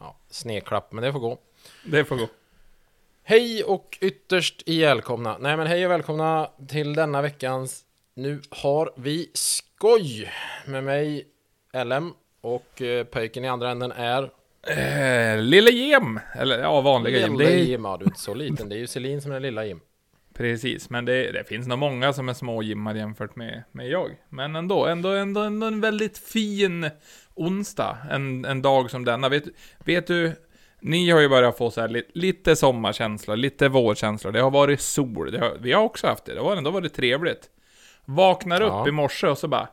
Ja, 0.00 0.16
snedklapp, 0.30 0.92
men 0.92 1.04
det 1.04 1.12
får 1.12 1.20
gå. 1.20 1.38
Det 1.84 2.04
får 2.04 2.16
gå. 2.16 2.28
Hej 3.22 3.64
och 3.64 3.98
ytterst 4.00 4.68
välkomna. 4.68 5.38
Nej, 5.38 5.56
men 5.56 5.66
hej 5.66 5.86
och 5.86 5.92
välkomna 5.92 6.50
till 6.68 6.94
denna 6.94 7.22
veckans 7.22 7.84
Nu 8.14 8.40
har 8.50 8.90
vi 8.96 9.30
skoj 9.34 10.32
med 10.66 10.84
mig 10.84 11.26
LM 11.84 12.12
och 12.40 12.82
eh, 12.82 13.04
pöjken 13.04 13.44
i 13.44 13.48
andra 13.48 13.70
änden 13.70 13.92
är 13.92 14.30
Eh, 14.66 15.38
Lille 15.42 15.70
Jim! 15.70 16.20
Eller 16.34 16.58
ja, 16.58 16.80
vanliga 16.80 17.18
Jim. 17.18 17.40
Är, 17.40 17.50
Jim. 17.50 17.84
Ja, 17.84 17.96
du 17.96 18.04
är 18.04 18.08
inte 18.08 18.20
så 18.20 18.34
liten. 18.34 18.68
Det 18.68 18.76
är 18.76 18.78
ju 18.78 18.86
Selin 18.86 19.22
som 19.22 19.32
är 19.32 19.40
lilla 19.40 19.64
Jim. 19.64 19.80
precis, 20.34 20.90
men 20.90 21.04
det, 21.04 21.32
det 21.32 21.44
finns 21.44 21.66
nog 21.66 21.78
många 21.78 22.12
som 22.12 22.28
är 22.28 22.34
små 22.34 22.62
Jimmar 22.62 22.94
jämfört 22.94 23.36
med, 23.36 23.62
med 23.72 23.88
jag. 23.88 24.10
Men 24.28 24.56
ändå, 24.56 24.86
ändå, 24.86 25.08
ändå, 25.08 25.40
ändå 25.40 25.66
en 25.66 25.80
väldigt 25.80 26.18
fin 26.18 26.90
onsdag. 27.38 27.96
En, 28.10 28.44
en 28.44 28.62
dag 28.62 28.90
som 28.90 29.04
denna. 29.04 29.28
Vet, 29.28 29.44
vet 29.84 30.06
du, 30.06 30.32
ni 30.80 31.10
har 31.10 31.20
ju 31.20 31.28
börjat 31.28 31.56
få 31.58 31.70
så 31.70 31.80
här 31.80 31.88
li, 31.88 32.02
lite 32.14 32.56
sommarkänsla, 32.56 33.34
lite 33.34 33.68
vårkänsla. 33.68 34.30
Det 34.30 34.40
har 34.40 34.50
varit 34.50 34.80
sol. 34.80 35.36
Har, 35.38 35.56
vi 35.60 35.72
har 35.72 35.82
också 35.82 36.06
haft 36.06 36.24
det. 36.24 36.34
Det 36.34 36.40
har 36.40 36.56
ändå 36.56 36.70
varit 36.70 36.94
trevligt. 36.94 37.50
Vaknar 38.04 38.60
upp 38.60 38.68
Ja. 38.72 38.88
i 38.88 38.90
morse 38.92 39.26
och 39.26 39.38
så 39.38 39.48
bara 39.48 39.68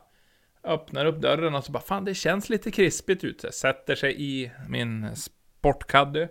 öppnar 0.64 1.06
upp 1.06 1.20
dörren 1.20 1.54
och 1.54 1.64
så 1.64 1.72
bara 1.72 1.82
fan 1.82 2.04
det 2.04 2.14
känns 2.14 2.48
lite 2.48 2.70
krispigt 2.70 3.24
ute. 3.24 3.52
Sätter 3.52 3.94
sig 3.94 4.14
i 4.22 4.50
min 4.68 5.16
sportkaddy. 5.16 6.26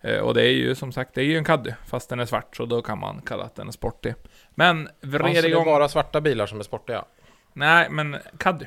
Eh, 0.00 0.18
Och 0.18 0.34
det 0.34 0.42
är 0.42 0.52
ju 0.52 0.74
som 0.74 0.92
sagt, 0.92 1.14
det 1.14 1.20
är 1.20 1.24
ju 1.24 1.36
en 1.38 1.44
caddy, 1.44 1.72
fast 1.86 2.08
den 2.08 2.20
är 2.20 2.26
svart, 2.26 2.56
så 2.56 2.64
då 2.66 2.82
kan 2.82 2.98
man 2.98 3.20
kalla 3.26 3.44
att 3.44 3.54
den 3.54 3.68
är 3.68 3.72
sportig. 3.72 4.14
Men 4.54 4.88
Ja, 5.00 5.08
vred 5.08 5.20
så 5.36 5.42
det 5.42 5.48
är 5.48 5.50
igång... 5.50 5.64
bara 5.64 5.88
svarta 5.88 6.20
bilar 6.20 6.46
som 6.46 6.58
är 6.58 6.62
sportiga. 6.62 7.04
Nej, 7.52 7.86
men 7.90 8.16
caddy. 8.38 8.66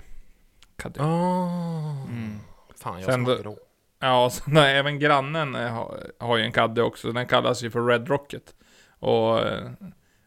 Caddy. 0.78 1.00
Oh. 1.00 2.08
Mm. 2.10 2.40
Fan, 2.76 3.02
jag 3.02 3.06
Sen 3.06 3.26
som 3.26 3.38
grå. 3.44 3.58
Ja, 4.00 4.30
så 4.30 4.44
nej, 4.48 4.78
även 4.78 5.00
grannen 5.00 5.56
eh, 5.56 5.72
har, 5.74 6.12
har 6.20 6.38
ju 6.38 6.44
en 6.44 6.52
caddy 6.52 6.82
också, 6.82 7.12
den 7.12 7.28
kallas 7.28 7.64
ju 7.64 7.72
för 7.72 7.86
Red 7.86 8.08
Rocket. 8.08 8.56
Och 9.00 9.40
eh, 9.40 9.70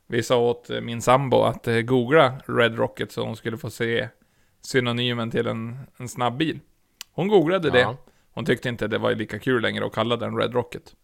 vi 0.07 0.23
sa 0.23 0.39
åt 0.39 0.71
eh, 0.71 0.81
min 0.81 1.03
sambo 1.03 1.43
att 1.43 1.69
googla 1.85 2.41
Red 2.47 2.79
Rocket 2.79 3.13
så 3.13 3.25
hon 3.25 3.37
skulle 3.37 3.59
få 3.59 3.71
se 3.71 4.09
synonymen 4.61 5.31
till 5.31 5.47
en, 5.47 5.79
en 5.97 6.09
snabb 6.09 6.37
bil. 6.37 6.61
Hon 7.13 7.29
googlade 7.29 7.71
det. 7.71 7.81
Ja. 7.81 7.97
Hon 8.33 8.45
tyckte 8.45 8.69
inte 8.69 8.89
det 8.89 8.99
var 8.99 9.15
lika 9.15 9.39
kul 9.39 9.63
längre 9.63 9.87
att 9.87 9.93
kalla 9.93 10.17
den 10.17 10.37
Red 10.37 10.55
Rocket. 10.55 10.95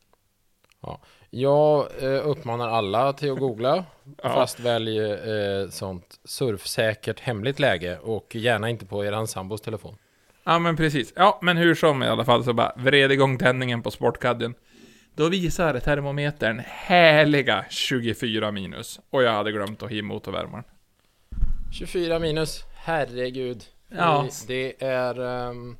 Jag 1.37 1.87
eh, 2.03 2.29
uppmanar 2.29 2.69
alla 2.69 3.13
till 3.13 3.33
att 3.33 3.39
googla, 3.39 3.85
Ja. 4.23 4.29
fast 4.35 4.61
välj 4.61 4.99
eh, 4.99 5.69
sånt 5.71 6.21
surfsäkert 6.25 7.21
hemligt 7.21 7.59
läge 7.59 7.99
och 7.99 8.35
gärna 8.35 8.71
inte 8.71 8.87
på 8.87 9.05
eran 9.05 9.27
sambos 9.27 9.61
telefon. 9.61 9.97
Ja, 10.45 10.59
men 10.59 10.77
precis. 10.77 11.12
Ja, 11.17 11.39
men 11.43 11.57
hur 11.57 11.75
som 11.75 12.03
i 12.03 12.07
alla 12.07 12.25
fall 12.25 12.45
så 12.45 12.53
bara 12.53 12.73
vred 12.77 13.12
igång 13.12 13.39
tändningen 13.39 13.83
på 13.83 13.91
sportkadden. 13.91 14.55
Då 15.15 15.29
visar 15.29 15.79
termometern 15.79 16.62
härliga 16.67 17.65
24 17.71 18.53
minus. 18.53 19.01
Och 19.11 19.23
jag 19.23 19.33
hade 19.33 19.53
glömt 19.53 19.83
att 19.83 19.91
ha 19.91 20.03
motorvärmaren. 20.03 20.65
24 21.73 22.19
minus, 22.19 22.65
herregud. 22.75 23.65
Ja. 23.89 24.29
Det, 24.47 24.75
det 24.79 24.87
är... 24.87 25.49
ehm, 25.49 25.77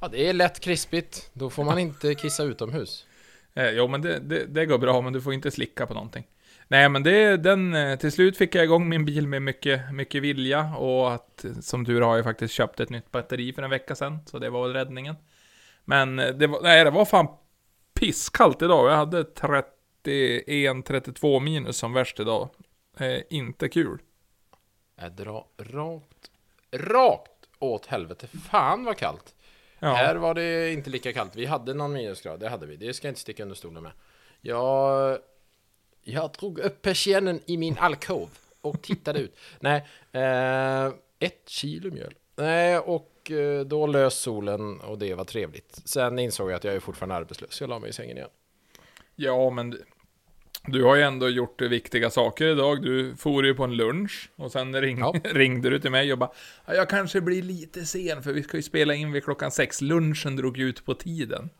ja, 0.00 0.08
det 0.08 0.28
är 0.28 0.32
lätt 0.32 0.60
krispigt. 0.60 1.30
Då 1.32 1.50
får 1.50 1.64
man 1.64 1.78
inte 1.78 2.14
kissa 2.14 2.42
utomhus. 2.42 3.05
Eh, 3.56 3.70
jo, 3.70 3.88
men 3.88 4.02
det, 4.02 4.18
det, 4.18 4.44
det 4.44 4.66
går 4.66 4.78
bra, 4.78 5.00
men 5.00 5.12
du 5.12 5.20
får 5.20 5.34
inte 5.34 5.50
slicka 5.50 5.86
på 5.86 5.94
någonting. 5.94 6.26
Nej, 6.68 6.88
men 6.88 7.02
det, 7.02 7.36
den, 7.36 7.74
eh, 7.74 7.98
till 7.98 8.12
slut 8.12 8.36
fick 8.36 8.54
jag 8.54 8.64
igång 8.64 8.88
min 8.88 9.04
bil 9.04 9.26
med 9.26 9.42
mycket, 9.42 9.92
mycket 9.92 10.22
vilja 10.22 10.76
och 10.76 11.14
att, 11.14 11.44
eh, 11.44 11.52
som 11.52 11.84
tur 11.84 12.00
har 12.00 12.16
jag 12.16 12.24
faktiskt 12.24 12.54
köpt 12.54 12.80
ett 12.80 12.90
nytt 12.90 13.10
batteri 13.10 13.52
för 13.52 13.62
en 13.62 13.70
vecka 13.70 13.94
sedan, 13.94 14.18
så 14.26 14.38
det 14.38 14.50
var 14.50 14.62
väl 14.62 14.72
räddningen. 14.72 15.16
Men 15.84 16.18
eh, 16.18 16.28
det 16.28 16.46
var, 16.46 16.62
nej, 16.62 16.84
det 16.84 16.90
var 16.90 17.04
fan 17.04 17.28
pisskallt 18.00 18.62
idag. 18.62 18.90
Jag 18.90 18.96
hade 18.96 19.22
31-32 20.04 21.40
minus 21.40 21.76
som 21.76 21.92
värst 21.92 22.20
idag. 22.20 22.48
Eh, 22.98 23.20
inte 23.30 23.68
kul. 23.68 23.98
Jag 25.00 25.12
drar 25.12 25.44
rakt, 25.58 26.30
rakt 26.72 27.48
åt 27.58 27.86
helvete. 27.86 28.26
Fan 28.26 28.84
vad 28.84 28.96
kallt. 28.96 29.35
Ja. 29.78 29.94
Här 29.94 30.16
var 30.16 30.34
det 30.34 30.72
inte 30.72 30.90
lika 30.90 31.12
kallt. 31.12 31.36
Vi 31.36 31.46
hade 31.46 31.74
någon 31.74 31.92
minusgrad, 31.92 32.40
det 32.40 32.48
hade 32.48 32.66
vi. 32.66 32.76
Det 32.76 32.94
ska 32.94 33.06
jag 33.06 33.10
inte 33.10 33.20
sticka 33.20 33.42
under 33.42 33.56
stolen 33.56 33.82
med. 33.82 33.92
Jag, 34.40 35.18
jag 36.02 36.30
drog 36.30 36.58
upp 36.58 36.82
persiennen 36.82 37.40
i 37.46 37.56
min 37.56 37.78
alkov 37.78 38.30
och 38.60 38.82
tittade 38.82 39.18
ut. 39.18 39.36
Nej, 39.60 39.86
eh, 40.12 40.86
ett 41.18 41.48
kilo 41.48 41.90
mjöl. 41.90 42.14
Nej, 42.36 42.78
och 42.78 43.30
eh, 43.30 43.60
då 43.60 43.86
lös 43.86 44.14
solen 44.14 44.80
och 44.80 44.98
det 44.98 45.14
var 45.14 45.24
trevligt. 45.24 45.82
Sen 45.84 46.18
insåg 46.18 46.50
jag 46.50 46.56
att 46.56 46.64
jag 46.64 46.74
är 46.74 46.80
fortfarande 46.80 47.14
arbetslös. 47.14 47.60
Jag 47.60 47.70
la 47.70 47.78
mig 47.78 47.90
i 47.90 47.92
sängen 47.92 48.16
igen. 48.16 48.30
Ja, 49.14 49.50
men 49.50 49.78
du- 50.68 50.84
har 50.84 50.96
ju 50.96 51.02
ändå 51.02 51.28
gjort 51.28 51.62
viktiga 51.62 52.10
saker 52.10 52.46
idag. 52.46 52.82
Du 52.82 53.16
for 53.16 53.46
ju 53.46 53.54
på 53.54 53.64
en 53.64 53.76
lunch 53.76 54.30
och 54.36 54.52
sen 54.52 54.80
ring, 54.80 54.98
Ja. 54.98 55.14
ringde 55.24 55.70
du 55.70 55.78
till 55.78 55.90
mig 55.90 56.12
och 56.12 56.18
bara 56.18 56.30
"Ja, 56.66 56.74
Jag 56.74 56.88
kanske 56.88 57.20
blir 57.20 57.42
lite 57.42 57.84
sen 57.86 58.22
för 58.22 58.32
vi 58.32 58.42
ska 58.42 58.56
ju 58.56 58.62
spela 58.62 58.94
in 58.94 59.12
vid 59.12 59.24
klockan 59.24 59.50
sex. 59.50 59.80
Lunchen 59.80 60.36
drog 60.36 60.58
ut 60.58 60.84
på 60.84 60.94
tiden. 60.94 61.50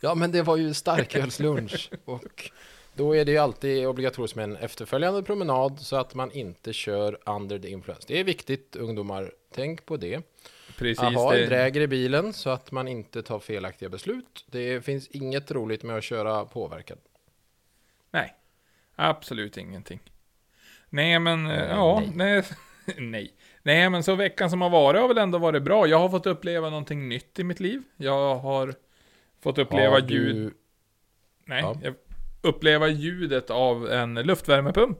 Ja, 0.00 0.14
men 0.14 0.32
det 0.32 0.42
var 0.42 0.56
ju 0.56 0.74
starkölslunch 0.74 1.90
och 2.04 2.50
då 2.94 3.16
är 3.16 3.24
det 3.24 3.32
ju 3.32 3.38
alltid 3.38 3.86
obligatoriskt 3.86 4.36
med 4.36 4.44
en 4.44 4.56
efterföljande 4.56 5.22
promenad 5.22 5.80
så 5.80 5.96
att 5.96 6.14
man 6.14 6.30
inte 6.32 6.72
kör 6.72 7.18
under 7.26 7.58
the 7.58 7.68
influence. 7.68 8.04
Det 8.08 8.20
är 8.20 8.24
viktigt 8.24 8.76
ungdomar, 8.76 9.32
tänk 9.54 9.86
på 9.86 9.96
det. 9.96 10.20
Precis. 10.78 10.98
Ha 11.00 11.32
det, 11.32 11.42
en 11.42 11.48
dräger 11.48 11.80
i 11.80 11.86
bilen 11.86 12.32
så 12.32 12.50
att 12.50 12.72
man 12.72 12.88
inte 12.88 13.22
tar 13.22 13.38
felaktiga 13.38 13.88
beslut. 13.88 14.44
Det 14.50 14.84
finns 14.84 15.08
inget 15.08 15.50
roligt 15.50 15.82
med 15.82 15.96
att 15.96 16.04
köra 16.04 16.44
påverkad. 16.44 16.98
Nej, 18.16 18.34
absolut 18.96 19.56
ingenting. 19.56 20.00
Nej, 20.88 21.18
men 21.18 21.46
eh, 21.46 21.68
ja, 21.70 22.02
nej. 22.14 22.44
nej. 22.98 23.32
Nej, 23.62 23.90
men 23.90 24.02
så 24.02 24.14
veckan 24.14 24.50
som 24.50 24.60
har 24.60 24.70
varit 24.70 25.00
har 25.00 25.08
väl 25.08 25.18
ändå 25.18 25.38
varit 25.38 25.62
bra. 25.62 25.86
Jag 25.86 25.98
har 25.98 26.08
fått 26.08 26.26
uppleva 26.26 26.70
någonting 26.70 27.08
nytt 27.08 27.38
i 27.38 27.44
mitt 27.44 27.60
liv. 27.60 27.82
Jag 27.96 28.36
har 28.36 28.74
fått 29.42 29.58
uppleva 29.58 29.94
Har 29.94 30.00
du- 30.00 30.14
ljud. 30.14 30.52
Nej, 31.44 31.62
Ja. 31.62 31.76
jag 31.82 31.94
uppleva 32.42 32.88
ljudet 32.88 33.50
av 33.50 33.90
en 33.90 34.14
luftvärmepump 34.14 34.98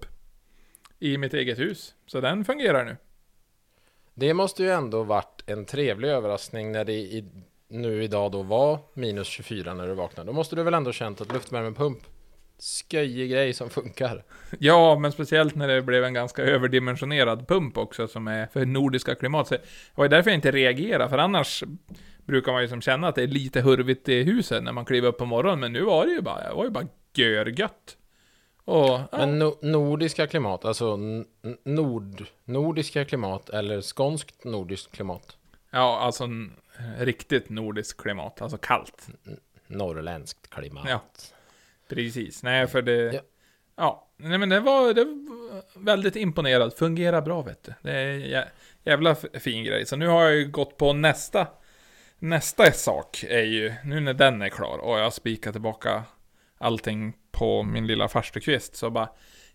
i 0.98 1.18
mitt 1.18 1.34
eget 1.34 1.58
hus. 1.58 1.94
Så 2.06 2.20
den 2.20 2.44
fungerar 2.44 2.84
nu. 2.84 2.96
Det 4.14 4.34
måste 4.34 4.62
ju 4.62 4.70
ändå 4.70 5.02
varit 5.02 5.42
en 5.46 5.64
trevlig 5.64 6.08
överraskning 6.08 6.72
när 6.72 6.84
det 6.84 6.92
i, 6.92 7.24
nu 7.68 8.04
idag 8.04 8.32
då 8.32 8.42
var 8.42 8.78
minus 8.94 9.26
24 9.28 9.74
när 9.74 9.86
du 9.88 9.94
vaknade. 9.94 10.28
Då 10.28 10.32
måste 10.32 10.56
du 10.56 10.62
väl 10.62 10.74
ändå 10.74 10.92
känt 10.92 11.20
att 11.20 11.32
luftvärmepump, 11.32 11.98
sköjig 12.90 13.30
grej 13.30 13.52
som 13.52 13.70
funkar. 13.70 14.24
Ja, 14.58 14.98
men 14.98 15.12
speciellt 15.12 15.54
när 15.54 15.68
det 15.68 15.82
blev 15.82 16.04
en 16.04 16.14
ganska 16.14 16.42
överdimensionerad 16.42 17.48
pump 17.48 17.78
också 17.78 18.08
som 18.08 18.28
är 18.28 18.46
för 18.46 18.66
nordiska 18.66 19.14
klimat. 19.14 19.48
Så 19.48 19.54
det 19.54 19.60
var 19.94 20.08
därför 20.08 20.30
jag 20.30 20.34
inte 20.38 20.50
reagerade, 20.50 21.08
för 21.10 21.18
annars 21.18 21.64
brukar 22.24 22.52
man 22.52 22.62
ju 22.62 22.68
som 22.68 22.80
känna 22.80 23.08
att 23.08 23.14
det 23.14 23.22
är 23.22 23.26
lite 23.26 23.60
hurvigt 23.60 24.08
i 24.08 24.22
huset 24.22 24.62
när 24.62 24.72
man 24.72 24.84
kliver 24.84 25.08
upp 25.08 25.18
på 25.18 25.24
morgonen, 25.26 25.60
men 25.60 25.72
nu 25.72 25.82
var 25.82 26.06
det 26.06 26.12
ju 26.12 26.20
bara, 26.20 26.48
det 26.48 26.54
var 26.54 26.64
ju 26.64 26.70
bara 26.70 26.86
görgött. 27.14 27.96
Och, 28.64 28.86
ja, 28.88 29.08
Men 29.12 29.38
no, 29.38 29.58
nordiska 29.62 30.26
klimat, 30.26 30.64
alltså 30.64 30.92
n- 30.94 31.24
n- 31.44 31.56
nord, 31.64 32.24
nordiska 32.44 33.04
klimat 33.04 33.50
eller 33.50 33.80
skånskt 33.80 34.44
nordiskt 34.44 34.92
klimat? 34.92 35.36
ja, 35.70 35.98
alltså 36.00 36.28
riktigt 36.98 37.48
nordiskt 37.48 38.00
klimat, 38.00 38.42
alltså 38.42 38.58
kallt. 38.58 39.08
Norrländskt 39.66 40.50
klimat. 40.50 40.86
Ja. 40.88 41.02
Precis, 41.88 42.42
nej 42.42 42.66
för 42.66 42.82
det... 42.82 43.12
Ja. 43.14 43.20
Ja, 43.76 44.08
nej 44.16 44.38
men 44.38 44.48
det 44.48 44.60
var, 44.60 44.94
det 44.94 45.04
var 45.04 45.84
väldigt 45.84 46.16
imponerad. 46.16 46.74
Fungerar 46.74 47.22
bra 47.22 47.42
vet 47.42 47.64
du. 47.64 47.74
Det 47.82 47.92
är 47.92 48.12
jä, 48.12 48.48
jävla 48.84 49.14
fin 49.14 49.64
grej. 49.64 49.86
Så 49.86 49.96
nu 49.96 50.06
har 50.06 50.22
jag 50.22 50.34
ju 50.34 50.48
gått 50.48 50.76
på 50.76 50.92
nästa. 50.92 51.46
Nästa 52.18 52.72
sak 52.72 53.24
är 53.28 53.42
ju, 53.42 53.74
nu 53.84 54.00
när 54.00 54.14
den 54.14 54.42
är 54.42 54.48
klar 54.48 54.78
och 54.78 54.98
jag 54.98 55.12
spikar 55.12 55.52
tillbaka 55.52 56.04
allting 56.58 57.16
på 57.32 57.62
min 57.62 57.86
lilla 57.86 58.08
farstukvist 58.08 58.76
så 58.76 58.90
bara, 58.90 59.08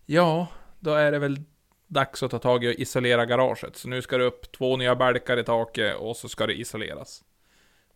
ja, 0.06 0.46
då 0.80 0.94
är 0.94 1.12
det 1.12 1.18
väl 1.18 1.38
dags 1.86 2.22
att 2.22 2.30
ta 2.30 2.38
tag 2.38 2.64
i 2.64 2.68
och 2.68 2.74
isolera 2.74 3.26
garaget. 3.26 3.76
Så 3.76 3.88
nu 3.88 4.02
ska 4.02 4.18
det 4.18 4.24
upp 4.24 4.52
två 4.52 4.76
nya 4.76 4.96
balkar 4.96 5.36
i 5.36 5.44
taket 5.44 5.96
och 5.96 6.16
så 6.16 6.28
ska 6.28 6.46
det 6.46 6.60
isoleras. 6.60 7.24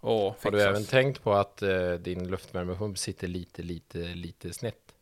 Och 0.01 0.37
Har 0.43 0.51
du 0.51 0.63
även 0.63 0.85
tänkt 0.85 1.23
på 1.23 1.33
att 1.33 1.63
eh, 1.63 1.93
din 1.93 2.29
luftvärmepump 2.29 2.99
sitter 2.99 3.29
lite, 3.29 3.63
lite, 3.63 3.99
lite 3.99 4.53
snett? 4.53 4.95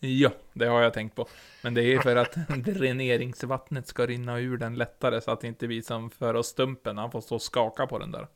Ja, 0.00 0.30
det 0.52 0.66
har 0.66 0.82
jag 0.82 0.94
tänkt 0.94 1.16
på. 1.16 1.28
Men 1.62 1.74
det 1.74 1.82
är 1.82 1.98
för 1.98 2.16
att 2.16 2.36
dräneringsvattnet 2.64 3.86
ska 3.86 4.06
rinna 4.06 4.38
ur 4.38 4.56
den 4.56 4.74
lättare 4.74 5.20
så 5.20 5.30
att 5.30 5.44
inte 5.44 5.66
vi 5.66 5.82
som 5.82 6.10
för 6.10 6.34
oss 6.34 6.46
stumpen, 6.46 6.98
han 6.98 7.10
får 7.10 7.20
stå 7.20 7.34
och 7.34 7.42
skaka 7.42 7.86
på 7.86 7.98
den 7.98 8.12
där. 8.12 8.26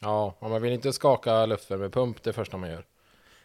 Ja, 0.00 0.36
och 0.38 0.50
man 0.50 0.62
vill 0.62 0.72
inte 0.72 0.92
skaka 0.92 1.46
luftvärmepump 1.46 2.22
det 2.22 2.32
första 2.32 2.56
man 2.56 2.70
gör. 2.70 2.84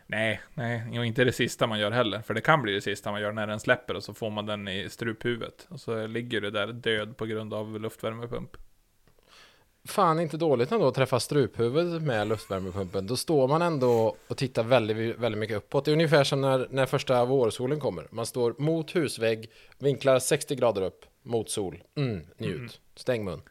Nej, 0.05 0.41
nej, 0.53 0.99
och 0.99 1.05
inte 1.05 1.23
det 1.23 1.31
sista 1.31 1.67
man 1.67 1.79
gör 1.79 1.91
heller. 1.91 2.21
För 2.21 2.33
det 2.33 2.41
kan 2.41 2.61
bli 2.61 2.73
det 2.73 2.81
sista 2.81 3.11
man 3.11 3.21
gör 3.21 3.31
när 3.31 3.47
den 3.47 3.59
släpper 3.59 3.95
och 3.95 4.03
så 4.03 4.13
får 4.13 4.29
man 4.29 4.45
den 4.45 4.67
i 4.67 4.89
struphuvudet. 4.89 5.67
Och 5.69 5.79
så 5.79 6.07
ligger 6.07 6.41
du 6.41 6.51
där 6.51 6.67
död 6.67 7.17
på 7.17 7.25
grund 7.25 7.53
av 7.53 7.79
luftvärmepump. 7.79 8.57
Fan 9.87 10.19
inte 10.19 10.37
dåligt 10.37 10.71
ändå 10.71 10.87
att 10.87 10.95
träffa 10.95 11.19
struphuvudet 11.19 12.01
med 12.01 12.27
luftvärmepumpen. 12.27 13.07
Då 13.07 13.17
står 13.17 13.47
man 13.47 13.61
ändå 13.61 14.15
och 14.27 14.37
tittar 14.37 14.63
väldigt, 14.63 15.17
väldigt 15.17 15.39
mycket 15.39 15.57
uppåt. 15.57 15.85
Det 15.85 15.91
är 15.91 15.93
ungefär 15.93 16.23
som 16.23 16.41
när, 16.41 16.67
när 16.69 16.85
första 16.85 17.25
vårsolen 17.25 17.79
kommer. 17.79 18.07
Man 18.11 18.25
står 18.25 18.55
mot 18.57 18.95
husvägg, 18.95 19.49
vinklar 19.79 20.19
60 20.19 20.55
grader 20.55 20.81
upp, 20.81 21.05
mot 21.23 21.49
sol. 21.49 21.83
Mm, 21.97 22.25
njut. 22.37 22.55
Mm. 22.55 22.69
Stäng 22.95 23.25
mun. 23.25 23.41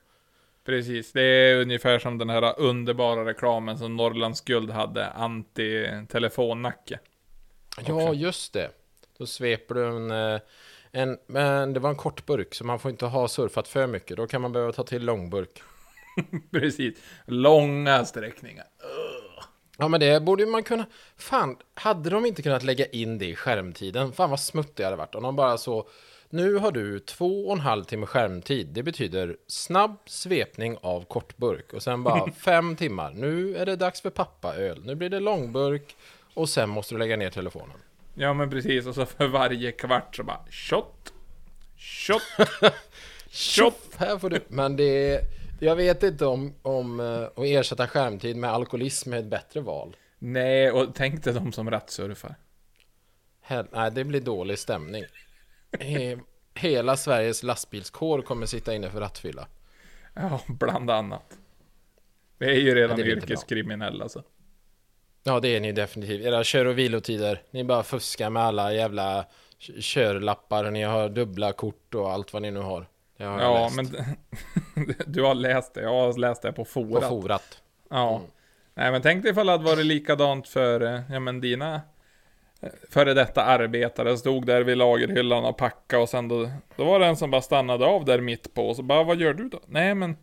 Precis, 0.65 1.13
det 1.13 1.23
är 1.23 1.61
ungefär 1.61 1.99
som 1.99 2.19
den 2.19 2.31
här 2.31 2.61
underbara 2.61 3.25
reklamen 3.25 3.79
som 3.79 3.97
Norrlands 3.97 4.41
Guld 4.41 4.71
hade, 4.71 5.07
anti-telefonnacke. 5.07 6.99
Ja, 7.87 8.15
just 8.15 8.53
det. 8.53 8.71
Då 9.19 9.27
sveper 9.27 9.75
du 9.75 9.87
en, 9.87 10.11
eh, 10.11 10.41
en... 10.91 11.19
Men 11.27 11.73
det 11.73 11.81
var 11.81 11.91
en 11.91 11.97
kort 11.97 12.27
burk, 12.27 12.55
så 12.55 12.65
man 12.65 12.79
får 12.79 12.91
inte 12.91 13.07
ha 13.07 13.29
surfat 13.29 13.69
för 13.69 13.87
mycket. 13.87 14.17
Då 14.17 14.27
kan 14.27 14.43
man 14.43 14.53
behöva 14.53 14.73
ta 14.73 14.83
till 14.83 15.05
långburk. 15.05 15.63
Precis, 16.51 16.99
långa 17.27 18.05
sträckningar. 18.05 18.67
Ja, 19.79 19.89
men 19.89 20.01
det 20.01 20.23
borde 20.23 20.47
man 20.47 20.63
kunna... 20.63 20.87
Fan, 21.17 21.57
hade 21.75 22.11
de 22.11 22.27
inte 22.27 22.43
kunnat 22.43 22.63
lägga 22.63 22.87
in 22.87 23.19
det 23.19 23.27
i 23.27 23.35
skärmtiden? 23.35 24.13
Fan 24.13 24.31
vad 24.31 24.41
smutt 24.41 24.77
det 24.77 24.85
hade 24.85 24.97
varit 24.97 25.15
om 25.15 25.23
de 25.23 25.37
bara 25.37 25.59
så... 25.59 25.89
Nu 26.31 26.55
har 26.55 26.73
du 26.73 26.99
två 26.99 27.47
och 27.47 27.53
en 27.53 27.61
halv 27.61 27.85
timme 27.85 28.07
skärmtid. 28.07 28.67
Det 28.67 28.83
betyder 28.83 29.37
snabb 29.47 29.97
svepning 30.07 30.77
av 30.81 31.05
kortburk. 31.05 31.73
Och 31.73 31.83
sen 31.83 32.03
bara 32.03 32.33
fem 32.39 32.77
timmar. 32.77 33.13
Nu 33.13 33.57
är 33.57 33.67
det 33.67 33.77
dags 33.77 34.01
för 34.01 34.11
pappaöl. 34.11 34.83
Nu 34.85 34.95
blir 34.95 35.09
det 35.09 35.21
långburk. 35.21 35.97
Och 36.35 36.49
sen 36.49 36.69
måste 36.69 36.95
du 36.95 36.99
lägga 36.99 37.17
ner 37.17 37.31
telefonen. 37.31 37.77
Ja 38.15 38.35
men 38.35 38.51
precis, 38.51 38.87
och 38.87 38.95
så 38.95 39.07
för 39.07 39.27
varje 39.27 39.73
kvart 39.73 40.17
så 40.17 40.23
bara 40.23 40.41
shot, 40.51 41.13
shot, 41.79 42.23
Tjoff! 43.33 43.75
Här 43.97 44.19
får 44.19 44.31
du... 44.31 44.41
Men 44.49 44.77
det... 44.77 45.21
Jag 45.65 45.77
vet 45.77 46.03
inte 46.03 46.27
om, 46.27 46.55
om 46.63 47.01
eh, 47.01 47.23
att 47.23 47.39
ersätta 47.39 47.89
skärmtid 47.89 48.37
med 48.37 48.51
alkoholism 48.51 49.13
är 49.13 49.19
ett 49.19 49.25
bättre 49.25 49.61
val. 49.61 49.97
Nej, 50.19 50.71
och 50.71 50.95
tänk 50.95 51.25
dig 51.25 51.35
de 51.35 51.53
som 51.53 51.71
rattsurfar. 51.71 52.35
Hel, 53.43 53.67
nej, 53.73 53.91
det 53.91 54.05
blir 54.05 54.21
dålig 54.21 54.59
stämning. 54.59 55.05
He, 55.81 56.19
hela 56.55 56.97
Sveriges 56.97 57.43
lastbilskår 57.43 58.23
kommer 58.23 58.47
sitta 58.47 58.75
inne 58.75 58.91
för 58.91 59.01
rattfylla. 59.01 59.49
Ja, 60.15 60.41
bland 60.47 60.91
annat. 60.91 61.39
Det 62.39 62.45
är 62.45 62.61
ju 62.61 62.75
redan 62.75 62.99
Ja, 62.99 63.07
yrkeskriminella 63.07 64.05
alltså. 64.05 64.23
Ja, 65.23 65.41
det 65.41 65.49
är 65.57 65.61
ni 65.61 65.73
definitivt. 65.73 66.25
Era 66.25 66.45
kör 66.45 66.65
och 66.65 66.79
vilotider. 66.79 67.43
Ni 67.51 67.65
bara 67.65 67.83
fuskar 67.83 68.31
med 68.31 68.43
alla 68.43 68.73
jävla 68.73 69.27
körlappar. 69.81 70.71
Ni 70.71 70.83
har 70.83 71.09
dubbla 71.09 71.53
kort 71.53 71.95
och 71.95 72.11
allt 72.11 72.33
vad 72.33 72.43
ni 72.43 72.51
nu 72.51 72.61
har. 72.61 72.87
Det 73.23 73.29
har 73.29 73.41
jag 73.41 73.51
Ja, 73.51 73.63
läst 73.65 73.77
men 73.77 74.95
du 75.07 75.23
har 75.23 75.35
läst 75.35 75.75
det. 75.75 75.83
Jag 75.83 75.89
har 75.91 76.19
läst 76.19 76.43
det 76.43 76.53
på 76.53 76.65
på 76.65 76.71
forat. 76.71 77.09
forat. 77.09 77.63
Ja. 77.91 78.17
Mm. 78.17 78.31
Nej, 78.75 78.93
men 78.93 79.03
tänk 79.03 79.23
dig 79.23 79.33
ifall 79.33 79.47
det 79.47 79.53
hade 79.53 79.65
varit 79.65 79.87
likadant 79.87 80.49
för, 80.49 81.03
ja 81.11 81.21
men 81.21 81.41
dina 81.41 81.81
eh, 82.61 82.69
före 82.91 83.15
detta 83.15 83.45
arbetare 83.45 84.17
stod 84.19 84.47
där 84.47 84.63
vid 84.63 84.77
lagerhyllan 84.79 85.45
och 85.45 85.57
packade 85.57 86.03
och 86.03 86.09
sen 86.09 86.29
då, 86.29 86.51
då 86.77 86.85
var 86.85 87.01
det 87.01 87.07
en 87.07 87.17
som 87.17 87.31
bara 87.31 87.43
stannade 87.43 87.87
av 87.87 88.05
där 88.05 88.21
mitt 88.21 88.55
på 88.55 88.69
och 88.69 88.77
så 88.77 88.83
bara, 88.83 89.05
vad 89.05 89.17
gör 89.21 89.35
du 89.35 89.49
då? 89.49 89.61
Nej 89.67 89.95
men, 89.95 90.17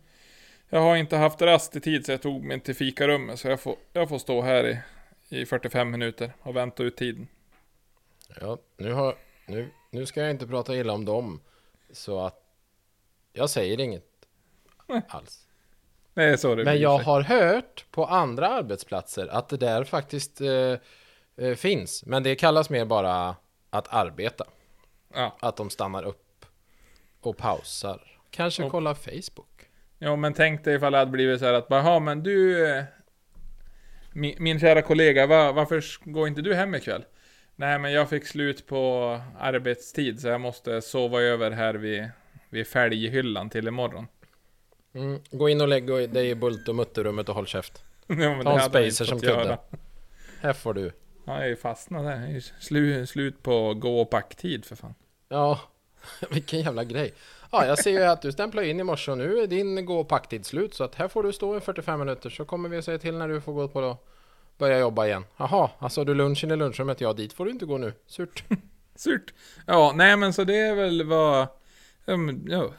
jag 0.68 0.80
har 0.80 0.96
inte 0.96 1.16
haft 1.16 1.42
rast 1.42 1.76
i 1.76 1.80
tid 1.80 2.06
så 2.06 2.12
jag 2.12 2.22
tog 2.22 2.44
mig 2.44 2.60
till 2.60 2.74
fikarummet 2.74 3.40
så 3.40 3.48
jag 3.48 3.60
får, 3.60 3.76
jag 3.92 4.08
får 4.08 4.18
stå 4.18 4.42
här 4.42 4.64
i, 5.28 5.40
i 5.40 5.46
45 5.46 5.90
minuter 5.90 6.32
och 6.42 6.56
vänta 6.56 6.82
ut 6.82 6.96
tiden. 6.96 7.28
Ja, 8.40 8.58
nu, 8.76 8.92
har, 8.92 9.14
nu, 9.46 9.70
nu 9.90 10.06
ska 10.06 10.20
jag 10.20 10.30
inte 10.30 10.46
prata 10.46 10.76
illa 10.76 10.92
om 10.92 11.04
dem. 11.04 11.40
Så 11.92 12.20
att 12.20 12.36
jag 13.32 13.50
säger 13.50 13.80
inget 13.80 14.04
Nej. 14.86 15.02
alls. 15.08 15.46
Är 16.14 16.36
så 16.36 16.54
det 16.54 16.64
Men 16.64 16.80
jag 16.80 16.98
sig. 17.00 17.04
har 17.06 17.20
hört 17.22 17.84
på 17.90 18.04
andra 18.06 18.48
arbetsplatser 18.48 19.26
att 19.26 19.48
det 19.48 19.56
där 19.56 19.84
faktiskt 19.84 20.40
eh, 20.40 20.74
eh, 21.46 21.54
finns. 21.56 22.06
Men 22.06 22.22
det 22.22 22.34
kallas 22.34 22.70
mer 22.70 22.84
bara 22.84 23.36
att 23.70 23.94
arbeta. 23.94 24.44
Ja. 25.14 25.36
Att 25.40 25.56
de 25.56 25.70
stannar 25.70 26.02
upp 26.02 26.44
och 27.20 27.36
pausar. 27.36 28.18
Kanske 28.30 28.62
Och- 28.64 28.70
kollar 28.70 28.94
Facebook. 28.94 29.68
Jo, 29.98 30.16
men 30.16 30.34
tänk 30.34 30.64
dig 30.64 30.74
ifall 30.76 30.92
det 30.92 30.98
hade 30.98 31.10
blivit 31.10 31.40
så 31.40 31.46
här 31.46 31.52
att 31.54 31.68
bara, 31.68 31.82
"Ja, 31.82 31.98
men 31.98 32.22
du... 32.22 32.68
eh, 32.70 32.84
Min, 34.12 34.34
min 34.38 34.60
kära 34.60 34.82
kollega, 34.82 35.26
va, 35.26 35.52
varför 35.52 35.84
går 36.10 36.28
inte 36.28 36.42
du 36.42 36.54
hem 36.54 36.74
ikväll? 36.74 37.04
Nej, 37.56 37.78
men 37.78 37.92
jag 37.92 38.08
fick 38.08 38.26
slut 38.26 38.66
på 38.66 39.20
arbetstid, 39.38 40.20
så 40.20 40.28
jag 40.28 40.40
måste 40.40 40.82
sova 40.82 41.20
över 41.20 41.50
här 41.50 41.74
vid, 41.74 42.08
vid 42.50 42.66
fälghyllan 42.66 43.50
till 43.50 43.68
imorgon. 43.68 44.06
Mm. 44.94 45.20
Gå 45.30 45.48
in 45.48 45.60
och 45.60 45.68
lägg 45.68 45.86
dig 45.86 46.30
i 46.30 46.34
bult 46.34 46.68
och 46.68 46.74
mutterrummet 46.74 47.28
och 47.28 47.34
håll 47.34 47.46
käft. 47.46 47.84
ja, 48.06 48.42
Ta 48.42 48.60
en 48.60 48.70
spacer 48.70 49.04
som 49.04 49.20
kudde. 49.20 49.58
Här 50.40 50.52
får 50.52 50.74
du. 50.74 50.92
Han 51.26 51.36
är 51.36 51.46
ju 51.46 51.56
fastnat 51.56 52.04
där. 52.04 52.16
Det 52.16 52.36
är 52.36 52.60
Slu, 52.60 53.06
slut 53.06 53.42
på 53.42 53.74
gå 53.74 54.00
och 54.00 54.10
packtid 54.10 54.64
för 54.64 54.76
fan. 54.76 54.94
Ja, 55.28 55.60
vilken 56.30 56.60
jävla 56.60 56.84
grej. 56.84 57.14
Ja, 57.52 57.66
jag 57.66 57.78
ser 57.78 57.90
ju 57.90 58.02
att 58.02 58.22
du 58.22 58.32
stämplar 58.32 58.62
in 58.62 58.80
i 58.80 58.84
morse 58.84 59.10
och 59.10 59.18
nu 59.18 59.38
är 59.38 59.46
din 59.46 59.86
gå 59.86 60.00
och 60.00 60.08
packtid 60.08 60.46
slut. 60.46 60.74
Så 60.74 60.84
att 60.84 60.94
här 60.94 61.08
får 61.08 61.22
du 61.22 61.32
stå 61.32 61.56
i 61.56 61.60
45 61.60 62.00
minuter 62.00 62.30
så 62.30 62.44
kommer 62.44 62.68
vi 62.68 62.82
säga 62.82 62.98
till 62.98 63.14
när 63.14 63.28
du 63.28 63.40
får 63.40 63.52
gå 63.52 63.68
på 63.68 63.80
då. 63.80 63.98
Börja 64.58 64.78
jobba 64.78 65.06
igen. 65.06 65.24
Jaha, 65.36 65.70
alltså 65.78 66.04
du 66.04 66.14
lunchen 66.14 66.50
i 66.50 66.56
lunchrummet. 66.56 67.00
Ja, 67.00 67.12
dit 67.12 67.32
får 67.32 67.44
du 67.44 67.50
inte 67.50 67.66
gå 67.66 67.78
nu. 67.78 67.92
Surt. 68.06 68.44
Surt. 68.94 69.34
Ja, 69.66 69.92
nej 69.94 70.16
men 70.16 70.32
så 70.32 70.44
det 70.44 70.56
är 70.56 70.74
väl 70.74 71.04
vad... 71.04 71.46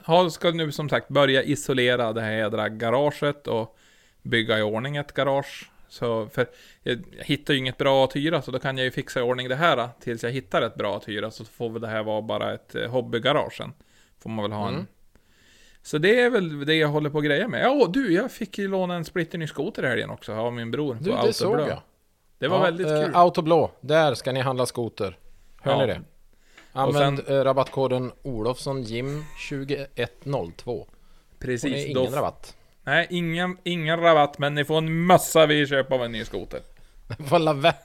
ja, 0.07 0.29
ska 0.29 0.51
nu 0.51 0.71
som 0.71 0.89
sagt 0.89 1.07
börja 1.07 1.43
isolera 1.43 2.13
det 2.13 2.21
här 2.21 2.31
jädra 2.31 2.69
garaget 2.69 3.47
och 3.47 3.77
bygga 4.21 4.59
i 4.59 4.61
ordning 4.61 4.97
ett 4.97 5.13
garage. 5.13 5.71
Så, 5.87 6.27
för 6.27 6.45
jag 6.83 6.99
hittar 7.19 7.53
ju 7.53 7.59
inget 7.59 7.77
bra 7.77 8.03
att 8.05 8.15
hyra, 8.15 8.41
så 8.41 8.51
då 8.51 8.59
kan 8.59 8.77
jag 8.77 8.85
ju 8.85 8.91
fixa 8.91 9.19
i 9.19 9.23
ordning 9.23 9.49
det 9.49 9.55
här 9.55 9.89
tills 9.99 10.23
jag 10.23 10.31
hittar 10.31 10.61
ett 10.61 10.75
bra 10.75 10.97
att 10.97 11.07
hyra, 11.07 11.31
så 11.31 11.45
får 11.45 11.69
väl 11.69 11.81
det 11.81 11.87
här 11.87 12.03
vara 12.03 12.21
bara 12.21 12.53
ett 12.53 12.75
eh, 12.75 12.89
hobbygarage 12.91 13.53
sen. 13.57 13.73
Får 14.19 14.29
man 14.29 14.43
väl 14.43 14.51
ha 14.51 14.67
en... 14.67 14.73
Mm. 14.73 14.87
Så 15.83 15.97
det 15.97 16.21
är 16.21 16.29
väl 16.29 16.65
det 16.65 16.75
jag 16.75 16.87
håller 16.87 17.09
på 17.09 17.17
att 17.17 17.23
greja 17.23 17.47
med. 17.47 17.63
Ja, 17.63 17.87
du, 17.93 18.13
jag 18.13 18.31
fick 18.31 18.57
ju 18.57 18.67
låna 18.67 18.95
en 18.95 19.05
splitterny 19.05 19.47
skoter 19.47 19.83
i 19.83 19.87
helgen 19.87 20.09
också 20.09 20.33
av 20.33 20.53
min 20.53 20.71
bror. 20.71 20.97
Du, 21.01 21.11
på 21.11 21.25
det 21.25 21.33
såg 21.33 21.47
Autoblå. 21.51 21.69
jag. 21.69 21.81
Det 22.37 22.47
var 22.47 22.57
Ja, 22.57 22.63
väldigt 22.63 22.87
eh, 22.87 23.01
kul. 23.03 23.11
Autoblå, 23.13 23.71
där 23.81 24.13
ska 24.13 24.31
ni 24.31 24.39
handla 24.39 24.65
skoter. 24.65 25.17
Hör 25.61 25.71
Ja. 25.71 25.79
ni 25.79 25.85
det? 25.87 26.01
Använd 26.73 27.19
sen- 27.19 27.35
eh, 27.37 27.43
rabattkoden 27.43 28.11
Olofsson 28.21 28.83
Jim 28.83 29.25
2102. 29.49 30.87
Får 30.87 30.87
Precis. 31.39 31.71
ni 31.87 31.93
då 31.93 31.99
ingen 32.01 32.13
rabatt. 32.13 32.55
Nej, 32.83 33.07
ingen, 33.09 33.57
ingen 33.63 33.99
rabatt, 33.99 34.37
men 34.37 34.55
ni 34.55 34.65
får 34.65 34.77
en 34.77 35.05
mössa 35.05 35.45
vid 35.45 35.67
köp 35.69 35.91
av 35.91 36.03
en 36.03 36.11
ny 36.11 36.25
skoter. 36.25 36.59
Vad 37.17 37.41
lavett. 37.41 37.75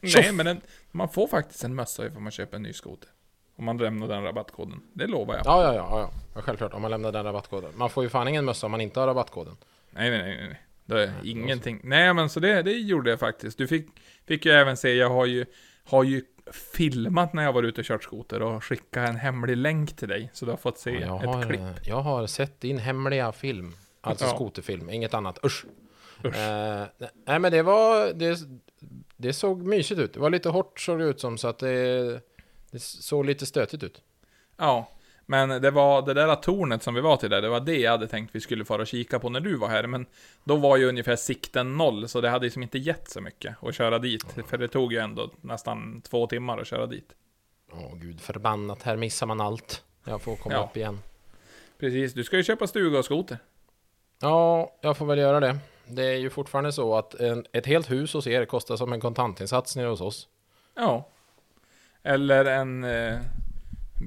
Nej, 0.00 0.32
men 0.32 0.46
en, 0.46 0.60
man 0.90 1.08
får 1.08 1.26
faktiskt 1.26 1.64
en 1.64 1.74
mössa 1.74 2.06
ifall 2.06 2.20
man 2.22 2.32
köper 2.32 2.56
en 2.56 2.62
ny 2.62 2.72
skoter. 2.72 3.08
Om 3.56 3.64
man 3.64 3.78
lämnar 3.78 4.08
den 4.08 4.22
rabattkoden. 4.22 4.82
Det 4.92 5.06
lovar 5.06 5.34
jag. 5.34 5.46
Ja, 5.46 5.62
ja, 5.62 5.74
ja, 5.74 5.88
ja, 5.90 6.10
ja. 6.34 6.40
Självklart, 6.42 6.74
om 6.74 6.82
man 6.82 6.90
lämnar 6.90 7.12
den 7.12 7.24
rabattkoden. 7.24 7.72
Man 7.76 7.90
får 7.90 8.02
ju 8.04 8.08
fan 8.10 8.28
ingen 8.28 8.44
mössa 8.44 8.66
om 8.66 8.70
man 8.70 8.80
inte 8.80 9.00
har 9.00 9.06
rabattkoden. 9.06 9.56
Nej, 9.90 10.10
nej, 10.10 10.22
nej, 10.22 10.48
nej. 10.48 10.62
Det 10.84 11.02
är 11.02 11.12
ingenting. 11.24 11.80
Nej, 11.82 12.14
men 12.14 12.28
så 12.28 12.40
det, 12.40 12.62
det 12.62 12.72
gjorde 12.72 13.10
jag 13.10 13.18
faktiskt. 13.20 13.58
Du 13.58 13.66
fick, 13.66 13.86
fick 14.26 14.46
ju 14.46 14.52
även 14.52 14.76
se, 14.76 14.94
jag 14.94 15.10
har 15.10 15.26
ju, 15.26 15.46
har 15.84 16.04
ju 16.04 16.22
filmat 16.52 17.32
när 17.32 17.42
jag 17.42 17.52
var 17.52 17.62
ute 17.62 17.80
och 17.80 17.84
kört 17.84 18.04
skoter 18.04 18.42
och 18.42 18.64
skickat 18.64 19.08
en 19.08 19.16
hemlig 19.16 19.56
länk 19.56 19.96
till 19.96 20.08
dig. 20.08 20.30
Så 20.32 20.44
du 20.44 20.50
har 20.50 20.58
fått 20.58 20.78
se 20.78 20.90
Ja, 21.00 21.20
ett 21.20 21.26
har, 21.26 21.42
klipp. 21.42 21.60
jag 21.86 22.00
har 22.00 22.26
sett 22.26 22.60
din 22.60 22.78
hemliga 22.78 23.32
film. 23.32 23.72
Alltså 24.00 24.24
Ja. 24.24 24.34
skoterfilm, 24.34 24.90
inget 24.90 25.14
annat. 25.14 25.38
Usch. 25.44 25.64
Usch. 26.24 26.36
Eh, 26.36 26.84
nej 27.26 27.38
men 27.38 27.52
det 27.52 27.62
var... 27.62 28.12
Det, 28.12 28.38
det 29.16 29.32
såg 29.32 29.62
mysigt 29.62 30.00
ut. 30.00 30.12
Det 30.14 30.20
var 30.20 30.30
lite 30.30 30.48
hårt 30.48 30.80
såg 30.80 30.98
det 30.98 31.04
ut 31.04 31.20
som, 31.20 31.38
så 31.38 31.48
att 31.48 31.58
det, 31.58 32.20
det 32.70 32.78
såg 32.82 33.24
lite 33.26 33.46
stötigt 33.46 33.82
ut. 33.82 34.02
Ja, 34.56 34.88
men 35.26 35.48
det 35.62 35.70
var 35.70 36.02
det 36.02 36.14
där 36.14 36.34
tornet 36.36 36.82
som 36.82 36.94
vi 36.94 37.00
var 37.00 37.16
till 37.16 37.30
där, 37.30 37.42
det 37.42 37.48
var 37.48 37.60
det 37.60 37.78
jag 37.78 37.90
hade 37.90 38.08
tänkt 38.08 38.34
vi 38.34 38.40
skulle 38.40 38.64
fara 38.64 38.82
och 38.82 38.86
kika 38.88 39.18
på 39.18 39.28
när 39.30 39.40
du 39.40 39.56
var 39.56 39.68
här, 39.68 39.86
men 39.86 40.06
då 40.44 40.56
var 40.56 40.76
ju 40.76 40.88
ungefär 40.88 41.16
sikten 41.16 41.76
noll, 41.76 42.08
så 42.08 42.20
det 42.20 42.28
hade 42.28 42.44
liksom 42.44 42.62
inte 42.62 42.78
gett 42.78 43.10
så 43.10 43.20
mycket 43.20 43.56
att 43.62 43.74
köra 43.74 43.98
dit, 43.98 44.24
för 44.46 44.58
det 44.58 44.68
tog 44.68 44.92
ju 44.92 44.98
ändå 44.98 45.30
nästan 45.40 46.00
två 46.00 46.26
timmar 46.26 46.58
att 46.58 46.66
köra 46.66 46.86
dit. 46.86 47.12
Åh 47.72 47.94
gud 47.96 48.20
förbannat, 48.20 48.82
här 48.82 48.96
missar 48.96 49.26
man 49.26 49.40
allt. 49.40 49.84
Jag 50.04 50.22
får 50.22 50.36
komma 50.36 50.54
Ja. 50.54 50.64
upp 50.70 50.76
igen. 50.76 50.98
Precis, 51.78 52.14
du 52.14 52.24
ska 52.24 52.36
ju 52.36 52.42
köpa 52.42 52.66
stuga 52.66 52.98
och 52.98 53.04
skoter. 53.04 53.38
Ja, 54.20 54.72
jag 54.80 54.96
får 54.96 55.06
väl 55.06 55.18
göra 55.18 55.40
det. 55.40 55.58
Det 55.88 56.04
är 56.04 56.16
ju 56.16 56.30
fortfarande 56.30 56.72
så 56.72 56.94
att 56.96 57.14
en, 57.14 57.44
ett 57.52 57.66
helt 57.66 57.90
hus 57.90 58.12
hos 58.14 58.26
er 58.26 58.44
kostar 58.44 58.76
som 58.76 58.92
en 58.92 59.00
kontantinsats 59.00 59.76
nere 59.76 59.86
hos 59.88 60.00
oss. 60.00 60.28
Ja. 60.74 61.08
Eller 62.02 62.44
en 62.44 62.84
eh, 62.84 63.18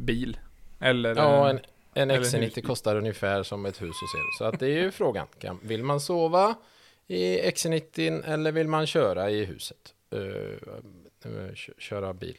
bil. 0.02 0.38
Eller... 0.80 1.16
Ja, 1.16 1.44
eh, 1.44 1.50
en, 1.50 1.60
en 1.94 2.12
eller 2.12 2.24
XC90 2.24 2.40
husbil. 2.40 2.66
kostar 2.66 2.96
ungefär 2.96 3.44
som 3.44 3.66
ett 3.66 3.82
hus 3.82 3.96
hos 4.02 4.16
er. 4.16 4.38
Så 4.38 4.44
att 4.44 4.60
det 4.60 4.68
är 4.68 4.82
ju 4.82 4.92
frågan. 4.92 5.28
Kan, 5.40 5.60
vill 5.64 5.84
man 5.84 6.00
sova 6.00 6.56
i 7.08 7.42
XC90 7.42 8.24
eller 8.26 8.52
vill 8.52 8.68
man 8.68 8.88
köra 8.88 9.30
i 9.30 9.46
huset? 9.46 9.94
Uh, 10.16 11.54
köra 11.78 12.14
bil. 12.14 12.38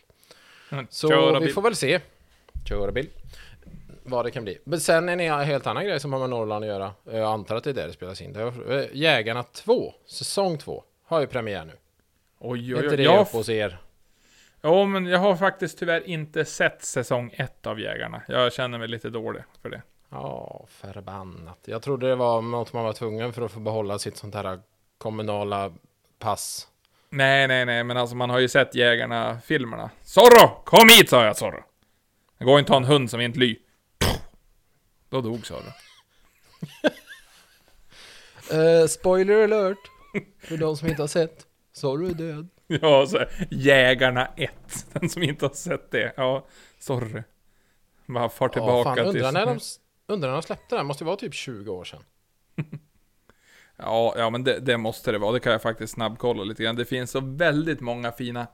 Så 0.91 1.09
köra 1.09 1.39
vi 1.39 1.47
bil. 1.47 1.55
får 1.55 1.63
väl 1.63 1.77
se. 1.77 2.01
Köra 2.69 2.93
bil. 2.93 3.09
vad 4.03 4.25
det 4.25 4.31
kan 4.31 4.45
bli. 4.45 4.59
Men 4.65 4.81
sen 4.81 5.09
en 5.09 5.21
helt 5.21 5.67
annan 5.67 5.85
grej 5.85 6.01
som 6.01 6.13
har 6.13 6.21
med 6.21 6.31
Norrland 6.31 6.65
att 6.65 6.69
göra. 6.69 6.93
Jag 7.05 7.23
antar 7.23 7.57
att 7.57 7.65
det 7.65 7.71
är 7.71 7.75
där 7.75 7.87
det 7.87 7.93
spelas 7.93 8.21
in. 8.21 8.37
Är, 8.37 8.73
eh, 8.73 8.85
Jägarna 8.93 9.43
2, 9.43 9.95
säsong 10.07 10.59
2, 10.59 10.85
har 11.05 11.21
ju 11.21 11.27
premiär 11.27 11.65
nu. 11.65 11.73
Oj, 12.39 12.73
Är 12.73 12.77
oj, 12.77 12.79
inte 12.79 12.91
oj. 12.91 12.97
det 12.97 13.03
Jag, 13.03 13.23
uppe 13.23 13.37
hos 13.37 13.49
er? 13.49 13.79
Ja, 14.61 14.87
men 14.87 15.07
jag 15.07 15.19
har 15.19 15.37
faktiskt 15.37 15.79
tyvärr 15.79 16.09
inte 16.09 16.45
sett 16.45 16.85
säsong 16.85 17.35
ett 17.37 17.67
av 17.67 17.81
Jägarna. 17.81 18.23
Jag 18.29 18.53
känner 18.53 18.79
mig 18.79 18.89
lite 18.89 19.11
dålig 19.11 19.43
för 19.63 19.71
det. 19.71 19.83
Ja, 20.11 20.67
förbannat. 20.69 21.59
Jag 21.65 21.83
trodde 21.83 22.09
det 22.09 22.17
var 22.17 22.43
något 22.43 22.73
man 22.73 22.85
var 22.85 22.93
tvungen 22.93 23.33
för 23.33 23.43
att 23.43 23.53
få 23.53 23.61
behålla 23.61 23.99
sitt 23.99 24.17
sånt 24.17 24.35
här 24.35 24.61
kommunala 24.99 25.73
pass. 26.19 26.69
Nej, 27.11 27.49
nej, 27.49 27.67
nej, 27.67 27.85
men 27.85 27.97
alltså 27.97 28.17
man 28.17 28.31
har 28.31 28.39
ju 28.39 28.49
sett 28.49 28.75
Jägarna-filmerna. 28.75 29.91
Zorro! 30.03 30.63
Kom 30.65 30.89
hit 30.89 31.11
sa 31.11 31.25
jag 31.25 31.37
Zorro! 31.37 31.65
Det 32.39 32.45
går 32.45 32.59
inte 32.59 32.73
att 32.73 32.79
ha 32.79 32.87
en 32.87 32.93
hund 32.93 33.11
som 33.11 33.21
inte 33.21 33.39
ly. 33.39 33.57
Då 35.09 35.21
dog 35.21 35.47
Zorro. 35.47 35.73
Uh, 38.53 38.87
spoiler 38.89 39.45
alert! 39.45 39.79
För 40.39 40.57
de 40.57 40.77
som 40.77 40.89
inte 40.89 41.03
har 41.03 41.09
sett. 41.09 41.47
Sorry 41.73 42.11
är 42.11 42.15
död. 42.15 42.49
Ja, 42.83 43.07
så 43.07 43.19
här, 43.19 43.29
Jägarna 43.51 44.27
1. 44.37 44.53
Den 44.93 45.09
som 45.09 45.23
inte 45.23 45.45
har 45.45 45.55
sett 45.55 45.91
det. 45.91 46.13
Ja, 46.17 46.47
sorry. 46.79 47.23
Bara 48.07 48.29
far 48.29 48.47
Ja, 48.47 48.53
tillbaka 48.53 48.85
fan, 48.85 48.99
undrar, 48.99 49.13
till... 49.13 49.33
när 49.33 49.47
de, 49.47 49.59
undrar 50.07 50.29
när 50.29 50.37
de 50.37 50.43
släppte 50.43 50.77
den. 50.77 50.87
Måste 50.87 51.05
ju 51.05 51.07
vara 51.07 51.17
typ 51.17 51.35
20 51.35 51.73
år 51.73 51.85
sedan. 51.85 52.03
Ja, 53.83 54.15
ja 54.17 54.31
men 54.31 54.45
det, 54.45 54.61
det 54.61 54.77
måste 54.77 55.13
det 55.13 55.19
vara. 55.19 55.33
Det 55.33 55.41
kan 55.41 55.53
jag 55.53 55.63
faktiskt 55.63 55.93
snabbkolla 55.93 56.45
lite 56.45 56.63
grann. 56.63 56.77
Det 56.77 56.85
finns 56.85 57.11
så 57.11 57.21
väldigt 57.21 57.81
många 57.81 58.13
fina 58.13 58.47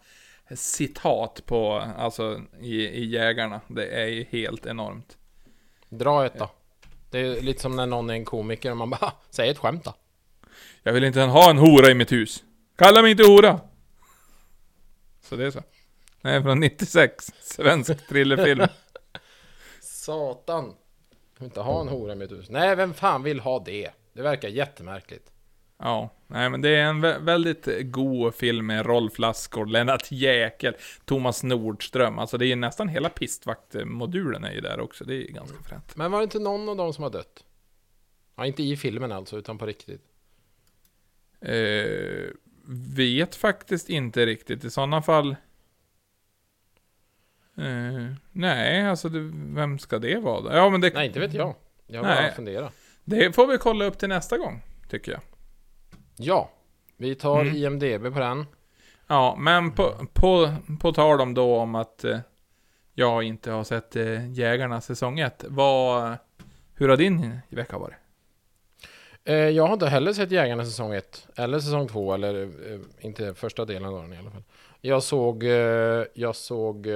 citat 0.55 1.43
på, 1.47 1.73
alltså 1.99 2.41
i, 2.61 2.75
i 2.75 3.05
Jägarna. 3.05 3.61
Det 3.69 3.87
är 3.87 4.07
ju 4.07 4.25
helt 4.25 4.67
enormt. 4.67 5.17
Dra 5.89 6.27
ett 6.27 6.39
då. 6.39 6.51
Det 7.11 7.19
är 7.19 7.41
lite 7.41 7.63
som 7.63 7.77
när 7.77 7.87
någon 7.87 8.11
är 8.11 8.15
en 8.15 8.25
komiker 8.25 8.71
och 8.71 8.77
man 8.77 8.91
bara 8.91 9.13
säg 9.31 9.49
ett 9.49 9.59
skämt 9.59 9.85
då. 9.85 9.95
Jag 10.83 10.93
vill 10.93 11.05
inte 11.05 11.21
ha 11.21 11.51
en 11.51 11.59
hora 11.59 11.91
i 11.91 11.95
mitt 11.95 12.13
hus. 12.13 12.45
Kalla 12.77 13.03
mig 13.03 13.11
inte 13.11 13.25
hora! 13.25 13.61
Så 15.29 15.37
det 15.37 15.47
är 15.47 15.51
så. 15.51 15.63
Nej, 16.21 16.43
från 16.43 16.61
96. 16.61 17.33
Svensk 17.43 18.09
thrillerfilm. 18.09 18.67
Satan. 19.81 20.65
Jag 21.35 21.41
vill 21.41 21.45
inte 21.45 21.61
ha 21.61 21.81
en 21.81 21.89
hora 21.89 22.13
i 22.13 22.17
mitt 22.17 22.33
hus. 22.33 22.51
Nej, 22.51 22.77
vem 22.77 22.95
fan 22.95 23.23
vill 23.23 23.41
ha 23.41 23.59
det? 23.65 23.91
Det 24.13 24.23
verkar 24.23 24.49
jättemärkligt. 24.49 25.33
Ja, 25.79 26.11
nej 26.27 26.51
men 26.51 26.61
det 26.61 26.69
är 26.69 26.85
en 26.85 27.05
vä- 27.05 27.25
väldigt 27.25 27.69
god 27.83 28.35
film 28.35 28.67
med 28.67 28.87
Rolf 28.87 29.19
Lassgård, 29.19 29.69
Lennart 29.71 30.13
Jäkel, 30.13 30.77
Thomas 31.05 31.43
Nordström. 31.43 32.19
Alltså 32.19 32.39
det 32.39 32.47
är 32.47 32.49
ju 32.49 32.57
nästan 32.57 32.89
hela 32.89 33.09
pistvaktmodulen 33.09 34.45
är 34.45 34.53
ju 34.53 34.61
där 34.61 34.81
också. 34.81 35.05
Det 35.05 35.15
är 35.15 35.33
ganska 35.33 35.59
fränt. 35.63 35.97
Men 35.97 36.11
var 36.13 36.19
det 36.19 36.25
inte 36.25 36.39
någon 36.39 36.69
av 36.69 36.77
dem 36.77 36.93
som 36.93 37.03
har 37.03 37.11
dött? 37.11 37.45
Ja, 38.37 38.47
inte 38.47 38.63
i 38.63 38.77
filmen 38.77 39.13
alltså, 39.13 39.39
utan 39.39 39.59
på 39.59 39.67
riktigt. 39.67 40.03
Eh, 41.41 42.31
vet 42.69 43.35
faktiskt 43.35 43.89
inte 43.89 44.27
riktigt. 44.27 44.65
I 44.65 44.71
sådana 44.71 45.03
fall... 45.03 45.37
Eh, 47.59 48.15
nej, 48.33 48.87
alltså 48.87 49.09
det, 49.09 49.31
vem 49.55 49.79
ska 49.79 49.99
det 49.99 50.19
vara? 50.19 50.57
Ja, 50.57 50.71
men 50.71 50.81
det, 50.81 50.95
Nej, 50.95 51.07
inte 51.07 51.21
vet 51.21 51.35
jag. 51.35 51.55
Jag 51.87 52.03
Nej. 52.03 52.23
bara 52.23 52.33
funderar. 52.35 52.71
det 53.05 53.33
får 53.35 53.47
vi 53.47 53.59
kolla 53.59 53.85
upp 53.85 53.99
till 53.99 54.09
nästa 54.09 54.39
gång, 54.39 54.63
tycker 54.89 55.13
jag. 55.13 55.21
Ja, 56.17 56.51
vi 56.97 57.15
tar 57.15 57.41
Mm. 57.41 57.57
IMDB 57.57 58.15
på 58.15 58.21
den. 58.21 58.47
Ja, 59.07 59.37
men 59.39 59.73
på, 59.73 60.07
på, 60.13 60.55
på 60.81 60.93
tal 60.93 61.21
om 61.21 61.35
då 61.35 61.57
om 61.57 61.75
att 61.75 62.05
eh, 62.05 62.19
jag 62.95 63.23
inte 63.23 63.51
har 63.51 63.65
sett 63.65 63.97
eh, 63.97 64.31
Jägarna 64.31 64.81
säsong 64.81 65.19
1. 65.19 65.45
Vad, 65.49 66.17
hur 66.75 66.89
har 66.89 66.97
din 66.97 67.39
vecka 67.49 67.79
varit? 67.79 67.95
Eh, 69.29 69.35
jag 69.35 69.67
har 69.67 69.73
inte 69.73 69.87
heller 69.87 70.13
sett 70.13 70.31
Jägarna 70.31 70.65
säsong 70.65 70.95
1 70.95 71.29
eller 71.37 71.59
säsong 71.59 71.89
2 71.89 72.15
eller 72.15 72.43
eh, 72.43 72.81
inte 73.01 73.35
första 73.35 73.65
delen 73.65 73.85
av 73.89 74.03
den 74.03 74.13
i 74.13 74.19
alla 74.19 74.31
fall. 74.31 74.43
Jag 74.81 75.03
såg, 75.03 75.45
eh, 75.45 76.05
jag 76.15 76.37
såg 76.37 76.87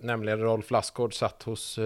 nämligen 0.00 0.40
Rolf 0.40 0.70
Lassgård 0.70 1.14
satt 1.14 1.42
hos 1.42 1.78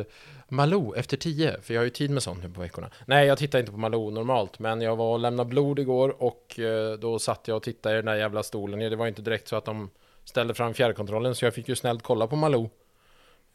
Malou 0.49 0.95
efter 0.97 1.17
10 1.17 1.61
för 1.63 1.75
jag 1.75 1.81
har 1.81 1.85
ju 1.85 1.91
tid 1.91 2.11
med 2.11 2.23
sånt 2.23 2.43
nu 2.43 2.51
på 2.51 2.61
veckorna. 2.61 2.91
Nej, 3.07 3.27
jag 3.27 3.39
tittar 3.39 3.59
inte 3.59 3.73
på 3.73 3.79
Malou 3.79 4.11
normalt, 4.11 4.59
men 4.59 4.81
jag 4.81 4.97
var 4.97 5.13
och 5.13 5.19
lämnade 5.19 5.49
blod 5.49 5.79
igår 5.79 6.23
och 6.23 6.61
då 6.99 7.19
satt 7.19 7.49
jag 7.49 7.57
och 7.57 7.63
tittade 7.63 7.95
i 7.95 7.97
den 7.97 8.05
där 8.07 8.15
jävla 8.17 8.43
stolen. 8.43 8.79
Det 8.91 8.97
var 8.97 9.07
inte 9.07 9.23
direkt 9.23 9.49
så 9.49 9.57
att 9.57 9.65
de 9.65 9.91
ställde 10.25 10.55
fram 10.55 10.75
fjärrkontrollen 10.75 11.35
så 11.35 11.45
jag 11.45 11.55
fick 11.55 11.69
ju 11.69 11.75
snällt 11.77 12.03
kolla 12.03 12.27
på 12.27 12.37
Malou. 12.37 12.69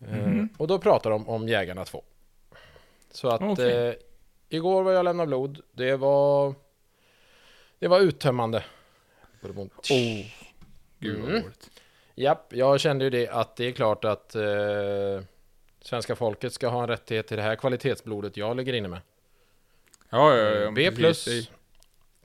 Eh, 0.07 0.17
Mhm. 0.17 0.49
och 0.57 0.67
då 0.67 0.79
pratade 0.79 1.15
de 1.15 1.29
om 1.29 1.47
Jägarna 1.47 1.85
2. 1.85 2.03
Så 3.11 3.27
att 3.29 3.41
Okej. 3.41 3.97
Igår 4.49 4.83
var 4.83 4.91
jag 4.91 5.03
lämnade 5.05 5.27
blod. 5.27 5.61
Det 5.71 5.95
var 5.95 6.53
det 7.79 7.87
var 7.87 7.99
uttömmande. 7.99 8.63
Oh, 9.41 10.25
gud 10.99 11.19
vad 11.19 11.29
Mm. 11.29 11.43
roligt. 11.43 11.69
Japp, 12.15 12.53
jag 12.53 12.79
kände 12.79 13.03
ju 13.03 13.09
det 13.09 13.27
att 13.29 13.55
det 13.55 13.65
är 13.67 13.71
klart 13.71 14.05
att 14.05 14.35
eh, 14.35 14.41
svenska 15.81 16.15
folket 16.15 16.53
ska 16.53 16.67
ha 16.67 16.81
en 16.83 16.87
rättighet 16.89 17.27
till 17.27 17.37
det 17.37 17.43
här 17.43 17.55
kvalitetsblodet 17.55 18.37
jag 18.37 18.57
ligger 18.57 18.73
inne 18.73 18.87
med. 18.87 18.99
Ja, 20.09 20.35
ja, 20.37 20.49
ja. 20.49 20.71
B 20.71 20.91
plus, 20.91 21.27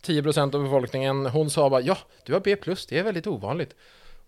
10% 0.02 0.54
av 0.54 0.62
befolkningen. 0.62 1.26
Hon 1.26 1.50
sa 1.50 1.70
bara 1.70 1.80
ja, 1.80 1.98
du 2.24 2.32
har 2.32 2.40
B 2.40 2.56
plus, 2.56 2.86
det 2.86 2.98
är 2.98 3.02
väldigt 3.02 3.26
ovanligt. 3.26 3.76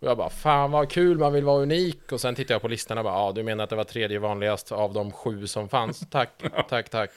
Och 0.00 0.08
jag 0.08 0.16
bara 0.16 0.30
fan 0.30 0.70
vad 0.70 0.90
kul, 0.90 1.18
man 1.18 1.32
vill 1.32 1.44
vara 1.44 1.62
unik. 1.62 2.12
Och 2.12 2.20
sen 2.20 2.34
tittade 2.34 2.54
jag 2.54 2.62
på 2.62 2.68
listan 2.68 2.98
och 2.98 3.04
bara 3.04 3.14
ja, 3.14 3.32
du 3.34 3.42
menar 3.42 3.64
att 3.64 3.70
det 3.70 3.76
var 3.76 3.84
tredje 3.84 4.18
vanligast 4.18 4.72
av 4.72 4.92
de 4.92 5.12
sju 5.12 5.46
som 5.46 5.68
fanns? 5.68 6.10
Tack, 6.10 6.30
tack, 6.68 6.88
tack. 6.88 7.10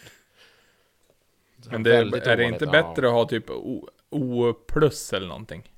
Men 1.72 1.84
det, 1.84 1.90
är 1.96 2.06
det 2.06 2.20
ovanligt, 2.20 2.40
inte 2.54 2.66
ja. 2.66 2.72
bättre 2.72 3.08
att 3.08 3.14
ha 3.14 3.26
typ 3.26 3.50
O, 3.50 3.90
o 4.10 4.54
plus 4.54 5.14
eller 5.14 5.28
någonting? 5.28 5.72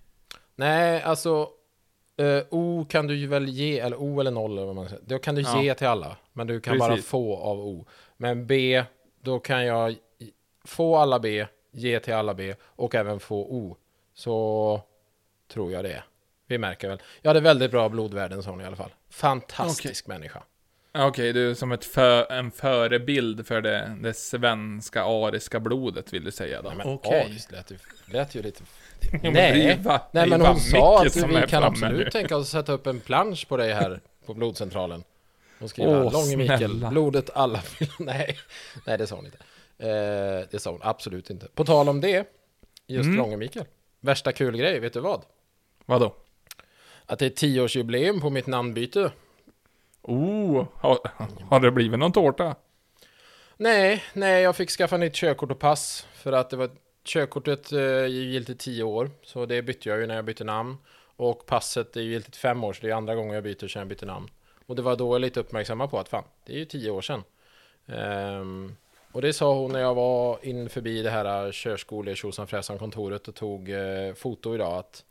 Nej, 0.56 1.02
alltså 1.02 1.50
eh, 2.18 2.44
O 2.50 2.86
kan 2.90 3.08
du 3.08 3.16
ju 3.16 3.28
väl 3.28 3.50
ge, 3.50 3.80
eller 3.80 4.02
O 4.02 4.20
eller 4.20 4.32
noll 4.32 4.52
eller 4.52 4.66
vad 4.66 4.76
man 4.76 4.90
säger. 4.90 5.04
Då 5.06 5.20
kan 5.20 5.36
du 5.36 5.42
Ja. 5.42 5.64
ge 5.64 5.74
till 5.74 5.88
alla, 5.88 6.18
men 6.34 6.48
du 6.48 6.60
kan 6.62 6.78
bara 6.80 6.90
Precis. 6.90 7.10
få 7.10 7.38
av 7.38 7.60
O. 7.60 7.86
Men 8.18 8.48
B, 8.48 8.84
då 9.22 9.40
kan 9.40 9.66
jag 9.66 9.96
få 10.66 10.96
alla 10.98 11.20
B, 11.20 11.46
ge 11.72 12.00
till 12.00 12.14
alla 12.14 12.34
B 12.34 12.56
och 12.64 12.96
även 12.96 13.20
få 13.20 13.42
O. 13.42 13.78
Så 14.14 14.82
tror 15.54 15.72
jag 15.72 15.84
det. 15.84 16.04
Vi 16.48 16.58
märker 16.58 16.88
väl. 16.88 17.02
Jag 17.22 17.30
hade 17.30 17.40
väldigt 17.40 17.72
bra 17.72 17.90
blodvärden 17.90 18.44
sa 18.44 18.50
hon 18.50 18.62
i 18.62 18.66
alla 18.66 18.76
fall. 18.76 18.92
Fantastisk 19.10 20.08
människa. 20.08 20.44
Ja, 20.94 21.08
Okej, 21.08 21.34
du 21.34 21.50
är 21.50 21.54
som 21.54 21.72
ett 21.72 21.86
för, 21.86 22.32
en 22.32 22.52
förebild 22.52 23.48
för 23.48 23.62
det, 23.62 23.98
det 24.02 24.14
svenska 24.14 25.04
ariska 25.04 25.60
blodet 25.60 26.14
vill 26.14 26.24
du 26.24 26.32
säga 26.32 26.62
då? 26.62 26.68
Nej, 26.70 26.78
men 26.78 26.88
Okej. 26.88 27.22
ariskt 27.22 27.52
lät, 27.52 27.72
ju- 27.72 27.78
lät 28.06 28.36
ju 28.36 28.42
lite... 28.42 28.64
Ja, 29.12 29.20
men 29.22 29.34
det 29.34 29.42
är 29.42 29.56
ju 29.56 29.64
Nej, 29.64 29.80
va- 29.84 30.02
nej 30.12 30.30
men 30.30 30.42
hon 30.42 30.60
sa 30.60 31.02
att 31.06 31.16
vi 31.16 31.48
kan 31.48 31.64
absolut 31.64 32.06
nu. 32.06 32.10
tänka 32.12 32.38
oss 32.38 32.42
att 32.46 32.50
sätta 32.62 32.72
upp 32.74 32.88
en 32.88 33.00
plansch 33.00 33.48
på 33.48 33.58
dig 33.58 33.74
här 33.74 34.00
på 34.26 34.34
blodcentralen. 34.34 35.04
Och 35.60 35.70
skriva 35.70 36.04
Åh, 36.06 36.12
Långe 36.14 36.38
Mikael, 36.38 36.86
blodet 36.90 37.30
alla. 37.34 37.62
Nej, 38.00 38.38
nej 38.86 38.98
det 38.98 39.08
sa 39.08 39.16
hon 39.16 39.26
inte. 39.26 39.38
Eh, 39.78 40.48
det 40.52 40.60
sa 40.62 40.72
hon 40.72 40.80
absolut 40.84 41.30
inte. 41.30 41.48
På 41.56 41.66
tal 41.66 41.90
om 41.90 42.02
det, 42.02 42.28
just 42.88 43.06
Mm. 43.06 43.18
Långe 43.18 43.38
Mikael. 43.38 43.66
Värsta 44.00 44.32
kul 44.32 44.58
grej, 44.58 44.80
vet 44.80 44.94
du 44.94 45.00
vad? 45.00 45.22
Vadå? 45.86 46.16
Att 47.06 47.20
det 47.20 47.26
är 47.26 47.30
tioårsjubileum 47.30 48.22
på 48.22 48.30
mitt 48.30 48.48
namnbyte. 48.48 49.12
Oh, 50.02 50.66
har, 50.76 51.00
har 51.50 51.60
det 51.60 51.72
blivit 51.72 52.00
någon 52.00 52.12
tårta? 52.12 52.56
Nej, 53.58 54.04
nej, 54.14 54.44
jag 54.44 54.56
fick 54.56 54.70
skaffa 54.70 54.98
nytt 54.98 55.16
körkort 55.16 55.52
och 55.52 55.60
pass. 55.60 56.08
För 56.14 56.32
att 56.32 56.50
det 56.50 56.58
var 56.58 56.70
körkortet 57.04 57.72
eh, 57.72 57.80
är 57.80 58.08
ju 58.08 58.32
giltigt 58.32 58.60
tio 58.60 58.84
år. 58.84 59.10
Så 59.24 59.46
det 59.46 59.62
bytte 59.62 59.90
jag 59.90 60.00
ju 60.00 60.08
när 60.08 60.16
jag 60.16 60.26
bytte 60.26 60.44
namn. 60.44 60.78
Och 61.16 61.46
passet 61.46 61.96
är 61.96 62.02
ju 62.02 62.12
giltigt 62.12 62.38
fem 62.38 62.64
år, 62.64 62.74
så 62.74 62.82
det 62.82 62.90
är 62.90 62.96
andra 62.96 63.16
gången 63.16 63.34
jag 63.34 63.44
byter 63.44 63.68
sedan 63.68 63.80
jag 63.80 63.88
bytte 63.88 64.06
namn. 64.06 64.30
Och 64.66 64.76
det 64.76 64.82
var 64.82 64.96
då 64.96 65.16
jag 65.16 65.22
lite 65.22 65.40
uppmärksamma 65.40 65.88
på 65.88 66.00
att 66.00 66.10
fan, 66.10 66.24
det 66.46 66.54
är 66.54 66.58
ju 66.58 66.66
tio 66.66 66.92
år 66.92 67.02
sedan. 67.02 67.24
Um, 67.86 68.76
och 69.12 69.22
det 69.22 69.34
sa 69.34 69.54
hon 69.54 69.72
när 69.72 69.80
jag 69.80 69.96
var 69.96 70.46
in 70.46 70.70
förbi 70.70 71.02
det 71.02 71.10
här 71.10 71.46
eh, 71.46 71.52
körskole 71.52 72.16
tjosan 72.16 72.48
fräsan 72.48 72.78
kontoret 72.78 73.28
och 73.28 73.36
tog 73.36 73.70
eh, 73.70 74.14
foto 74.14 74.56
idag 74.56 74.74
att 74.74 75.06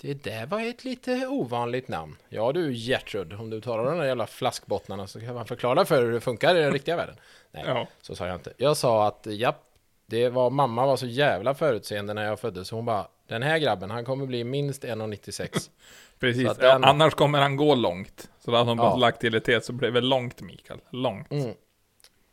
det 0.00 0.24
där 0.24 0.46
var 0.46 0.60
ett 0.60 0.84
lite 0.84 1.26
ovanligt 1.26 1.88
namn. 1.88 2.16
Ja 2.28 2.52
du 2.52 2.72
Gertrud, 2.74 3.32
om 3.32 3.50
du 3.50 3.60
talar 3.60 3.84
om 3.84 3.90
de 3.90 3.98
där 3.98 4.06
jävla 4.06 4.26
flaskbottnarna 4.26 5.06
så 5.06 5.20
kan 5.20 5.34
man 5.34 5.46
förklara 5.46 5.84
för 5.84 6.02
hur 6.04 6.12
det 6.12 6.20
funkar 6.20 6.56
i 6.56 6.60
den 6.60 6.72
riktiga 6.72 6.96
världen. 6.96 7.16
Nej, 7.50 7.64
Ja. 7.66 7.86
så 8.02 8.14
sa 8.16 8.26
jag 8.26 8.36
inte. 8.36 8.52
Jag 8.56 8.76
sa 8.76 9.06
att 9.06 9.26
japp, 9.26 9.64
det 10.06 10.28
var 10.28 10.50
mamma 10.50 10.86
var 10.86 10.96
så 10.96 11.06
jävla 11.06 11.54
förutseende 11.54 12.14
när 12.14 12.24
jag 12.24 12.40
föddes. 12.40 12.68
Så 12.68 12.76
hon 12.76 12.84
bara, 12.84 13.08
den 13.28 13.42
här 13.42 13.58
grabben, 13.58 13.90
han 13.90 14.04
kommer 14.04 14.26
bli 14.26 14.44
minst 14.44 14.84
1,96. 14.84 15.70
Precis, 16.18 16.56
den- 16.56 16.84
annars 16.84 17.14
kommer 17.14 17.38
han 17.40 17.56
gå 17.56 17.74
långt. 17.74 18.28
Så 18.44 18.50
då 18.50 18.56
hade 18.56 18.70
hon 18.70 18.76
bara 18.76 18.90
Ja. 18.90 18.96
lagt 18.96 19.20
till 19.20 19.34
ett 19.34 19.44
T 19.44 19.60
så 19.60 19.72
blev 19.72 19.92
det 19.92 20.00
långt 20.00 20.40
Mikael. 20.40 20.80
Långt. 20.90 21.32
Mm. 21.32 21.54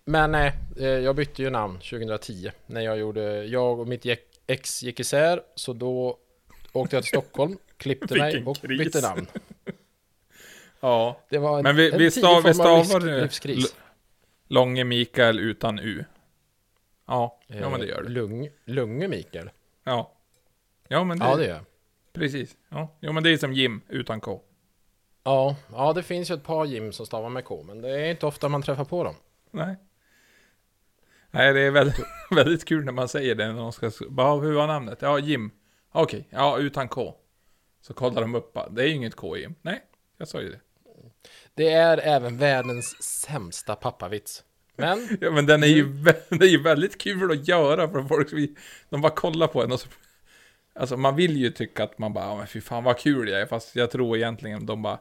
Men 0.05 0.31
nej, 0.31 0.53
eh, 0.79 0.85
jag 0.87 1.15
bytte 1.15 1.41
ju 1.43 1.49
namn 1.49 1.79
2010. 1.79 2.51
När 2.65 2.81
jag 2.81 2.97
gjorde, 2.97 3.43
jag 3.45 3.79
och 3.79 3.87
mitt 3.87 4.05
ex 4.47 4.83
gick 4.83 4.99
isär. 4.99 5.41
Så 5.55 5.73
då 5.73 6.17
åkte 6.73 6.95
jag 6.95 7.03
till 7.03 7.09
Stockholm, 7.09 7.57
klippte 7.77 8.15
mig 8.17 8.43
och 8.45 8.57
kris. 8.57 8.77
bytte 8.79 9.01
namn. 9.01 9.27
Ja. 10.79 11.19
Det 11.29 11.37
var 11.37 11.57
en, 11.57 11.63
Men 11.63 11.75
vi- 11.75 11.91
en 11.91 11.97
vi 11.99 12.09
stav- 12.09 12.43
vi 12.45 12.53
stavar 12.53 12.99
nu- 12.99 13.21
livskris. 13.21 13.75
Långe 14.47 14.83
Mikael 14.83 15.39
utan 15.39 15.79
U. 15.79 16.03
Ja, 17.07 17.39
ja 17.47 17.69
men 17.69 17.79
det 17.79 17.85
gör 17.85 17.97
Eh, 17.97 18.03
du. 18.03 18.09
Lung, 18.09 18.49
Lunge 18.65 19.07
Mikael. 19.07 19.49
Ja. 19.83 20.13
Ja 20.87 21.03
men 21.03 21.19
det, 21.19 21.25
Ja, 21.25 21.35
det 21.35 21.43
gör 21.47 21.55
jag. 21.55 21.65
precis. 22.13 22.57
Ja. 22.69 22.97
Jo 22.99 23.11
men 23.11 23.23
det 23.23 23.29
är 23.33 23.37
som 23.37 23.53
Jim 23.53 23.81
utan 23.87 24.19
K. 24.21 24.41
Ja, 25.23 25.55
ja, 25.71 25.93
det 25.93 26.03
finns 26.03 26.31
ju 26.31 26.35
ett 26.35 26.43
par 26.43 26.65
gym 26.65 26.91
som 26.91 27.05
stavar 27.05 27.29
med 27.29 27.45
K, 27.45 27.63
men 27.63 27.81
det 27.81 27.89
är 27.89 28.11
inte 28.11 28.25
ofta 28.25 28.49
man 28.49 28.61
träffar 28.61 28.85
på 28.85 29.03
dem. 29.03 29.15
Nej. 29.51 29.75
Nej, 31.31 31.53
det 31.53 31.59
är 31.61 31.71
väldigt, 31.71 31.99
väldigt 32.31 32.65
kul 32.65 32.85
när 32.85 32.91
man 32.91 33.07
säger 33.07 33.35
det 33.35 33.47
när 33.53 33.59
de 33.61 33.71
ska... 33.71 33.91
Bara, 34.09 34.39
hur 34.41 34.53
var 34.53 34.67
namnet? 34.67 34.97
Ja, 35.01 35.19
Jim. 35.19 35.51
Okej, 36.01 36.27
ja, 36.29 36.57
utan 36.57 36.87
K. 36.87 37.15
Så 37.81 37.93
kollar 37.93 38.21
de 38.21 38.35
upp, 38.35 38.57
det 38.71 38.83
är 38.83 38.87
ju 38.87 38.93
inget 38.93 39.15
K 39.15 39.37
i. 39.37 39.47
Nej, 39.61 39.83
jag 40.17 40.27
sa 40.27 40.41
ju 40.41 40.49
det. 40.49 40.59
Det 41.53 41.69
är 41.69 41.97
även 41.97 42.37
världens 42.37 43.03
sämsta 43.03 43.75
pappavits. 43.75 44.43
Men, 44.75 45.17
Ja, 45.21 45.31
men 45.31 45.45
den 45.45 45.63
är 45.63 45.67
ju, 45.67 45.85
det 46.29 46.45
är 46.45 46.49
ju 46.49 46.61
väldigt 46.61 46.97
kul 46.97 47.31
att 47.31 47.47
göra 47.47 47.89
för 47.89 48.03
folk. 48.03 48.55
De 48.89 49.01
bara 49.01 49.11
kollar 49.11 49.47
på 49.47 49.63
en 49.63 49.71
och 49.71 49.79
så... 49.79 49.89
Alltså 50.75 50.97
man 50.97 51.15
vill 51.15 51.37
ju 51.37 51.51
tycka 51.51 51.83
att 51.83 51.97
man 51.97 52.13
bara, 52.13 52.25
ja, 52.25 52.37
men 52.37 52.47
fy 52.47 52.61
fan 52.61 52.83
vad 52.83 52.97
kul 52.97 53.29
jag 53.29 53.41
är. 53.41 53.45
Fast 53.45 53.75
jag 53.75 53.91
tror 53.91 54.17
egentligen 54.17 54.65
de 54.65 54.81
bara, 54.81 54.99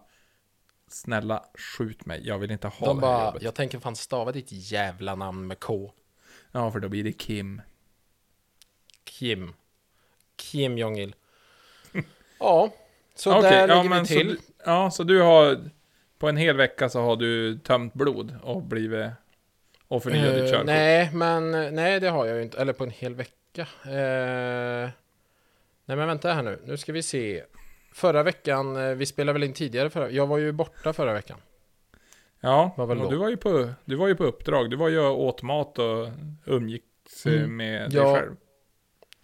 snälla 0.89 1.45
skjut 1.55 2.07
mig, 2.07 2.27
jag 2.27 2.39
vill 2.39 2.51
inte 2.51 2.69
ha 2.69 2.87
de 2.87 3.01
det 3.01 3.07
här 3.07 3.15
bara, 3.15 3.27
jobbet. 3.27 3.43
jag 3.43 3.55
tänker 3.55 3.79
fan 3.79 3.97
stava 3.97 4.33
ditt 4.33 4.53
jävla 4.53 5.15
namn 5.15 5.47
med 5.47 5.61
K. 5.61 5.93
Ja, 6.53 6.71
för 6.71 6.81
då 6.81 6.89
blir 6.89 7.05
det 7.05 7.13
Kim. 7.13 7.63
Kim. 9.05 9.53
Kim 10.37 10.79
Jong-Il. 10.79 11.15
Ja, 12.39 12.71
så 13.15 13.39
Okej, 13.39 13.51
där 13.51 13.69
ja, 13.69 13.83
ligger 13.83 14.01
vi 14.01 14.07
så 14.07 14.15
till. 14.15 14.29
du, 14.29 14.39
ja, 14.65 14.91
så 14.91 15.03
du 15.03 15.21
har... 15.23 15.71
På 16.19 16.29
en 16.29 16.37
hel 16.37 16.57
vecka 16.57 16.89
så 16.89 17.01
har 17.01 17.17
du 17.17 17.59
tömt 17.59 17.95
blod 17.95 18.35
och 18.43 18.63
blivit... 18.63 19.11
Och 19.89 20.03
förnyat 20.03 20.35
ditt 20.35 20.45
Eh, 20.45 20.51
körkort. 20.51 20.67
nej, 20.67 21.11
men 21.13 21.51
nej, 21.75 22.01
det 22.01 22.09
har 22.09 22.27
jag 22.27 22.37
ju 22.37 22.43
inte. 22.43 22.59
Eller 22.61 22.73
på 22.73 22.85
en 22.85 22.91
hel 22.91 23.15
vecka. 23.15 23.67
Eh, 23.85 24.91
nej, 25.85 25.97
men 25.97 26.07
vänta 26.07 26.33
här 26.33 26.43
nu. 26.43 26.59
Nu 26.65 26.77
ska 26.77 26.93
vi 26.93 27.03
se. 27.03 27.43
Förra 27.93 28.23
veckan, 28.23 28.77
eh, 28.77 28.95
vi 28.95 29.07
spelade 29.07 29.33
väl 29.39 29.45
in 29.49 29.53
tidigare 29.53 29.91
förra 29.91 30.11
Jag 30.11 30.27
var 30.27 30.39
ju 30.39 30.53
borta 30.53 30.93
förra 30.93 31.13
veckan. 31.13 31.39
Ja, 32.41 32.75
Vad 32.77 32.89
väl 32.89 32.99
du 33.11 33.17
var, 33.17 33.29
ju 33.29 33.37
på, 33.37 33.69
du 33.85 33.97
var 33.97 34.09
ju 34.09 34.15
på 34.15 34.25
uppdrag. 34.25 34.71
Du 34.71 34.77
var 34.77 34.89
ju 34.89 35.01
åt 35.01 35.43
mat 35.43 35.79
och 35.79 36.09
umgicks 36.45 37.27
Mm. 37.27 37.57
med 37.57 37.91
dig 37.91 38.01
Ja. 38.01 38.15
själv. 38.17 38.37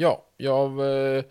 Ja, 0.03 0.25
jag, 0.37 0.79
eh, 0.81 1.25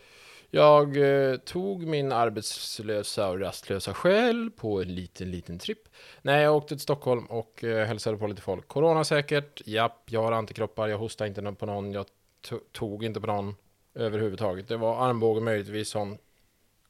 jag 0.50 0.98
eh, 0.98 1.38
tog 1.38 1.88
min 1.88 2.12
arbetslösa 2.12 3.30
och 3.30 3.40
rastlösa 3.40 3.94
själ 3.94 4.52
på 4.52 4.82
en 4.82 4.96
liten, 4.96 5.32
liten 5.32 5.60
tripp. 5.60 5.80
Nej, 6.22 6.44
jag 6.44 6.56
åkte 6.56 6.68
till 6.76 6.80
Stockholm 6.80 7.26
och 7.26 7.64
eh, 7.64 7.86
hälsade 7.88 8.18
på 8.18 8.28
lite 8.28 8.42
folk. 8.42 8.68
Corona 8.68 9.04
säkert, 9.04 9.62
japp, 9.68 10.02
jag 10.06 10.24
har 10.24 10.32
antikroppar, 10.32 10.88
jag 10.88 10.98
hostar 10.98 11.26
inte 11.26 11.42
på 11.54 11.66
någon, 11.66 11.92
jag 11.92 12.06
to- 12.48 12.62
tog 12.72 13.04
inte 13.04 13.22
på 13.22 13.28
någon 13.28 13.56
överhuvudtaget. 13.94 14.68
Det 14.68 14.78
var 14.78 15.08
armbåge 15.10 15.42
möjligtvis, 15.42 15.90
sån 15.90 16.18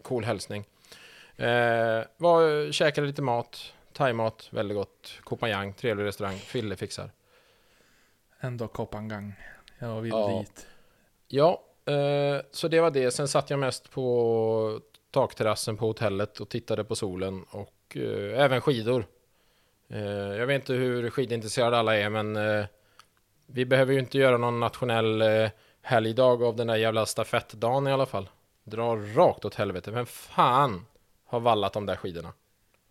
cool 0.01 0.23
hälsning. 0.23 0.65
Eh, 1.35 2.01
var, 2.17 2.71
käkade 2.71 3.07
lite 3.07 3.21
mat, 3.21 3.73
thaimat, 3.93 4.47
väldigt 4.51 4.77
gott. 4.77 5.11
Kopanjang, 5.23 5.73
trevlig 5.73 6.05
restaurang, 6.05 6.35
Fille 6.37 6.75
fixar. 6.75 7.11
Ändå 8.39 8.67
Kopangang. 8.67 9.33
Jag 9.79 10.01
vill 10.01 10.11
Ja. 10.11 10.27
dit. 10.39 10.67
Ja, 11.27 11.63
Eh, 11.85 12.41
så 12.51 12.67
det 12.67 12.79
var 12.79 12.91
det. 12.91 13.11
Sen 13.11 13.27
satt 13.27 13.49
jag 13.49 13.59
mest 13.59 13.91
på 13.91 14.79
takterrassen 15.11 15.77
på 15.77 15.85
hotellet 15.85 16.39
och 16.39 16.49
tittade 16.49 16.83
på 16.83 16.95
solen 16.95 17.43
och 17.51 17.97
eh, 17.97 18.43
även 18.43 18.61
skidor. 18.61 19.05
Eh, 19.89 20.01
jag 20.37 20.47
vet 20.47 20.61
inte 20.61 20.73
hur 20.73 21.09
skidintresserade 21.09 21.77
alla 21.77 21.97
är, 21.97 22.09
men 22.09 22.35
eh, 22.35 22.65
vi 23.47 23.65
behöver 23.65 23.93
ju 23.93 23.99
inte 23.99 24.17
göra 24.17 24.37
någon 24.37 24.59
nationell 24.59 25.21
eh, 25.21 25.49
helgdag 25.81 26.43
av 26.43 26.55
den 26.55 26.67
där 26.67 26.75
jävla 26.75 27.05
stafettdagen 27.05 27.87
i 27.87 27.91
alla 27.91 28.05
fall. 28.05 28.29
Dra 28.63 28.95
rakt 28.95 29.45
åt 29.45 29.55
helvete. 29.55 29.91
Vem 29.91 30.05
fan 30.05 30.85
har 31.25 31.39
vallat 31.39 31.73
de 31.73 31.85
där 31.85 31.95
skidorna? 31.95 32.33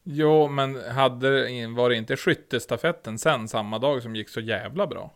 Jo, 0.02 0.49
men 0.49 0.91
hade, 0.91 1.28
var 1.67 1.88
det 1.91 1.97
inte 1.97 2.17
skyttestafetten 2.17 3.19
sen 3.19 3.49
samma 3.49 3.78
dag 3.78 4.02
som 4.02 4.17
gick 4.17 4.28
så 4.28 4.41
jävla 4.41 4.86
bra? 4.86 5.10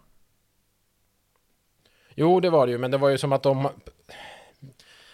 Jo, 2.14 2.40
det 2.40 2.50
var 2.50 2.66
det 2.66 2.72
ju, 2.72 2.78
men 2.78 2.90
det 2.90 2.98
var 2.98 3.08
ju 3.08 3.18
som 3.18 3.32
att 3.32 3.42
de... 3.42 3.68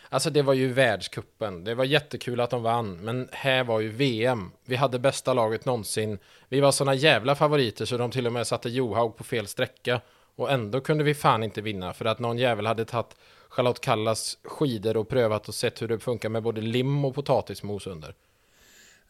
Alltså 0.08 0.30
det 0.30 0.42
var 0.42 0.54
ju 0.54 0.72
världskuppen. 0.72 1.64
Det 1.64 1.74
var 1.74 1.84
jättekul 1.84 2.40
att 2.40 2.50
de 2.50 2.62
vann, 2.62 2.96
men 2.96 3.28
här 3.32 3.64
var 3.64 3.80
ju 3.80 3.88
VM. 3.88 4.52
Vi 4.64 4.76
hade 4.76 4.98
bästa 4.98 5.34
laget 5.34 5.64
någonsin. 5.64 6.18
Vi 6.48 6.60
var 6.60 6.72
såna 6.72 6.94
jävla 6.94 7.34
favoriter 7.34 7.84
så 7.84 7.96
de 7.96 8.10
till 8.10 8.26
och 8.26 8.32
med 8.32 8.46
satte 8.46 8.68
Johaug 8.70 9.16
på 9.16 9.24
fel 9.24 9.46
sträcka. 9.46 10.00
Och 10.36 10.50
ändå 10.50 10.80
kunde 10.80 11.04
vi 11.04 11.14
fan 11.14 11.42
inte 11.42 11.60
vinna 11.60 11.92
för 11.92 12.04
att 12.04 12.18
någon 12.18 12.38
jävel 12.38 12.66
hade 12.66 12.84
tagit 12.84 13.16
Charlotte 13.48 13.80
Kallas 13.80 14.38
skidor 14.44 14.96
och 14.96 15.08
prövat 15.08 15.48
och 15.48 15.54
sett 15.54 15.82
hur 15.82 15.88
det 15.88 15.98
funkar 15.98 16.28
med 16.28 16.42
både 16.42 16.60
lim 16.60 17.04
och 17.04 17.14
potatismos 17.14 17.86
under. 17.86 18.14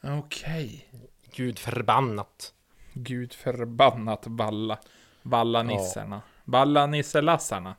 Okej. 0.03 0.89
Gud 1.35 1.59
förbannat. 1.59 2.53
Gud 2.93 3.33
förbannat 3.33 4.27
balla. 4.27 4.79
Ballanissarna. 5.23 6.23
Ballanisselassarna. 6.51 7.75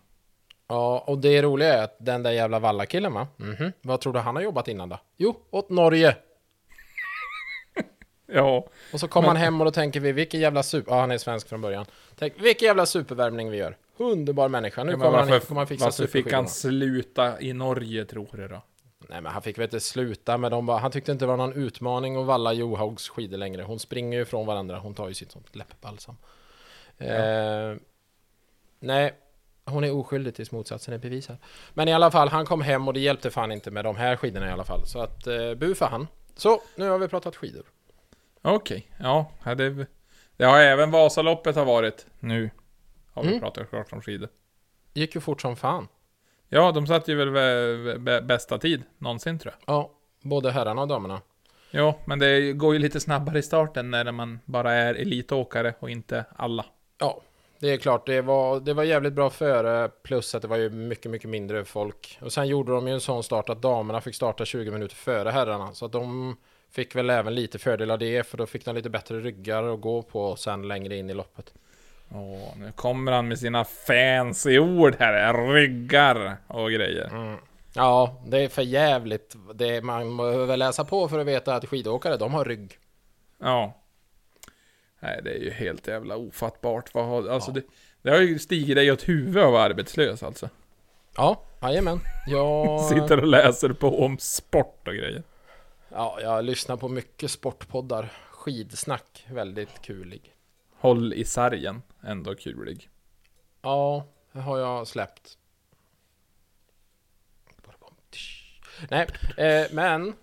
Ja, 0.67 1.03
och 1.07 1.17
det 1.17 1.41
roliga 1.41 1.73
är 1.73 1.84
att 1.84 1.95
den 1.99 2.23
där 2.23 2.31
jävla 2.31 2.60
Valla-killen 2.60 3.13
va? 3.13 3.27
Mhm. 3.38 3.71
Vad 3.81 4.01
tror 4.01 4.13
du 4.13 4.19
han 4.19 4.36
har 4.36 4.43
jobbat 4.43 4.67
innan 4.67 4.89
då? 4.89 4.99
Jo, 5.17 5.36
åt 5.49 5.69
Norge. 5.69 6.15
Ja. 8.34 8.67
Och 8.93 8.99
så 8.99 9.07
kommer 9.07 9.27
han 9.27 9.38
hem 9.38 9.62
och 9.62 9.65
då 9.65 9.71
tänker 9.71 9.99
vi, 9.99 10.12
vilken 10.12 10.39
jävla 10.39 10.63
super... 10.63 10.91
Ja, 10.91 10.99
han 10.99 11.12
är 11.12 11.17
svensk 11.17 11.49
från 11.49 11.62
början. 11.62 11.86
Tänk, 12.15 12.34
vilken 12.41 12.65
jävla 12.65 12.86
supervärmning 12.86 13.49
vi 13.49 13.57
gör. 13.57 13.77
Underbar 13.97 14.49
människa. 14.49 14.84
Nu 14.84 14.91
Ja, 14.91 14.97
men 14.97 15.05
kommer 15.05 15.17
han 15.17 15.27
varför, 15.27 15.39
hit, 15.39 15.47
kommer 15.47 15.62
han 15.62 15.67
fixa 15.67 15.86
varför 15.86 16.07
fick 16.07 16.34
han 16.34 16.47
sluta 16.47 17.41
i 17.41 17.53
Norge 17.53 18.05
tror 18.05 18.29
du 18.31 18.47
då? 18.47 18.62
Nej, 19.10 19.21
men 19.21 19.31
han 19.31 19.41
fick 19.41 19.57
väl 19.57 19.63
inte 19.63 19.79
sluta 19.79 20.38
med 20.38 20.51
dem 20.51 20.65
bara. 20.65 20.77
Han 20.77 20.91
tyckte 20.91 21.12
inte 21.12 21.25
det 21.25 21.29
var 21.29 21.38
någon 21.38 21.53
utmaning 21.53 22.15
att 22.15 22.25
valla 22.25 22.53
Johaugs 22.53 23.10
skidor 23.10 23.38
längre. 23.38 23.62
Hon 23.62 23.79
springer 23.79 24.17
ju 24.17 24.25
från 24.25 24.45
varandra. 24.45 24.79
Hon 24.79 24.93
tar 24.93 25.07
ju 25.07 25.13
sitt 25.13 25.31
sånt 25.31 25.55
läppbalsam. 25.55 26.17
Eh, 26.97 27.75
nej, 28.82 29.13
hon 29.65 29.84
är 29.84 29.91
oskyldig 29.96 30.36
tills 30.36 30.52
motsatsen 30.52 30.94
är 30.94 30.98
bevisad. 30.98 31.38
Men 31.74 31.88
i 31.88 31.94
alla 31.94 32.12
fall, 32.12 32.30
han 32.30 32.46
kom 32.46 32.62
hem 32.62 32.88
och 32.88 32.94
det 32.94 33.00
hjälpte 33.00 33.32
fan 33.32 33.52
inte 33.52 33.72
med 33.72 33.86
de 33.86 33.96
här 33.96 34.15
skidorna 34.15 34.50
i 34.50 34.52
alla 34.52 34.63
fall. 34.63 34.86
Så 34.86 35.00
att, 35.02 35.28
eh, 35.28 35.54
bu 35.54 35.76
för 35.76 35.86
han. 35.86 36.08
Så, 36.36 36.62
nu 36.76 36.89
har 36.89 36.98
vi 36.98 37.08
pratat 37.08 37.36
skidor. 37.36 37.63
Okej, 38.41 38.91
ja. 39.00 39.32
ja, 39.46 39.56
Det, 39.56 39.86
det 40.38 40.46
har 40.46 40.60
även 40.60 40.91
Vasaloppet 40.91 41.56
har 41.56 41.65
varit. 41.65 42.06
Nu 42.20 42.50
har 43.13 43.24
vi 43.24 43.28
Mm. 43.30 43.39
pratat 43.39 43.70
klart 43.70 43.94
om 43.94 44.02
skidor. 44.02 44.30
Gick 44.94 45.15
ju 45.15 45.22
fort 45.22 45.41
som 45.41 45.56
fan. 45.56 45.88
Ja, 46.50 46.72
de 46.72 46.88
satt 46.88 47.08
ju 47.08 47.15
väl 47.15 47.30
vä- 47.30 47.98
vä- 47.98 48.22
bästa 48.22 48.58
tid 48.58 48.84
någonsin 48.98 49.39
tror 49.39 49.54
jag. 49.65 49.76
Ja, 49.76 49.91
både 50.22 50.52
herrarna 50.52 50.82
och 50.82 50.88
damerna. 50.88 51.22
Ja, 51.72 52.00
men 52.06 52.20
det 52.20 52.54
går 52.54 52.74
ju 52.74 52.80
lite 52.80 53.00
snabbare 53.00 53.39
i 53.39 53.44
starten 53.44 53.91
när 53.91 54.12
man 54.12 54.39
bara 54.46 54.74
är 54.74 54.94
elitåkare 54.96 55.74
och 55.80 55.89
inte 55.89 56.26
alla. 56.36 56.65
Ja, 56.98 57.22
det 57.62 57.74
är 57.74 57.78
klart. 57.78 58.06
Det 58.06 58.21
var, 58.21 58.60
det 58.60 58.74
var 58.74 58.84
jävligt 58.84 59.13
bra 59.13 59.30
före, 59.30 59.89
plus 59.89 60.36
att 60.36 60.41
det 60.41 60.47
var 60.47 60.58
ju 60.58 60.69
mycket, 60.69 61.12
mycket 61.12 61.30
mindre 61.30 61.65
folk. 61.65 62.19
Och 62.21 62.34
sen 62.34 62.47
gjorde 62.47 62.71
de 62.71 62.88
ju 62.88 62.93
en 62.93 63.02
sån 63.02 63.24
start 63.24 63.50
att 63.50 63.62
damerna 63.62 64.02
fick 64.02 64.15
starta 64.15 64.45
20 64.45 64.71
minuter 64.71 64.95
före 64.95 65.30
herrarna. 65.30 65.74
Så 65.74 65.86
att 65.86 65.91
de 65.91 66.36
fick 66.71 66.95
väl 66.95 67.10
även 67.10 67.36
lite 67.36 67.60
fördel 67.60 67.91
av 67.91 68.00
det, 68.00 68.28
för 68.28 68.38
då 68.38 68.45
fick 68.45 68.65
de 68.65 68.76
lite 68.76 68.89
bättre 68.89 69.19
ryggar 69.19 69.74
att 69.74 69.82
gå 69.82 70.02
på 70.02 70.36
sen 70.36 70.67
längre 70.67 70.97
in 70.97 71.10
i 71.10 71.13
loppet. 71.13 71.54
Åh, 72.13 72.58
nu 72.58 72.71
kommer 72.71 73.12
han 73.12 73.28
med 73.28 73.39
sina 73.39 73.65
fancy 73.65 74.60
ord 74.60 74.95
här. 75.00 75.54
Ryggar 75.54 76.38
och 76.47 76.71
grejer. 76.71 77.10
Mm. 77.12 77.38
Ja, 77.74 78.21
det 78.26 78.38
är 78.38 78.50
för 78.50 78.62
jävligt. 78.62 79.36
Det, 79.54 79.82
man 79.82 80.17
behöver 80.17 80.58
läsa 80.58 80.86
på 80.86 81.10
för 81.10 81.19
att 81.19 81.28
veta 81.28 81.56
att 81.56 81.65
skidåkare, 81.65 82.17
de 82.17 82.34
har 82.34 82.45
rygg. 82.45 82.78
Ja. 83.39 83.81
Nej, 85.04 85.22
det 85.24 85.30
är 85.32 85.40
ju 85.40 85.50
helt 85.52 85.88
jävla 85.88 86.16
ofattbart. 86.16 86.94
Vad 86.94 87.06
har, 87.06 87.28
alltså 87.30 87.50
Ja. 87.52 87.54
det, 87.54 87.64
det 88.02 88.10
har 88.10 88.18
ju 88.22 88.40
stigit 88.40 88.76
dig 88.76 88.92
åt 88.92 89.10
huvudet 89.10 89.44
att 89.44 89.52
vara 89.52 89.64
arbetslös 89.64 90.24
alltså. 90.24 90.50
Ja, 91.18 91.42
jajamän. 91.62 92.00
Jag, 92.28 92.82
Sitter 92.90 93.20
och 93.20 93.28
läser 93.28 93.70
på 93.74 94.06
om 94.06 94.18
sport 94.18 94.88
och 94.88 94.94
grejer. 94.94 95.24
ja, 95.90 96.20
jag 96.22 96.46
lyssnar 96.46 96.78
på 96.78 96.88
mycket 96.90 97.32
sportpoddar. 97.32 98.12
Skidsnack, 98.32 99.26
väldigt 99.30 99.82
kulig. 99.82 100.34
Håll 100.80 101.14
i 101.14 101.26
sargen, 101.26 101.82
ändå 102.04 102.36
kulig. 102.36 102.90
Ja, 103.62 104.06
det 104.32 104.40
har 104.40 104.58
jag 104.60 104.88
släppt. 104.88 105.38
Nej, 108.90 109.08
eh, 109.38 109.68
men 109.72 110.14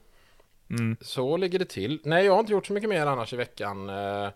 Mm. 0.71 0.97
så 1.01 1.37
ligger 1.37 1.59
det 1.59 1.65
till. 1.65 2.01
Nej, 2.05 2.25
jag 2.27 2.33
har 2.33 2.41
inte 2.41 2.53
gjort 2.53 2.67
så 2.67 2.73
mycket 2.73 2.89
mer 2.89 3.07
annars 3.07 3.33
i 3.33 3.37
veckan. 3.37 3.89
Eh, 3.89 4.29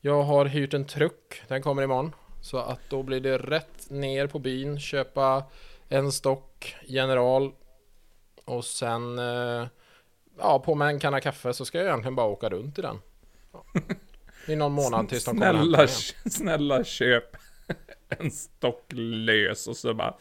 jag 0.00 0.22
har 0.22 0.46
hyrt 0.46 0.74
en 0.74 0.84
truck. 0.84 1.42
Den 1.48 1.62
kommer 1.62 1.82
imorgon. 1.82 2.14
Så 2.40 2.58
att 2.58 2.80
då 2.88 3.02
blir 3.02 3.20
det 3.20 3.38
rätt 3.38 3.90
ner 3.90 4.26
på 4.26 4.38
byn, 4.38 4.80
köpa 4.80 5.44
en 5.88 6.12
stock 6.12 6.76
general 6.86 7.52
och 8.44 8.64
sen 8.64 9.18
eh, 9.18 9.66
ja, 10.38 10.58
på 10.58 10.74
med 10.74 10.88
en 10.88 11.00
kanna 11.00 11.20
kaffe 11.20 11.52
så 11.52 11.64
ska 11.64 11.78
jag 11.78 11.86
egentligen 11.86 12.14
bara 12.16 12.26
åka 12.26 12.48
runt 12.48 12.78
i 12.78 12.82
den. 12.82 12.98
Ja. 13.52 13.64
i 14.52 14.56
någon 14.56 14.72
månad 14.72 15.08
tills 15.08 15.24
de 15.24 15.38
kommer 15.38 15.82
och 15.82 15.90
Snälla, 16.32 16.84
köp 16.84 17.36
en 18.08 18.30
stock 18.30 18.84
lös 18.92 19.66
och 19.68 19.76
så 19.76 19.94
bara 19.94 20.14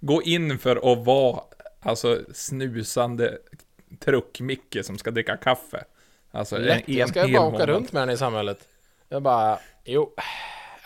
gå 0.00 0.22
in 0.22 0.58
för 0.58 0.92
att 0.92 1.06
vara 1.06 1.40
alltså 1.80 2.20
snusande 2.34 3.38
truck-Micke 4.00 4.82
som 4.82 4.98
ska 4.98 5.10
dricka 5.10 5.36
kaffe. 5.36 5.84
Alltså 6.30 6.58
Lätt, 6.58 6.88
en, 6.88 6.94
jag 6.94 7.08
ska 7.08 7.20
bara 7.20 7.46
åka 7.46 7.50
månad. 7.50 7.68
runt 7.68 7.92
med 7.92 8.02
den 8.02 8.14
i 8.14 8.16
samhället. 8.16 8.68
Jag 9.08 9.22
bara, 9.22 9.58
jo. 9.84 10.14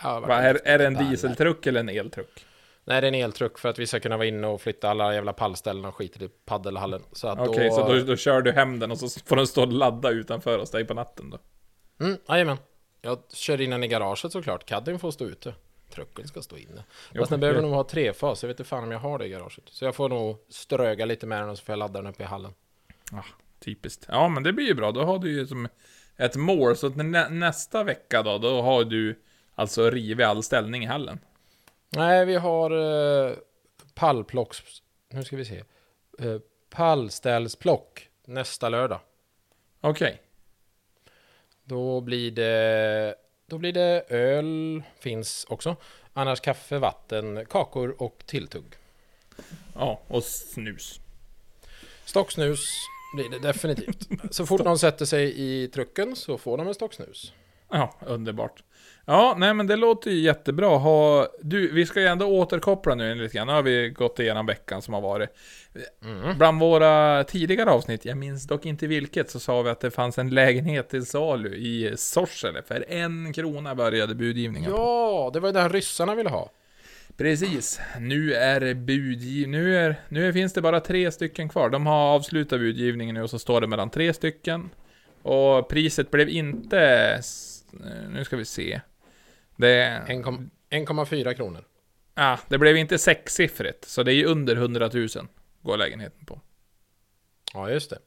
Ja, 0.03 0.19
Va, 0.19 0.35
är, 0.35 0.61
är 0.65 0.77
det 0.77 0.85
en 0.85 0.93
dieseltruck 0.93 1.65
eller 1.65 1.79
en 1.79 1.89
eltruck? 1.89 2.45
Nej, 2.83 3.01
det 3.01 3.07
är 3.07 3.11
en 3.11 3.15
eltruck 3.15 3.59
för 3.59 3.69
att 3.69 3.79
vi 3.79 3.87
ska 3.87 3.99
kunna 3.99 4.17
vara 4.17 4.27
inne 4.27 4.47
och 4.47 4.61
flytta 4.61 4.89
alla 4.89 5.13
jävla 5.13 5.33
pallställen 5.33 5.85
och 5.85 5.95
skit 5.95 6.21
i 6.21 6.29
paddelhallen. 6.45 7.01
Så 7.11 7.27
att 7.27 7.39
Okej, 7.39 7.69
då... 7.69 7.75
så 7.75 7.87
då, 7.87 7.99
då 7.99 8.15
kör 8.15 8.41
du 8.41 8.51
hem 8.51 8.79
den 8.79 8.91
och 8.91 8.97
så 8.97 9.19
får 9.25 9.35
den 9.35 9.47
stå 9.47 9.61
och 9.61 9.73
ladda 9.73 10.09
utanför 10.09 10.59
hos 10.59 10.71
dig 10.71 10.85
på 10.85 10.93
natten 10.93 11.29
då? 11.29 11.39
Mm, 12.05 12.17
jajamän. 12.29 12.57
Jag 13.01 13.19
kör 13.33 13.61
in 13.61 13.69
den 13.69 13.83
i 13.83 13.87
garaget 13.87 14.31
såklart. 14.31 14.65
Caddien 14.65 14.99
får 14.99 15.11
stå 15.11 15.25
ute. 15.25 15.53
Trucken 15.89 16.27
ska 16.27 16.41
stå 16.41 16.57
inne. 16.57 16.83
Jo, 17.13 17.21
Fast 17.21 17.29
den 17.29 17.39
behöver 17.39 17.61
nog 17.61 17.71
ha 17.71 17.83
trefas. 17.83 18.43
Jag 18.43 18.47
vet 18.47 18.59
inte 18.59 18.69
fan 18.69 18.83
om 18.83 18.91
jag 18.91 18.99
har 18.99 19.19
det 19.19 19.25
i 19.25 19.29
garaget. 19.29 19.63
Så 19.65 19.85
jag 19.85 19.95
får 19.95 20.09
nog 20.09 20.45
ströga 20.49 21.05
lite 21.05 21.27
med 21.27 21.41
den 21.41 21.49
och 21.49 21.57
så 21.57 21.63
får 21.63 21.73
jag 21.73 21.79
ladda 21.79 22.01
den 22.01 22.11
uppe 22.11 22.23
i 22.23 22.25
hallen. 22.25 22.51
Typiskt. 23.59 24.05
Ja, 24.07 24.29
men 24.29 24.43
det 24.43 24.53
blir 24.53 24.65
ju 24.65 24.73
bra. 24.73 24.91
Då 24.91 25.03
har 25.03 25.19
du 25.19 25.31
ju 25.31 25.47
som 25.47 25.67
ett 26.19 26.35
mål. 26.35 26.75
Så 26.75 26.89
nä, 26.89 27.29
nästa 27.29 27.83
vecka 27.83 28.23
då, 28.23 28.37
då 28.37 28.61
har 28.61 28.83
du 28.83 29.19
alltså 29.55 29.89
rivit 29.89 30.25
all 30.25 30.43
ställning 30.43 30.83
i 30.83 30.85
hallen. 30.85 31.19
Nej, 31.89 32.25
vi 32.25 32.35
har 32.35 32.73
uh, 32.73 33.37
pallplocks... 33.93 34.63
Nu 35.09 35.23
ska 35.23 35.37
vi 35.37 35.45
se. 35.45 35.63
Uh, 36.21 36.39
pallställsplock 36.69 38.09
nästa 38.25 38.69
lördag. 38.69 38.99
Okej. 39.81 40.21
Då 41.63 42.01
blir 42.01 42.31
det... 42.31 43.15
Då 43.45 43.57
blir 43.57 43.73
det 43.73 44.05
öl, 44.09 44.83
finns 44.99 45.45
också. 45.49 45.75
Annars 46.13 46.39
kaffe, 46.39 46.77
vatten, 46.77 47.45
kakor 47.45 48.01
och 48.01 48.23
tilltugg. 48.25 48.75
Ja, 49.75 50.01
och 50.07 50.23
snus. 50.23 50.99
Stocksnus 52.05 52.59
blir 53.13 53.29
det 53.29 53.39
definitivt. 53.39 54.07
Så 54.31 54.45
fort 54.45 54.63
någon 54.63 54.79
sätter 54.79 55.05
sig 55.05 55.33
i 55.37 55.67
trucken 55.67 56.15
så 56.15 56.37
får 56.37 56.57
de 56.57 56.67
en 56.67 56.73
stocksnus. 56.73 57.33
Ja, 57.71 57.93
underbart. 58.05 58.63
Ja, 59.05 59.35
nej 59.37 59.53
men 59.53 59.67
det 59.67 59.75
låter 59.75 60.11
ju 60.11 60.19
jättebra. 60.19 60.77
Ha, 60.77 61.27
du, 61.41 61.71
vi 61.71 61.85
ska 61.85 62.01
ju 62.01 62.07
ändå 62.07 62.25
återkoppla 62.25 62.95
nu 62.95 63.15
lite 63.15 63.37
grann. 63.37 63.47
Nu 63.47 63.53
har 63.53 63.61
vi 63.61 63.89
gått 63.89 64.19
igenom 64.19 64.45
veckan 64.45 64.81
som 64.81 64.93
har 64.93 65.01
varit. 65.01 65.29
Mm. 66.03 66.37
Bland 66.37 66.59
våra 66.59 67.23
tidigare 67.23 67.71
avsnitt, 67.71 68.05
jag 68.05 68.17
minns 68.17 68.47
dock 68.47 68.65
inte 68.65 68.87
vilket, 68.87 69.29
så 69.29 69.39
sa 69.39 69.61
vi 69.61 69.69
att 69.69 69.79
det 69.79 69.91
fanns 69.91 70.17
en 70.17 70.29
lägenhet 70.29 70.89
till 70.89 71.05
salu 71.05 71.55
i 71.55 71.93
Sorsele. 71.97 72.63
För 72.63 72.85
en 72.89 73.33
krona 73.33 73.75
började 73.75 74.15
budgivningen. 74.15 74.71
på. 74.71 74.77
Ja, 74.77 75.31
det 75.33 75.39
var 75.39 75.49
ju 75.49 75.53
det 75.53 75.61
här 75.61 75.69
ryssarna 75.69 76.15
ville 76.15 76.29
ha. 76.29 76.51
Precis. 77.19 77.81
Nu 77.99 78.33
är 78.33 78.73
budgiv... 78.73 79.47
Nu, 79.47 79.77
är, 79.77 79.95
nu 80.09 80.33
finns 80.33 80.53
det 80.53 80.61
bara 80.61 80.79
tre 80.79 81.11
stycken 81.11 81.49
kvar. 81.49 81.69
De 81.69 81.85
har 81.85 82.15
avslutat 82.15 82.59
budgivningen 82.59 83.15
nu 83.15 83.21
och 83.21 83.29
så 83.29 83.39
står 83.39 83.61
det 83.61 83.67
mellan 83.67 83.89
tre 83.89 84.13
stycken. 84.13 84.69
Och 85.21 85.69
priset 85.69 86.11
blev 86.11 86.29
inte... 86.29 87.21
Nu 88.09 88.23
ska 88.25 88.37
vi 88.37 88.45
se. 88.45 88.81
Det... 89.55 90.01
1,- 90.07 90.49
1,4 90.69 91.33
kronor. 91.33 91.63
Ah, 92.13 92.37
det 92.47 92.57
blev 92.57 92.77
inte 92.77 92.97
sexsiffrigt, 92.97 93.85
så 93.85 94.03
det 94.03 94.13
är 94.13 94.15
ju 94.15 94.25
under 94.25 94.55
100 94.55 94.89
000 94.93 95.07
går 95.61 95.77
lägenheten 95.77 96.25
på. 96.25 96.41
Ja, 97.53 97.69
just 97.69 97.89
det. 97.89 97.99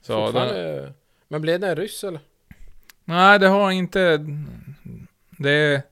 Så 0.00 0.26
Fortfarande... 0.26 0.92
Men 1.28 1.42
blev 1.42 1.60
det 1.60 1.68
en 1.68 1.76
ryss 1.76 2.04
eller? 2.04 2.20
nej, 3.04 3.38
det 3.38 3.48
har 3.48 3.70
inte... 3.70 4.26
Det... 5.30 5.82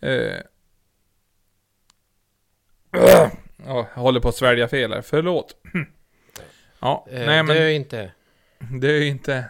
Eh, 0.00 0.10
ja, 0.10 0.42
jag 3.66 3.82
håller 3.94 4.20
på 4.20 4.28
att 4.28 4.34
svälja 4.36 4.68
fel 4.68 4.92
här, 4.92 5.02
förlåt. 5.02 5.56
Ja, 6.80 7.06
Eh, 7.10 7.26
nej 7.26 7.42
men 7.42 7.56
Det 7.56 7.62
är 7.62 7.70
inte... 7.70 8.12
det 8.80 8.88
är 8.88 9.00
ju 9.00 9.06
inte... 9.06 9.44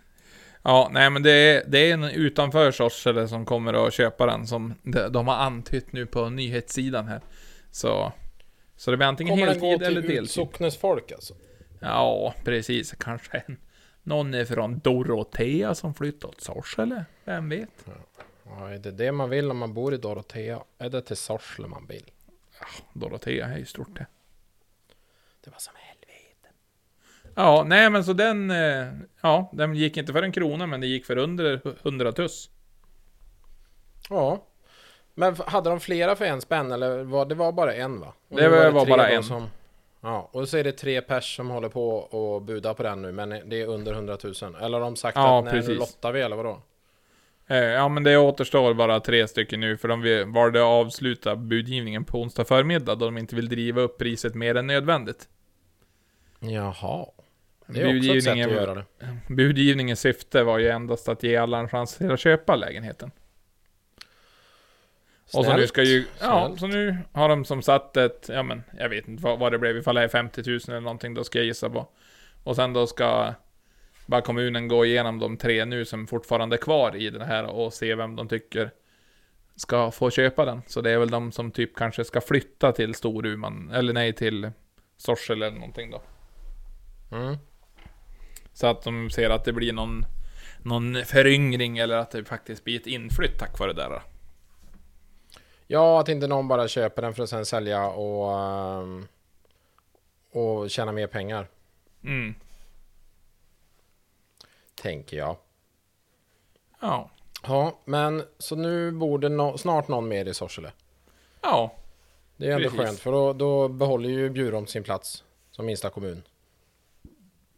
ja, 0.62 0.88
nej 0.92 1.10
men 1.10 1.22
det 1.22 1.30
är, 1.30 1.64
det 1.66 1.78
är 1.78 1.94
en 1.94 2.04
utanför 2.04 2.70
Sorsele 2.70 3.28
som 3.28 3.44
kommer 3.44 3.86
att 3.86 3.94
köpa 3.94 4.26
den 4.26 4.46
som 4.46 4.74
de, 4.82 5.08
de 5.12 5.28
har 5.28 5.34
antytt 5.34 5.92
nu 5.92 6.06
på 6.06 6.28
nyhetssidan 6.28 7.08
här. 7.08 7.20
Så... 7.70 8.12
Så 8.76 8.90
det 8.90 8.96
blir 8.96 9.06
antingen 9.06 9.32
Kommer 9.34 9.46
den 9.46 9.58
gå 9.60 9.66
heltid 9.68 9.86
eller 9.86 10.00
till 10.00 10.10
deltid. 10.10 10.30
socknes 10.30 10.76
folk 10.76 11.12
alltså? 11.12 11.34
Ja, 11.80 12.34
precis. 12.44 12.94
Kanske 12.98 13.42
en, 13.46 13.56
någon 14.02 14.34
är 14.34 14.44
från 14.44 14.78
Dorotea 14.78 15.74
som 15.74 15.94
flyttat 15.94 16.32
till 16.36 16.44
Sorsele. 16.44 17.04
Vem 17.24 17.48
vet? 17.48 17.86
Ja, 18.44 18.68
är 18.70 18.78
det 18.78 18.90
det 18.90 19.12
man 19.12 19.30
vill 19.30 19.50
om 19.50 19.58
man 19.58 19.74
bor 19.74 19.94
i 19.94 19.96
Dorotea? 19.96 20.60
Är 20.78 20.90
det 20.90 21.02
till 21.02 21.16
Sorsele 21.16 21.68
man 21.68 21.86
vill? 21.86 22.10
Dorotea 22.92 23.46
är 23.46 23.58
ju 23.58 23.64
stort 23.66 23.94
det. 23.96 24.06
Det 25.44 25.50
var 25.50 25.58
som 25.58 25.74
helvete. 25.76 26.48
Ja, 27.34 27.64
nej 27.66 27.90
men 27.90 28.04
så 28.04 28.12
den... 28.12 28.50
eh, 28.50 28.86
Ja, 29.22 29.50
den 29.52 29.74
gick 29.74 29.96
inte 29.96 30.12
för 30.12 30.22
en 30.22 30.32
krona 30.32 30.66
men 30.66 30.80
det 30.80 30.86
gick 30.86 31.06
för 31.06 31.16
under 31.18 31.60
100 31.82 32.12
tuss. 32.12 32.50
Ja. 34.10 34.42
Men 35.14 35.36
hade 35.46 35.70
de 35.70 35.80
flera 35.80 36.16
för 36.16 36.24
en 36.24 36.40
spänn 36.40 36.72
eller 36.72 37.04
var 37.04 37.26
det 37.26 37.34
var 37.34 37.52
bara 37.52 37.74
en 37.74 38.00
va? 38.00 38.12
Och 38.28 38.36
Det 38.36 38.48
var- 38.48 38.70
var 38.70 38.86
bara 38.86 39.08
en. 39.08 39.24
Som, 39.24 39.46
ja, 40.00 40.28
och 40.32 40.48
så 40.48 40.56
är 40.56 40.64
det 40.64 40.72
tre 40.72 41.00
pers 41.00 41.36
som 41.36 41.50
håller 41.50 41.68
på 41.68 41.88
och 41.96 42.42
budar 42.42 42.74
på 42.74 42.82
den 42.82 43.02
nu 43.02 43.12
men 43.12 43.28
det 43.30 43.62
är 43.62 43.66
under 43.66 43.92
100 43.92 44.18
000. 44.24 44.34
Eller 44.60 44.78
har 44.78 44.80
de 44.80 44.96
sagt 44.96 45.16
Ja, 45.16 45.38
att 45.38 45.50
precis. 45.50 45.68
nu 45.68 45.74
lottar 45.74 46.12
vi 46.12 46.20
eller 46.20 46.36
vadå? 46.36 46.62
Eh, 47.48 47.56
Ja 47.58 47.88
men 47.88 48.02
det 48.04 48.16
återstår 48.18 48.74
bara 48.74 49.00
tre 49.00 49.28
stycken 49.28 49.60
nu 49.60 49.76
för 49.76 49.88
de 49.88 50.32
valde 50.32 50.58
att 50.60 50.64
avsluta 50.66 51.36
budgivningen 51.36 52.04
på 52.04 52.20
onsdag 52.20 52.44
förmiddag 52.44 52.94
då 52.94 53.04
de 53.04 53.18
inte 53.18 53.36
vill 53.36 53.48
driva 53.48 53.80
upp 53.80 53.98
priset 53.98 54.34
mer 54.34 54.54
än 54.54 54.66
nödvändigt. 54.66 55.28
Jaha. 56.40 57.06
Det 57.66 57.80
är 57.80 57.98
också 57.98 58.14
ett 58.16 58.24
sätt 58.24 58.32
att 58.32 58.38
göra 58.38 58.74
det. 58.74 58.84
Budgivningens 59.28 60.00
syfte 60.00 60.42
var 60.42 60.58
ju 60.58 60.68
endast 60.68 61.08
att 61.08 61.22
ge 61.22 61.36
alla 61.36 61.58
en 61.58 61.68
chans 61.68 61.96
till 61.96 62.10
att 62.12 62.20
köpa 62.20 62.56
lägenheten. 62.56 63.10
Och 65.24 65.30
så 65.30 65.40
nu 65.42 65.44
Snällt. 65.44 65.68
ska 65.68 65.82
ju, 65.82 66.04
ja, 66.20 66.44
Snällt. 66.46 66.60
så 66.60 66.66
nu 66.66 66.96
har 67.12 67.28
de 67.28 67.44
som 67.44 67.62
satt 67.62 67.96
ett, 67.96 68.26
ja 68.32 68.42
men, 68.42 68.62
jag 68.78 68.88
vet 68.88 69.08
inte 69.08 69.22
vad, 69.22 69.38
vad 69.38 69.52
det 69.52 69.58
blev, 69.58 69.76
ifall 69.76 69.94
det 69.94 70.02
är 70.02 70.08
50 70.08 70.42
000 70.50 70.60
eller 70.68 70.80
någonting, 70.80 71.14
då 71.14 71.24
ska 71.24 71.38
jag 71.38 71.46
gissa 71.46 71.70
på. 71.70 71.88
Och 72.44 72.56
sen 72.56 72.72
då 72.72 72.86
ska 72.86 73.34
bara 74.06 74.20
kommunen 74.20 74.68
gå 74.68 74.84
igenom 74.84 75.18
de 75.18 75.36
tre 75.36 75.64
nu 75.64 75.84
som 75.84 76.06
fortfarande 76.06 76.56
är 76.56 76.60
kvar 76.60 76.96
i 76.96 77.10
den 77.10 77.22
här 77.22 77.44
och 77.44 77.72
se 77.72 77.94
vem 77.94 78.16
de 78.16 78.28
tycker 78.28 78.70
ska 79.56 79.90
få 79.90 80.10
köpa 80.10 80.44
den. 80.44 80.62
Så 80.66 80.80
det 80.80 80.90
är 80.90 80.98
väl 80.98 81.10
de 81.10 81.32
som 81.32 81.50
typ 81.50 81.76
kanske 81.76 82.04
ska 82.04 82.20
flytta 82.20 82.72
till 82.72 82.94
Storuman, 82.94 83.70
eller 83.74 83.92
nej 83.92 84.12
till 84.12 84.50
Sorsele 84.96 85.46
eller 85.46 85.58
någonting 85.58 85.90
då. 85.90 86.02
Mm. 87.16 87.36
Så 88.52 88.66
att 88.66 88.82
de 88.82 89.10
ser 89.10 89.30
att 89.30 89.44
det 89.44 89.52
blir 89.52 89.72
någon, 89.72 90.04
någon 90.62 91.04
föryngring 91.04 91.78
eller 91.78 91.96
att 91.96 92.10
det 92.10 92.24
faktiskt 92.24 92.64
blir 92.64 92.80
ett 92.80 92.86
inflytt 92.86 93.38
tack 93.38 93.58
vare 93.58 93.72
det 93.72 93.82
där. 93.82 94.02
Ja, 95.66 96.00
att 96.00 96.08
inte 96.08 96.26
någon 96.26 96.48
bara 96.48 96.68
köper 96.68 97.02
den 97.02 97.14
för 97.14 97.22
att 97.22 97.28
sen 97.28 97.46
sälja 97.46 97.88
och, 97.88 98.40
ehm, 98.40 99.06
och 100.30 100.70
tjäna 100.70 100.92
mer 100.92 101.06
pengar. 101.06 101.48
Mm. 102.04 102.34
Tänker 104.82 105.16
jag. 105.16 105.36
Ja. 106.80 107.10
Ja, 107.42 107.78
men 107.84 108.22
så 108.38 108.56
nu 108.56 108.90
bor 108.92 109.18
det 109.18 109.28
no 109.28 109.58
snart 109.58 109.88
någon 109.88 110.08
mer 110.08 110.26
i 110.26 110.34
Sorsele. 110.34 110.72
Ja. 111.42 111.74
Det 112.36 112.46
är 112.46 112.50
ändå 112.52 112.70
Precis. 112.70 112.80
skönt 112.86 112.98
för 113.00 113.12
då, 113.12 113.32
då 113.32 113.68
behåller 113.68 114.08
ju 114.08 114.30
Bjurom 114.30 114.66
sin 114.66 114.82
plats 114.82 115.24
som 115.50 115.66
minsta 115.66 115.90
kommun. 115.90 116.22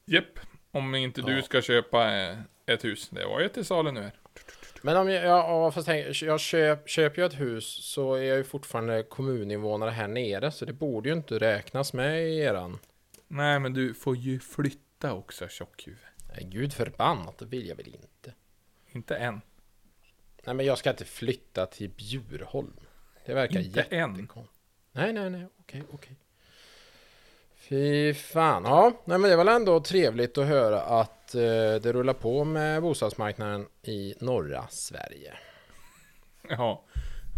Japp. 0.05 0.39
Om 0.71 0.95
inte 0.95 1.23
du 1.23 1.37
Ja. 1.37 1.43
ska 1.43 1.63
köpa 1.63 2.15
eh, 2.17 2.37
ett 2.67 2.85
hus. 2.85 3.09
Det 3.09 3.27
var 3.27 3.41
ju 3.41 3.49
till 3.49 3.65
salu 3.65 3.91
nu 3.93 4.01
här. 4.03 4.13
Men 4.83 4.97
om 4.97 5.09
jag, 5.11 5.25
ja, 5.25 5.71
fast 5.71 5.87
tänk, 5.87 6.23
jag 6.23 6.41
köp, 6.41 6.89
köper 6.89 7.23
ju 7.23 7.27
ett 7.27 7.41
hus 7.41 7.85
så 7.85 8.15
är 8.15 8.23
jag 8.23 8.37
ju 8.37 8.45
fortfarande 8.45 9.03
kommuninvånare 9.03 9.91
här 9.91 10.09
nere 10.09 10.51
så 10.51 10.65
det 10.65 10.73
borde 10.73 11.09
ju 11.09 11.15
inte 11.15 11.39
räknas 11.39 11.93
med 11.93 12.23
i 12.29 12.39
eran. 12.39 12.79
Nej, 13.29 13.59
men 13.59 13.73
du 13.75 13.95
får 13.95 14.17
ju 14.17 14.41
flytta 14.41 15.13
också 15.13 15.49
tjockhuvud. 15.49 15.99
Gud 16.43 16.73
förbannat, 16.73 17.39
det 17.39 17.45
vill 17.45 17.69
jag 17.69 17.77
väl 17.77 17.95
inte. 17.95 18.35
Inte 18.87 19.17
än. 19.17 19.41
Nej 20.45 20.55
men 20.55 20.67
jag 20.67 20.79
ska 20.79 20.91
inte 20.91 21.05
flytta 21.05 21.67
till 21.67 21.91
Bjurholm. 21.91 22.77
Det 23.27 23.35
verkar 23.35 23.61
Inte 23.61 23.79
jättekonstigt. 23.79 24.59
Nej, 24.93 25.13
nej, 25.13 25.31
nej, 25.31 25.47
okej, 25.61 25.83
okej. 25.93 26.17
Fy 27.57 28.15
fan. 28.15 28.65
Ja, 28.65 28.93
nej 29.05 29.19
men 29.19 29.31
det 29.31 29.37
var 29.37 29.45
väl 29.45 29.57
ändå 29.57 29.81
trevligt 29.81 30.39
att 30.39 30.47
höra 30.47 30.83
att 30.83 31.35
eh, 31.35 31.41
det 31.83 31.93
rullar 31.93 32.15
på 32.15 32.45
med 32.45 32.83
bostadsmarknaden 32.83 33.67
i 33.83 34.15
norra 34.21 34.67
Sverige. 34.71 35.35
Ja. 36.49 36.85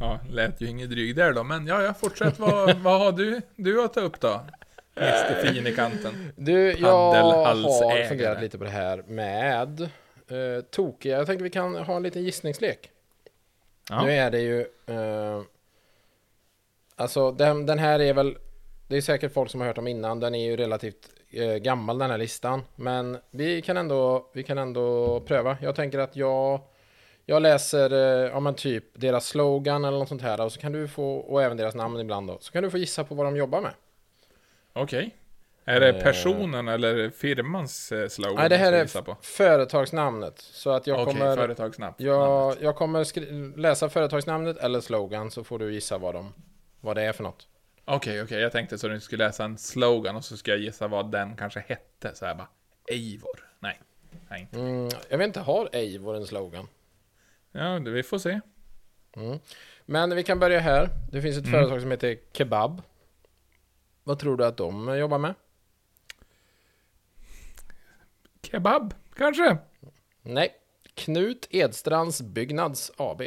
Ja, 0.01 0.21
lät 0.31 0.61
ju 0.61 0.67
inget 0.67 0.91
dryg 0.91 1.17
där 1.17 1.33
då. 1.33 1.45
Men 1.45 1.67
ja, 1.67 1.83
ja, 1.83 1.95
fortsätt. 1.95 2.39
vad, 2.39 2.77
vad 2.77 3.01
har 3.01 3.13
du, 3.13 3.41
du 3.57 3.85
att 3.85 3.95
ta 3.95 4.01
upp 4.01 4.21
då? 4.21 4.47
Mr 5.01 5.35
Fin 5.43 5.67
i 5.67 5.75
kanten. 5.75 6.33
Du, 6.37 6.73
jag 6.73 7.13
har 7.13 8.09
funderat 8.09 8.41
lite 8.43 8.59
på 8.59 8.65
det 8.65 8.71
här 8.71 9.03
med 9.07 9.81
eh, 9.81 10.65
tokiga. 10.71 11.19
Jag 11.19 11.27
tänker 11.27 11.45
vi 11.45 11.51
kan 11.51 11.77
ha 11.77 11.97
en 11.97 12.03
liten 12.03 12.23
gissningslek. 12.23 12.91
Ja. 13.91 14.03
Nu 14.05 14.13
är 14.13 14.31
det 14.31 14.41
ju... 14.41 14.61
Eh, 14.87 15.41
alltså 16.97 17.33
den, 17.33 17.67
den 17.67 17.79
här 17.79 18.01
är 18.01 18.15
väl... 18.15 18.37
Det 18.89 18.97
är 18.97 19.01
säkert 19.01 19.33
folk 19.33 19.51
som 19.51 19.61
har 19.61 19.69
hört 19.69 19.79
om 19.79 19.87
innan. 19.87 20.21
Den 20.21 20.35
är 20.35 20.45
ju 20.45 20.57
relativt 20.57 21.09
eh, 21.31 21.55
gammal 21.55 21.99
den 21.99 22.11
här 22.11 22.19
listan. 22.19 22.63
Men 22.77 23.19
vi 23.31 23.63
kan 23.63 23.77
ändå, 23.77 24.31
vi 24.35 24.43
kan 24.43 24.59
ändå 24.59 25.21
pröva. 25.21 25.57
Jag 25.63 25.77
tänker 25.77 25.99
att 25.99 26.17
jag... 26.17 26.61
Jag 27.27 27.43
läser, 27.43 27.93
eh, 27.93 28.31
ja 28.31 28.41
men 28.41 28.55
typ 28.55 28.85
deras 28.95 29.27
slogan 29.27 29.85
eller 29.85 29.99
något 29.99 30.09
sånt 30.09 30.23
här. 30.23 30.41
Och 30.41 30.53
så 30.53 30.61
kan 30.61 30.73
du 30.73 30.89
få, 30.89 31.17
och 31.17 31.43
även 31.43 31.57
deras 31.57 31.75
namn 31.75 32.01
ibland 32.01 32.29
då. 32.29 32.39
Så 32.41 32.53
kan 32.53 32.63
du 32.63 32.71
få 32.71 32.79
gissa 32.79 33.05
på 33.05 33.15
vad 33.15 33.27
de 33.27 33.37
jobbar 33.37 33.61
med. 33.61 33.73
Okej. 34.73 35.17
Är 35.65 35.81
det 35.81 35.89
Eh. 35.89 36.03
personen 36.03 36.69
eller 36.69 37.11
firmans 37.11 37.93
eh, 37.93 38.09
slogan 38.09 38.35
Nej, 38.37 38.49
det 38.49 38.57
här 38.57 38.73
är 38.73 38.87
företagsnamnet. 39.23 40.39
Så 40.39 40.71
att 40.71 40.87
jag 40.87 41.01
Okej, 41.03 41.15
kommer... 41.15 41.37
företagsnamn. 41.37 41.95
Jag, 41.99 42.57
jag 42.61 42.77
kommer 42.77 43.05
skri- 43.05 43.53
läsa 43.57 43.89
företagsnamnet 43.89 44.57
eller 44.59 44.81
slogan 44.81 45.31
så 45.31 45.45
får 45.45 45.59
du 45.59 45.73
gissa 45.73 45.99
vad, 45.99 46.15
de, 46.15 46.33
vad 46.81 46.97
det 46.97 47.03
är 47.03 47.13
för 47.13 47.23
något. 47.23 47.49
Okej, 47.85 48.23
okej. 48.23 48.41
Jag 48.41 48.53
tänkte 48.53 48.79
så 48.79 48.89
du 48.89 49.01
skulle 49.01 49.25
läsa 49.27 49.45
en 49.45 49.59
slogan 49.59 50.17
och 50.17 50.25
så 50.25 50.37
ska 50.37 50.51
jag 50.51 50.61
gissa 50.61 50.89
vad 50.89 51.11
den 51.13 51.37
kanske 51.37 51.61
hette. 51.69 52.15
Så 52.15 52.27
här 52.27 52.35
bara, 52.35 52.49
Eivor. 52.91 53.51
Nej. 53.59 53.81
Nej, 54.29 54.41
inte. 54.41 54.61
Mm, 54.61 54.89
jag 55.09 55.19
vet 55.19 55.27
inte, 55.27 55.41
har 55.41 55.69
Eivor 55.73 56.17
en 56.17 56.27
slogan? 56.27 56.69
Ja, 57.53 57.61
det, 57.79 57.91
vi 57.91 58.03
får 58.03 58.19
se. 58.19 58.41
Mm. 59.17 59.39
Men 59.87 60.15
vi 60.17 60.23
kan 60.23 60.39
börja 60.39 60.61
här. 60.61 60.89
Det 61.13 61.23
finns 61.23 61.37
ett 61.39 61.47
Mm. 61.47 61.61
företag 61.61 61.81
som 61.81 61.91
heter 61.91 62.17
Kebab. 62.33 62.83
Vad 64.11 64.19
tror 64.19 64.37
du 64.37 64.45
att 64.45 64.57
de 64.57 64.99
jobbar 64.99 65.19
med? 65.19 65.35
Kebab, 68.43 68.95
kanske? 69.15 69.59
Nej, 70.23 70.55
Knut 70.95 71.47
Edstrands 71.51 72.23
Byggnads 72.23 72.93
AB. 72.97 73.23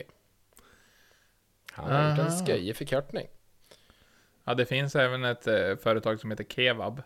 Han 1.72 1.92
har 1.92 2.10
gjort 2.10 2.20
en 2.20 2.26
Aha. 2.26 2.38
skojig 2.38 2.76
förkortning. 2.76 3.28
Ja, 4.44 4.54
det 4.54 4.66
finns 4.66 4.96
även 4.96 5.24
ett 5.24 5.48
eh, 5.48 5.76
företag 5.76 6.20
som 6.20 6.32
heter 6.32 6.44
Kevab. 6.44 7.02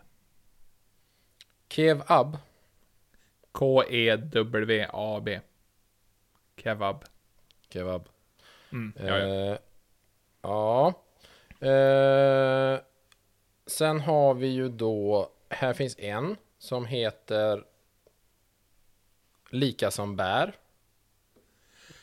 Kevab. 1.68 2.34
E 2.34 2.38
K-E-W-A-B. 3.52 5.40
Kebab. 6.56 7.04
Kebab. 7.68 8.08
Mm, 8.72 8.92
ja, 8.96 9.18
ja. 9.18 9.52
Eh, 9.52 9.58
ja. 10.42 10.94
Eh, 11.60 12.80
sen 13.68 14.00
har 14.00 14.34
vi 14.34 14.46
ju 14.46 14.68
då, 14.68 15.30
här 15.48 15.72
finns 15.72 15.98
en 15.98 16.36
som 16.58 16.86
heter 16.86 17.64
Lika 19.50 19.90
som 19.90 20.16
bär. 20.16 20.54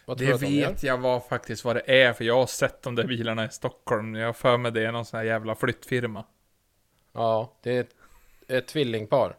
Vad 0.05 0.17
Det 0.17 0.41
vet 0.41 0.83
jag 0.83 0.97
vad 0.97 1.25
faktiskt 1.25 1.65
vad 1.65 1.75
det 1.75 2.01
är, 2.03 2.13
för 2.13 2.23
jag 2.23 2.35
har 2.35 2.45
sett 2.45 2.81
de 2.81 2.95
där 2.95 3.07
bilarna 3.07 3.45
i 3.45 3.49
Stockholm. 3.49 4.15
Jag 4.15 4.25
har 4.25 4.33
för 4.33 4.57
mig 4.57 4.71
det 4.71 4.85
är 4.85 4.91
någon 4.91 5.05
sån 5.05 5.17
här 5.17 5.25
jävla 5.25 5.55
flyttfirma. 5.55 6.25
Ja, 7.11 7.53
det 7.61 7.71
är 7.77 7.81
ett, 7.81 7.95
ett 8.47 8.67
tvillingpar 8.67 9.37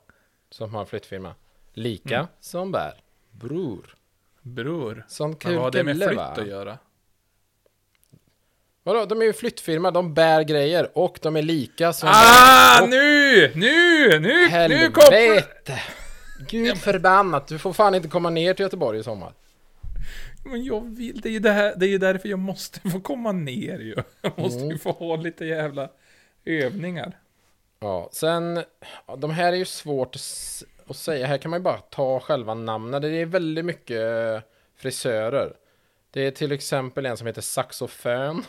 som 0.51 0.75
har 0.75 0.85
flyttfirma. 0.85 1.35
Lika 1.73 2.17
Mm. 2.17 2.27
som 2.41 2.73
bär. 2.73 3.03
Bror. 3.31 3.95
Bror. 4.43 5.05
Som 5.09 5.37
Men 5.45 5.55
vad 5.55 5.63
har 5.65 5.71
det 5.71 5.85
med 5.85 5.97
flytt 5.97 6.17
va? 6.17 6.25
att 6.25 6.47
göra? 6.47 6.79
Vadå, 8.87 9.05
de 9.05 9.21
är 9.23 9.27
ju 9.27 9.33
flyttfirma, 9.33 9.91
de 9.91 10.15
bär 10.15 10.43
grejer 10.43 10.91
och 10.99 11.19
de 11.23 11.37
är 11.37 11.43
lika 11.43 11.93
som 11.93 12.09
Ah, 12.13 12.83
och- 12.83 12.89
nu! 12.89 13.53
Nu! 13.55 14.19
Nu! 14.21 14.69
Nu 14.69 14.91
kopplar... 14.91 15.13
Helvete! 15.13 15.81
Gud 16.49 16.79
förbannat, 16.79 17.49
du 17.49 17.59
får 17.59 17.73
fan 17.73 17.95
inte 17.95 18.09
komma 18.09 18.31
ner 18.31 18.55
till 18.55 18.63
Göteborg 18.63 18.99
i 18.99 19.03
sommar. 19.03 19.33
Men 20.45 20.65
jag 20.65 20.97
vill, 20.97 21.21
det 21.21 21.29
är 21.29 21.33
ju 21.33 21.39
det 21.39 21.51
här, 21.53 21.75
det 21.77 21.87
är 21.87 21.89
ju 21.89 21.99
därför 21.99 22.29
jag 22.29 22.39
måste 22.39 22.91
få 22.91 23.01
komma 23.01 23.33
ner 23.33 23.79
ju. 23.79 23.95
Jag 24.23 24.39
måste 24.39 24.59
Mm. 24.59 24.71
ju 24.71 24.79
få 24.79 24.91
ha 24.93 25.17
lite 25.17 25.45
jävla 25.45 25.89
övningar. 26.45 27.19
Ja, 27.81 28.09
sen, 28.13 28.63
de 29.19 29.31
här 29.31 29.53
är 29.53 29.57
ju 29.57 29.65
svårt 29.65 30.17
att 30.89 30.97
säga. 30.97 31.27
Här 31.27 31.39
kan 31.39 31.51
man 31.51 31.61
ju 31.61 31.65
bara 31.65 31.79
ta 31.79 32.21
själva 32.21 32.55
namnen. 32.55 33.03
Det 33.03 33.09
är 33.09 33.27
väldigt 33.27 33.65
mycket 33.65 34.01
eh, 34.01 34.41
frisörer. 34.77 35.53
Det 36.11 36.27
är 36.27 36.31
till 36.31 36.53
exempel 36.53 37.07
en 37.07 37.17
som 37.17 37.27
heter 37.27 37.43
Saxofön. 37.43 38.45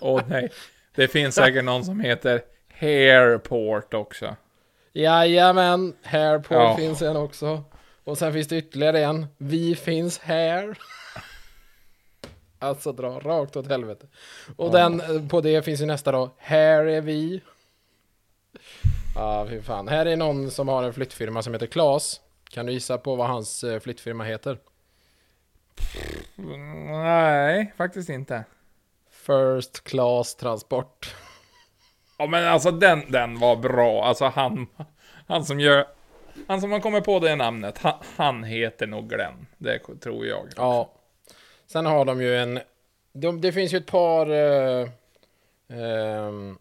Åh 0.00 0.22
nej. 0.28 0.50
Det 0.94 1.08
finns 1.08 1.34
säkert 1.34 1.64
någon 1.64 1.84
som 1.84 2.00
heter 2.00 2.42
Hairport 2.80 3.94
också. 3.94 4.36
Jajamän, 4.92 5.96
Hairport 6.02 6.50
Ja. 6.50 6.76
finns 6.76 7.02
en 7.02 7.16
också. 7.16 7.64
Och 8.04 8.18
sen 8.18 8.32
finns 8.32 8.48
det 8.48 8.56
ytterligare 8.56 9.04
en. 9.04 9.26
Vi 9.36 9.74
finns 9.74 10.18
här. 10.18 10.78
Alltså 12.58 12.92
dra 12.92 13.18
rakt 13.20 13.56
åt 13.56 13.66
helvete. 13.68 14.06
Och 14.56 14.66
Ja. 14.68 14.72
den 14.72 15.00
eh, 15.00 15.28
på 15.28 15.40
det 15.40 15.62
finns 15.62 15.80
ju 15.80 15.86
nästa 15.86 16.12
då. 16.12 16.34
Här 16.38 16.84
är 16.86 17.00
vi. 17.00 17.40
Ja, 19.14 19.46
fy 19.50 19.60
fan. 19.62 19.88
Här 19.88 20.06
är 20.06 20.16
någon 20.16 20.50
som 20.50 20.68
har 20.68 20.82
en 20.82 20.92
flyttfirma 20.92 21.42
som 21.42 21.52
heter 21.52 21.66
Klas. 21.66 22.20
Kan 22.50 22.66
du 22.66 22.72
gissa 22.72 22.98
på 22.98 23.14
vad 23.16 23.26
hans 23.28 23.64
eh, 23.64 23.80
flyttfirma 23.80 24.24
heter? 24.24 24.58
Nej, 26.90 27.72
faktiskt 27.76 28.08
inte. 28.08 28.44
First 29.26 29.84
Class 29.84 30.34
Transport. 30.34 31.14
Ja 32.18 32.26
men 32.26 32.44
alltså 32.48 32.70
den, 32.70 33.12
den 33.12 33.38
var 33.38 33.56
bra. 33.56 34.04
Alltså 34.04 34.24
han, 34.24 34.66
han 35.26 35.44
som 35.44 35.60
gör... 35.60 35.86
Han 36.48 36.60
som 36.60 36.72
har 36.72 36.80
kommit 36.80 37.04
på 37.04 37.18
det 37.18 37.36
namnet, 37.36 37.78
han, 37.78 37.94
han 38.16 38.44
heter 38.44 38.86
nog 38.86 39.08
Glenn. 39.08 39.46
Det 39.58 39.78
tror 40.00 40.26
jag. 40.26 40.48
Ja. 40.56 40.92
Sen 41.66 41.86
har 41.86 42.04
de 42.04 42.20
ju 42.22 42.36
en... 42.36 42.60
De, 43.12 43.40
det 43.40 43.52
finns 43.52 43.72
ju 43.74 43.78
ett 43.78 43.86
par... 43.86 44.30
Eh, 44.30 44.88
ehm, 45.68 46.58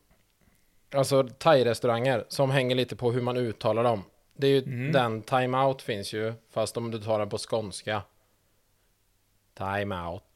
alltså 0.96 1.24
thai-restauranger 1.24 2.26
som 2.28 2.52
hänger 2.52 2.76
lite 2.76 2.96
på 2.96 3.12
hur 3.12 3.22
man 3.22 3.38
uttalar 3.38 3.84
dem. 3.84 4.04
Det 4.38 4.48
är 4.48 4.52
ju 4.52 4.64
Mm. 4.64 4.92
den, 4.92 5.22
time 5.22 5.58
out 5.58 5.82
finns 5.82 6.14
ju, 6.14 6.34
fast 6.54 6.78
om 6.78 6.92
du 6.92 7.00
tar 7.00 7.20
den 7.20 7.30
på 7.30 7.38
skånska. 7.38 8.02
Time 9.58 9.96
out. 9.96 10.33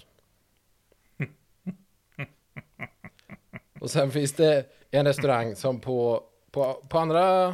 Och 3.82 3.92
sen 3.92 4.12
finns 4.12 4.34
det 4.34 4.66
en 4.92 5.06
restaurang 5.06 5.56
som 5.56 5.80
på, 5.80 6.24
på, 6.52 6.74
på 6.90 7.00
andra 7.00 7.48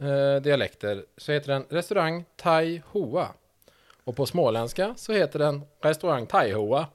eh, 0.00 0.36
dialekter 0.42 1.04
så 1.16 1.32
heter 1.32 1.52
den 1.52 1.64
restaurang 1.68 2.24
Thai 2.36 2.82
Hoa. 2.86 3.28
Och 4.04 4.16
på 4.16 4.26
småländska 4.26 4.94
så 4.96 5.12
heter 5.12 5.38
den 5.38 5.62
restaurang 5.82 6.26
Thai 6.26 6.52
Hoa. 6.52 6.86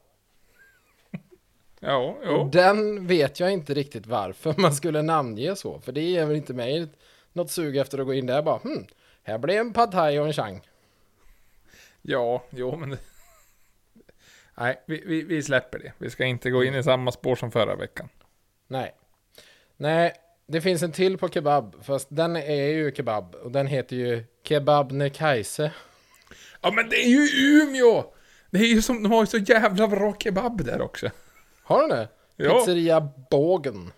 Ja, 1.80 2.18
jo. 2.24 2.50
den 2.54 3.08
vet 3.08 3.40
jag 3.40 3.52
inte 3.52 3.74
riktigt 3.74 4.08
varför 4.08 4.54
man 4.58 4.76
skulle 4.76 5.02
namnge 5.02 5.56
så. 5.56 5.80
För 5.80 5.92
det 5.92 6.18
är 6.18 6.26
väl 6.26 6.36
inte 6.36 6.54
mig 6.54 6.88
något 7.34 7.52
sug 7.52 7.78
efter 7.78 8.00
att 8.00 8.06
gå 8.06 8.14
in 8.14 8.26
där 8.26 8.42
bara 8.42 8.58
hmm, 8.58 8.86
här 9.24 9.38
blir 9.38 9.60
en 9.60 9.74
pad 9.74 9.92
thai 9.92 10.20
och 10.20 10.26
en 10.28 10.34
chang. 10.34 10.62
Ja, 12.02 12.44
jo 12.50 12.76
men... 12.76 12.90
det- 12.90 12.98
Nej, 14.58 14.82
vi, 14.86 15.04
vi, 15.06 15.22
vi 15.24 15.44
släpper 15.44 15.80
det. 15.80 15.94
Vi 15.98 16.10
ska 16.10 16.26
inte 16.26 16.50
gå 16.50 16.64
in 16.64 16.76
i 16.76 16.84
samma 16.84 17.12
spår 17.12 17.36
som 17.36 17.52
förra 17.52 17.76
veckan. 17.76 18.10
Nej. 18.68 18.96
Nej, 19.78 20.14
det 20.48 20.62
finns 20.62 20.84
en 20.84 20.92
till 20.92 21.18
på 21.18 21.30
kebab. 21.30 21.76
Fast 21.84 22.08
den 22.12 22.36
är 22.36 22.68
ju 22.68 22.92
kebab. 22.96 23.36
Och 23.36 23.52
den 23.52 23.68
heter 23.68 23.96
ju 23.96 24.24
Kebab 24.44 24.92
Nekaise. 24.92 25.72
Ja 26.62 26.72
men 26.72 26.90
det 26.90 26.96
är 26.96 27.08
ju 27.08 27.28
Umeå! 27.62 28.14
Det 28.52 28.60
är 28.60 28.68
ju 28.68 28.82
som, 28.82 29.04
de 29.04 29.12
har 29.12 29.22
ju 29.22 29.28
så 29.28 29.38
jävla 29.38 29.88
bra 29.88 30.16
kebab 30.20 30.66
där 30.66 30.82
också. 30.82 31.10
Har 31.64 31.82
du 31.82 31.88
det? 31.88 32.08
Ja. 32.36 32.60
Pizzeria 32.60 33.10
Bågen. 33.32 33.92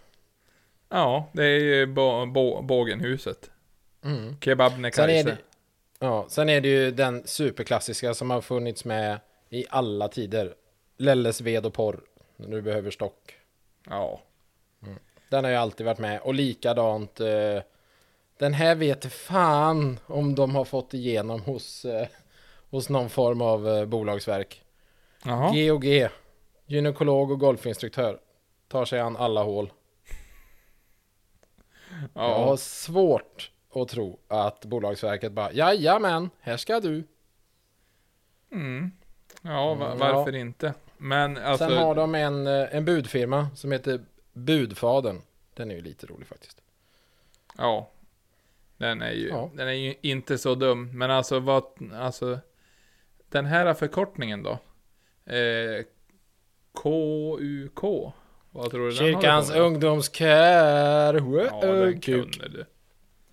Ja, 0.89 1.29
det 1.33 1.43
är 1.43 1.59
ju 1.59 1.85
bo, 1.85 2.25
bo, 2.25 2.61
Bågenhuset. 2.61 3.49
Mm. 4.03 4.39
Kebab 4.41 4.71
Sen 4.71 4.81
Nekaise. 4.81 5.29
det, 5.29 5.37
ja, 5.99 6.25
sen 6.29 6.49
är 6.49 6.61
det 6.61 6.67
ju 6.67 6.91
den 6.91 7.27
superklassiska 7.27 8.13
som 8.13 8.29
har 8.29 8.41
funnits 8.41 8.85
med 8.85 9.19
i 9.49 9.65
alla 9.69 10.07
tider. 10.07 10.55
Lelles 10.97 11.41
ved 11.41 11.65
och 11.65 11.73
porr. 11.73 11.99
När 12.35 12.47
du 12.47 12.61
behöver 12.61 12.91
stock. 12.91 13.35
Ja. 13.89 14.21
Den 15.29 15.43
har 15.43 15.51
ju 15.51 15.57
alltid 15.57 15.85
varit 15.85 15.99
med. 15.99 16.19
Och 16.21 16.33
likadant. 16.33 17.19
Eh, 17.19 17.61
den 18.37 18.53
här 18.53 18.75
vet 18.75 19.13
fan 19.13 19.99
om 20.05 20.35
de 20.35 20.55
har 20.55 20.65
fått 20.65 20.93
igenom 20.93 21.41
hos, 21.41 21.85
eh, 21.85 22.07
hos 22.69 22.89
någon 22.89 23.09
form 23.09 23.41
av 23.41 23.67
eh, 23.67 23.85
bolagsverk. 23.85 24.63
Jaha. 25.25 25.51
GOG. 25.53 26.07
Gynekolog 26.65 27.31
och 27.31 27.39
golfinstruktör. 27.39 28.19
Tar 28.67 28.85
sig 28.85 28.99
an 28.99 29.17
alla 29.17 29.43
hål. 29.43 29.71
Jag 32.13 32.21
har 32.21 32.47
Ja. 32.47 32.57
svårt 32.57 33.51
att 33.75 33.87
tro 33.89 34.19
att 34.27 34.65
bolagsverket 34.65 35.31
bara 35.31 35.51
Jajamän, 35.53 36.29
här 36.39 36.57
ska 36.57 36.79
du. 36.79 37.03
Mm. 38.51 38.91
Ja, 39.41 39.71
Mm, 39.71 39.97
varför 39.97 40.31
ja. 40.31 40.39
inte? 40.39 40.73
Men 40.97 41.37
alltså... 41.37 41.67
Sen 41.69 41.77
har 41.77 41.95
de 41.95 42.15
en, 42.15 42.47
eh, 42.47 42.75
en 42.75 42.85
budfirma 42.85 43.47
som 43.55 43.71
heter 43.71 44.01
Budfaden. 44.37 45.21
Den 45.53 45.71
är 45.71 45.75
ju 45.75 45.81
lite 45.81 46.05
rolig 46.07 46.27
faktiskt. 46.27 46.61
Ja. 47.57 47.89
Den 48.77 49.01
är 49.01 49.11
ju, 49.11 49.27
Ja. 49.27 49.51
den 49.53 49.67
är 49.67 49.71
ju 49.71 49.95
inte 50.01 50.37
så 50.37 50.55
dum. 50.55 50.97
Men 50.97 51.11
alltså 51.11 51.39
vad, 51.39 51.63
alltså. 51.95 52.39
Den 53.29 53.45
här 53.45 53.73
förkortningen 53.73 54.43
då. 54.43 54.51
Eh, 55.33 55.83
KUK. 56.83 58.13
Vad 58.51 58.71
tror 58.71 58.89
du 58.89 58.95
Kyrkans 58.95 59.51
ungdomskör. 59.51 61.13
Ja, 61.13 61.65
den 61.71 62.01
kunde 62.01 62.47
du. 62.49 62.65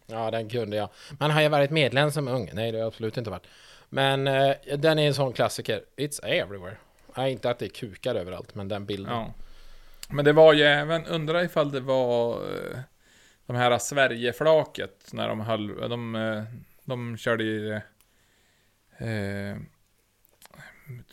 Ja, 0.06 0.30
den 0.30 0.48
kunde 0.48 0.76
jag. 0.76 0.88
Men 1.18 1.30
har 1.30 1.40
jag 1.40 1.50
varit 1.50 1.70
medlem 1.70 2.10
som 2.10 2.28
ung? 2.28 2.50
Nej, 2.52 2.72
det 2.72 2.78
har 2.78 2.80
jag 2.82 2.86
absolut 2.88 3.16
inte 3.16 3.30
varit. 3.30 3.46
Men 3.88 4.26
eh, 4.26 4.54
den 4.78 4.98
är 4.98 5.06
en 5.06 5.14
sån 5.14 5.32
klassiker. 5.32 5.84
It's 5.96 6.24
everywhere. 6.24 6.76
Nej, 7.16 7.32
inte 7.32 7.50
att 7.50 7.58
det 7.58 7.64
är 7.66 7.68
kukar 7.68 8.14
överallt, 8.14 8.54
men 8.54 8.68
den 8.68 8.86
bilden. 8.86 9.12
Ja. 9.12 9.32
Men 10.08 10.24
det 10.24 10.32
var 10.32 10.52
ju 10.52 10.62
även, 10.62 11.06
undrar 11.06 11.44
ifall 11.44 11.70
det 11.70 11.80
var 11.80 12.34
eh, 12.34 12.78
de 13.46 13.56
här 13.56 13.78
Sverigeflaket 13.78 15.10
när 15.12 15.28
de 15.28 15.40
höll, 15.40 15.90
de, 15.90 16.14
eh, 16.14 16.42
de 16.84 17.16
körde 17.16 17.44
ju 17.44 17.72
eh, 18.98 19.56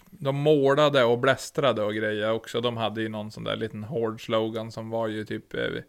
de 0.09 0.35
målade 0.35 1.03
och 1.03 1.19
blästrade 1.19 1.83
och 1.83 1.93
grejer 1.93 2.31
också. 2.31 2.61
De 2.61 2.77
hade 2.77 3.01
ju 3.01 3.09
någon 3.09 3.31
sån 3.31 3.43
där 3.43 3.55
liten 3.55 3.83
hård 3.83 4.25
slogan 4.25 4.71
som 4.71 4.89
var 4.89 5.07
ju 5.07 5.25
typ 5.25 5.53
eh, 5.53 5.83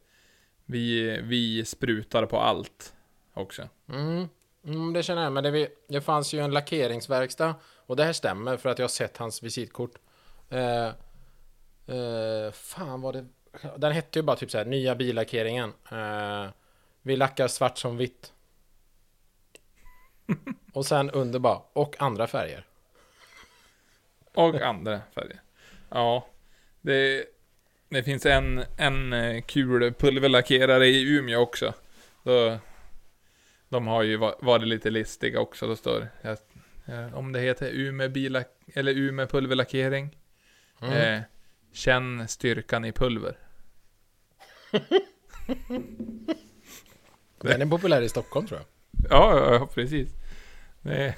vi, 0.64 1.20
vi 1.22 1.64
sprutar 1.64 2.26
på 2.26 2.38
allt 2.38 2.94
också. 3.34 3.68
Mm. 3.88 4.28
Mm, 4.64 4.92
det 4.92 5.02
känner 5.02 5.22
jag. 5.22 5.32
Men 5.32 5.44
det, 5.44 5.68
det 5.88 6.00
fanns 6.00 6.34
ju 6.34 6.40
en 6.40 6.50
lackeringsverkstad. 6.50 7.54
Och 7.86 7.96
det 7.96 8.04
här 8.04 8.12
stämmer 8.12 8.56
för 8.56 8.68
att 8.68 8.78
jag 8.78 8.84
har 8.84 8.88
sett 8.88 9.16
hans 9.16 9.42
visitkort. 9.42 9.94
Eh, 10.50 10.88
eh, 11.86 12.52
fan 12.52 13.00
vad 13.00 13.14
det... 13.14 13.26
Den 13.76 13.92
hette 13.92 14.18
ju 14.18 14.22
bara 14.22 14.36
typ 14.36 14.50
så 14.50 14.58
här, 14.58 14.64
nya 14.64 14.94
billackeringen. 14.94 15.72
Eh, 15.90 16.50
vi 17.02 17.16
lackar 17.16 17.48
svart 17.48 17.78
som 17.78 17.96
vitt. 17.96 18.32
Och 20.72 20.86
sen 20.86 21.10
under 21.10 21.38
bara, 21.38 21.62
och 21.72 22.02
andra 22.02 22.26
färger. 22.26 22.66
Och 24.34 24.54
andra 24.54 25.00
färger. 25.14 25.40
Ja, 25.88 26.26
det, 26.80 27.24
det 27.88 28.02
finns 28.02 28.26
en, 28.26 28.64
en 28.78 29.12
eh, 29.12 29.42
kul 29.42 29.92
pulverlackerare 29.94 30.86
i 30.86 31.16
Umeå 31.16 31.40
också. 31.40 31.74
Då, 32.22 32.58
de 33.68 33.86
har 33.86 34.02
ju 34.02 34.16
va- 34.16 34.38
varit 34.40 34.68
lite 34.68 34.90
listiga 34.90 35.40
också. 35.40 35.66
Då 35.66 35.76
står 35.76 36.08
ja, 36.22 36.36
ja, 36.84 37.14
om 37.14 37.32
det 37.32 37.40
heter 37.40 37.70
Umeå 37.72 38.08
bilack 38.08 38.48
eller 38.74 38.92
Umeå 38.92 39.26
pulverlackering. 39.26 40.16
Mm. 40.80 40.92
Eh, 40.92 41.22
känn 41.72 42.28
styrkan 42.28 42.84
i 42.84 42.92
pulver. 42.92 43.36
Den 47.40 47.62
är 47.62 47.66
populär 47.66 48.02
i 48.02 48.08
Stockholm 48.08 48.46
tror 48.46 48.60
jag. 48.60 48.66
Ja, 49.10 49.54
ja, 49.54 49.66
precis. 49.74 50.08
Det 50.82 50.94
är, 50.96 51.14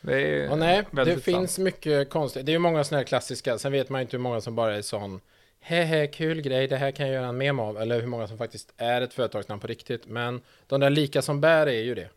det 0.00 0.20
är 0.20 0.50
Och 0.50 0.58
nej, 0.58 0.82
det 0.90 0.96
väldigt 0.96 1.24
finns 1.24 1.58
mycket 1.58 2.10
konstigt. 2.10 2.46
Det 2.46 2.50
är 2.50 2.54
ju 2.54 2.58
många 2.58 2.84
sådana 2.84 3.00
här 3.00 3.06
klassiska. 3.06 3.58
Sen 3.58 3.72
vet 3.72 3.88
man 3.88 4.00
ju 4.00 4.02
inte 4.02 4.16
hur 4.16 4.22
många 4.22 4.40
som 4.40 4.54
bara 4.54 4.76
är 4.76 4.82
sån 4.82 5.20
Hehe, 5.60 6.06
kul 6.06 6.40
grej, 6.40 6.66
det 6.68 6.76
här 6.76 6.90
kan 6.90 7.06
jag 7.06 7.14
göra 7.14 7.26
en 7.26 7.36
mem 7.38 7.58
av. 7.60 7.78
Eller 7.78 8.00
hur 8.00 8.06
många 8.06 8.26
som 8.28 8.38
faktiskt 8.38 8.72
är 8.76 9.00
ett 9.00 9.14
företagsnamn 9.14 9.60
på 9.60 9.66
riktigt. 9.66 10.06
Men 10.06 10.40
de 10.66 10.80
där 10.80 10.90
lika 10.90 11.22
som 11.22 11.40
bär 11.40 11.66
är 11.66 11.82
ju 11.82 11.94
det. 11.94 12.08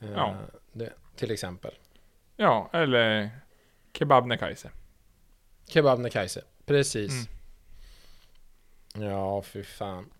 Eh, 0.00 0.12
Ja. 0.14 0.36
det 0.72 0.92
till 1.16 1.30
exempel. 1.30 1.74
Ja, 2.36 2.70
eller 2.72 3.30
Kebabnekaise. 3.92 4.70
Kebabnekaise. 5.66 6.42
Precis. 6.66 7.28
Mm. 8.96 9.10
Ja, 9.10 9.42
fy 9.42 9.62
fan. 9.62 10.10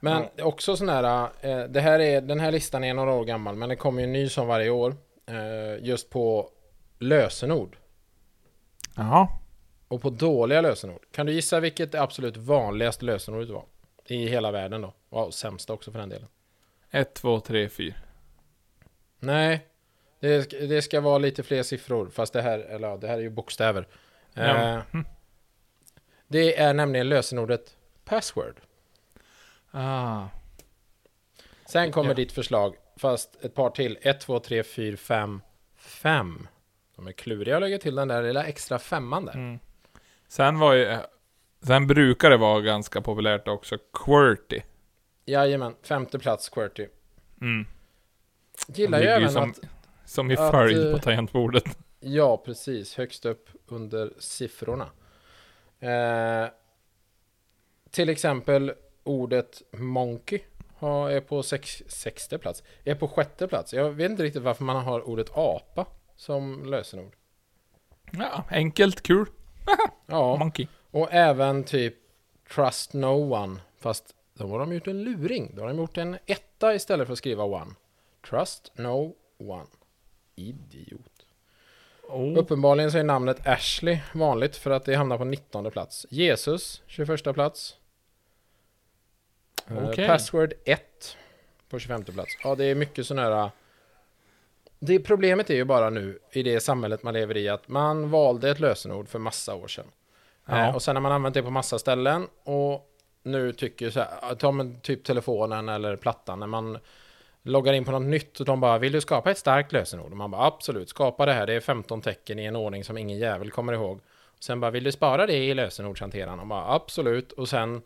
Men 0.00 0.26
också 0.42 0.76
sån 0.76 0.88
här, 0.88 1.28
eh, 1.40 1.64
det 1.64 1.80
här 1.80 2.00
är, 2.00 2.20
den 2.20 2.40
här 2.40 2.52
listan 2.52 2.84
är 2.84 2.94
några 2.94 3.12
år 3.12 3.24
gammal, 3.24 3.56
men 3.56 3.68
det 3.68 3.76
kommer 3.76 4.00
ju 4.00 4.04
en 4.04 4.12
ny 4.12 4.28
som 4.28 4.46
varje 4.46 4.70
år. 4.70 4.96
Eh, 5.26 5.84
just 5.84 6.10
på 6.10 6.50
lösenord. 6.98 7.76
Jaha. 8.96 9.28
Och 9.88 10.02
på 10.02 10.10
dåliga 10.10 10.60
lösenord. 10.60 11.00
Kan 11.12 11.26
du 11.26 11.32
gissa 11.32 11.60
vilket 11.60 11.92
det 11.92 12.02
absolut 12.02 12.36
vanligaste 12.36 13.04
lösenordet 13.04 13.50
var? 13.50 13.64
I 14.06 14.26
hela 14.26 14.50
världen 14.50 14.82
då. 14.82 14.94
Och 15.08 15.34
sämsta 15.34 15.72
också 15.72 15.92
för 15.92 15.98
den 15.98 16.08
delen. 16.08 16.28
1, 16.90 17.14
2, 17.14 17.40
3, 17.40 17.68
4. 17.68 17.94
Nej. 19.18 19.66
Det 20.20 20.42
ska, 20.42 20.56
det 20.56 20.82
ska 20.82 21.00
vara 21.00 21.18
lite 21.18 21.42
fler 21.42 21.62
siffror. 21.62 22.08
Fast 22.10 22.32
det 22.32 22.42
här, 22.42 22.58
eller 22.58 22.88
ja, 22.88 22.96
det 22.96 23.08
här 23.08 23.18
är 23.18 23.22
ju 23.22 23.30
bokstäver. 23.30 23.88
Ja. 24.36 24.76
Eh, 24.76 24.82
det 26.28 26.58
är 26.60 26.74
nämligen 26.74 27.08
lösenordet 27.08 27.76
password. 28.04 28.60
Ah. 29.70 30.22
Sen 31.66 31.92
kommer 31.92 32.10
Ja. 32.10 32.14
ditt 32.14 32.32
förslag. 32.32 32.74
Fast 32.96 33.44
ett 33.44 33.54
par 33.54 33.70
till. 33.70 33.98
1, 34.02 34.20
2, 34.20 34.38
3, 34.38 34.62
4, 34.62 34.96
5, 34.96 35.40
5. 35.76 36.48
De 36.96 37.06
är 37.06 37.12
kluriga 37.12 37.56
att 37.56 37.62
lägga 37.62 37.78
till 37.78 37.94
den 37.94 38.08
där 38.08 38.22
lilla 38.22 38.44
extra 38.44 38.78
femman 38.78 39.24
där. 39.24 39.34
Mm. 39.34 39.58
Sen 40.28 40.58
var 40.58 40.72
ju... 40.74 40.98
Sen 41.62 41.86
brukar 41.86 42.30
det 42.30 42.36
vara 42.36 42.60
ganska 42.60 43.00
populärt 43.00 43.48
också, 43.48 43.78
QWERTY. 43.92 44.62
Jajamän, 45.24 45.74
femte 45.82 46.18
plats 46.18 46.48
QWERTY. 46.48 46.86
Mm. 47.40 47.66
Gillar 48.68 49.00
ju 49.00 49.06
även 49.06 49.30
som, 49.30 49.50
att 49.50 49.58
som 50.04 50.30
i 50.30 50.36
följd 50.36 50.86
eh, 50.86 50.92
på 50.92 50.98
tangentbordet. 50.98 51.78
Ja, 52.00 52.36
precis. 52.36 52.96
Högst 52.96 53.24
upp 53.26 53.48
under 53.66 54.12
siffrorna. 54.18 54.90
Eh, 55.80 56.48
till 57.90 58.08
exempel 58.08 58.72
ordet 59.04 59.62
monkey 59.72 60.40
har, 60.76 61.10
är 61.10 61.20
på 61.20 61.42
sex, 61.42 61.82
sexte 61.86 62.38
plats. 62.38 62.62
Är 62.84 62.94
på 62.94 63.08
sjätte 63.08 63.48
plats. 63.48 63.74
Jag 63.74 63.90
vet 63.90 64.10
inte 64.10 64.22
riktigt 64.22 64.42
varför 64.42 64.64
man 64.64 64.84
har 64.84 65.08
ordet 65.08 65.30
apa 65.34 65.86
som 66.16 66.64
lösenord. 66.64 67.16
Ja, 68.10 68.44
enkelt, 68.50 69.02
kul. 69.02 69.26
Ja, 70.06 70.36
Monkey. 70.36 70.66
och 70.90 71.08
även 71.12 71.64
typ 71.64 71.94
trust 72.54 72.92
no 72.92 73.34
one. 73.34 73.60
Fast 73.78 74.14
då 74.34 74.48
har 74.48 74.58
de 74.58 74.72
gjort 74.72 74.86
en 74.86 75.02
luring. 75.02 75.52
Då 75.54 75.62
har 75.62 75.68
de 75.68 75.76
gjort 75.76 75.98
en 75.98 76.18
etta 76.26 76.74
istället 76.74 77.06
för 77.06 77.12
att 77.12 77.18
skriva 77.18 77.44
one. 77.44 77.74
Trust 78.30 78.72
no 78.74 79.14
one. 79.38 79.66
Idiot. 80.34 81.15
Oh. 82.08 82.38
Uppenbarligen 82.38 82.92
så 82.92 82.98
är 82.98 83.04
namnet 83.04 83.46
Ashley 83.46 83.98
vanligt 84.14 84.56
för 84.56 84.70
att 84.70 84.84
det 84.84 84.94
hamnar 84.94 85.18
på 85.18 85.24
19 85.24 85.70
plats. 85.70 86.06
Jesus, 86.10 86.82
21 86.86 87.34
plats. 87.34 87.76
Eh, 89.68 89.88
Okej. 89.88 90.06
Password 90.06 90.54
1 90.64 91.16
på 91.68 91.78
25 91.78 92.04
plats. 92.04 92.38
Ja, 92.42 92.54
det 92.54 92.64
är 92.64 92.74
mycket 92.74 93.06
sådana 93.06 93.36
här... 93.36 93.50
Det 94.78 94.98
problemet 94.98 95.50
är 95.50 95.54
ju 95.54 95.64
bara 95.64 95.90
nu 95.90 96.18
i 96.32 96.42
det 96.42 96.60
samhället 96.60 97.02
man 97.02 97.14
lever 97.14 97.36
i 97.36 97.48
att 97.48 97.68
man 97.68 98.10
valde 98.10 98.50
ett 98.50 98.60
lösenord 98.60 99.08
för 99.08 99.18
massa 99.18 99.54
år 99.54 99.68
sedan. 99.68 99.86
Ja. 100.46 100.68
Eh, 100.68 100.74
och 100.74 100.82
sen 100.82 100.96
har 100.96 101.00
man 101.00 101.12
använt 101.12 101.34
det 101.34 101.42
på 101.42 101.50
massa 101.50 101.78
ställen 101.78 102.26
och 102.44 102.92
nu 103.22 103.52
tycker 103.52 103.90
så 103.90 104.00
här, 104.00 104.34
ta 104.34 104.52
med 104.52 104.82
typ 104.82 105.04
telefonen 105.04 105.68
eller 105.68 105.96
plattan 105.96 106.40
när 106.40 106.46
man 106.46 106.78
loggar 107.46 107.72
in 107.72 107.84
på 107.84 107.90
något 107.90 108.02
nytt 108.02 108.40
och 108.40 108.46
de 108.46 108.60
bara 108.60 108.78
vill 108.78 108.92
du 108.92 109.00
skapa 109.00 109.30
ett 109.30 109.38
starkt 109.38 109.72
lösenord? 109.72 110.10
Och 110.10 110.16
man 110.16 110.30
bara 110.30 110.46
absolut, 110.46 110.88
skapa 110.88 111.26
det 111.26 111.32
här, 111.32 111.46
det 111.46 111.52
är 111.54 111.60
15 111.60 112.00
tecken 112.00 112.38
i 112.38 112.44
en 112.44 112.56
ordning 112.56 112.84
som 112.84 112.98
ingen 112.98 113.18
jävel 113.18 113.50
kommer 113.50 113.72
ihåg. 113.72 113.96
Och 114.36 114.44
sen 114.44 114.60
bara 114.60 114.70
vill 114.70 114.84
du 114.84 114.92
spara 114.92 115.26
det 115.26 115.36
i 115.36 115.54
lösenordshanteraren? 115.54 116.40
Och 116.40 116.46
bara 116.46 116.74
absolut 116.74 117.32
och 117.32 117.48
sen 117.48 117.82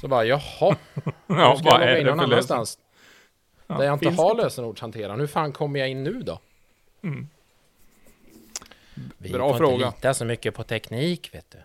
så 0.00 0.08
bara 0.08 0.24
jaha, 0.24 0.40
Ja, 1.26 1.56
ska 1.56 1.68
jag 1.68 1.80
logga 1.80 1.98
in 1.98 2.06
någon 2.06 2.20
annanstans 2.20 2.78
Ja, 3.66 3.74
där 3.78 3.84
jag 3.84 3.94
inte 3.94 4.10
har 4.10 4.34
lösenordshanteraren. 4.34 5.20
Hur 5.20 5.26
fan 5.26 5.52
kommer 5.52 5.80
jag 5.80 5.88
in 5.88 6.04
nu 6.04 6.22
då? 6.22 6.38
Mm. 7.02 7.28
Vi 9.18 9.30
Bra 9.32 9.50
får 9.50 9.58
fråga. 9.58 9.86
inte 9.86 9.96
lita 9.98 10.14
så 10.14 10.24
mycket 10.24 10.54
på 10.54 10.62
teknik 10.62 11.34
vet 11.34 11.50
du. 11.50 11.58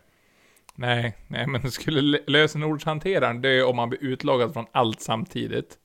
Nej, 0.76 1.16
nej, 1.28 1.48
men 1.48 1.72
skulle 1.72 2.02
lö- 2.02 2.24
lösenordshanteraren 2.28 3.42
dö 3.42 3.64
om 3.64 3.76
man 3.76 3.90
blir 3.90 4.04
utloggad 4.04 4.54
från 4.54 4.66
allt 4.72 5.02
samtidigt? 5.02 5.78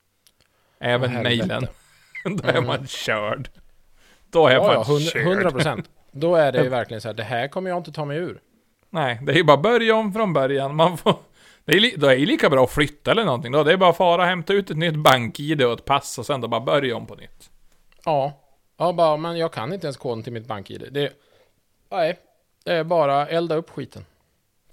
Även 0.81 1.09
helvete. 1.09 1.23
mejlen. 1.47 1.67
Då 2.37 2.47
är 2.47 2.51
Mm. 2.51 2.65
man 2.67 2.87
körd. 2.87 3.49
Då 4.29 4.47
är 4.47 4.53
Ja, 4.53 4.63
man 4.63 4.73
ja, 4.73 4.83
hund- 4.83 5.09
körd. 5.11 5.21
100 5.21 5.51
procent. 5.51 5.89
Då 6.11 6.35
är 6.35 6.51
det 6.51 6.63
ju 6.63 6.69
verkligen 6.79 7.01
så 7.01 7.07
här, 7.07 7.13
det 7.15 7.23
här 7.23 7.47
kommer 7.47 7.69
jag 7.69 7.77
inte 7.79 7.91
ta 7.91 8.05
mig 8.05 8.17
ur. 8.17 8.41
Nej, 8.89 9.19
det 9.23 9.31
är 9.31 9.35
ju 9.35 9.43
bara 9.43 9.57
börja 9.57 9.95
om 9.95 10.13
från 10.13 10.33
början. 10.33 10.75
Man 10.75 10.97
får... 10.97 11.15
Det 11.65 11.71
är, 11.75 11.79
li... 11.79 11.93
då 11.97 12.07
är 12.07 12.15
det 12.17 12.25
lika 12.25 12.49
bra 12.49 12.63
att 12.63 12.71
flytta 12.71 13.11
eller 13.11 13.25
någonting 13.25 13.51
då. 13.51 13.63
Det 13.63 13.73
är 13.73 13.77
bara 13.77 13.89
att 13.89 13.97
fara, 13.97 14.25
hämta 14.25 14.53
ut 14.53 14.69
ett 14.71 14.77
nytt 14.77 14.95
bank-id 14.95 15.61
och 15.61 15.73
ett 15.73 15.85
pass 15.85 16.17
och 16.19 16.25
sen 16.25 16.41
då 16.41 16.47
bara 16.47 16.61
börja 16.61 16.95
om 16.95 17.05
på 17.07 17.15
nytt. 17.15 17.49
Ja, 18.05 18.39
ja 18.77 18.93
bara, 18.93 19.17
men 19.17 19.37
jag 19.37 19.53
kan 19.53 19.73
inte 19.73 19.87
ens 19.87 19.97
koden 19.97 20.23
till 20.23 20.33
mitt 20.33 20.45
bank-id. 20.47 20.87
Det, 20.91 21.13
nej, 21.91 22.19
det 22.63 22.71
är 22.73 22.83
bara 22.83 23.27
elda 23.27 23.55
upp 23.55 23.69
skiten. 23.69 24.05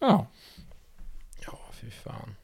Ja. 0.00 0.26
Ja, 1.46 1.58
fy 1.72 1.90
fan. 1.90 2.34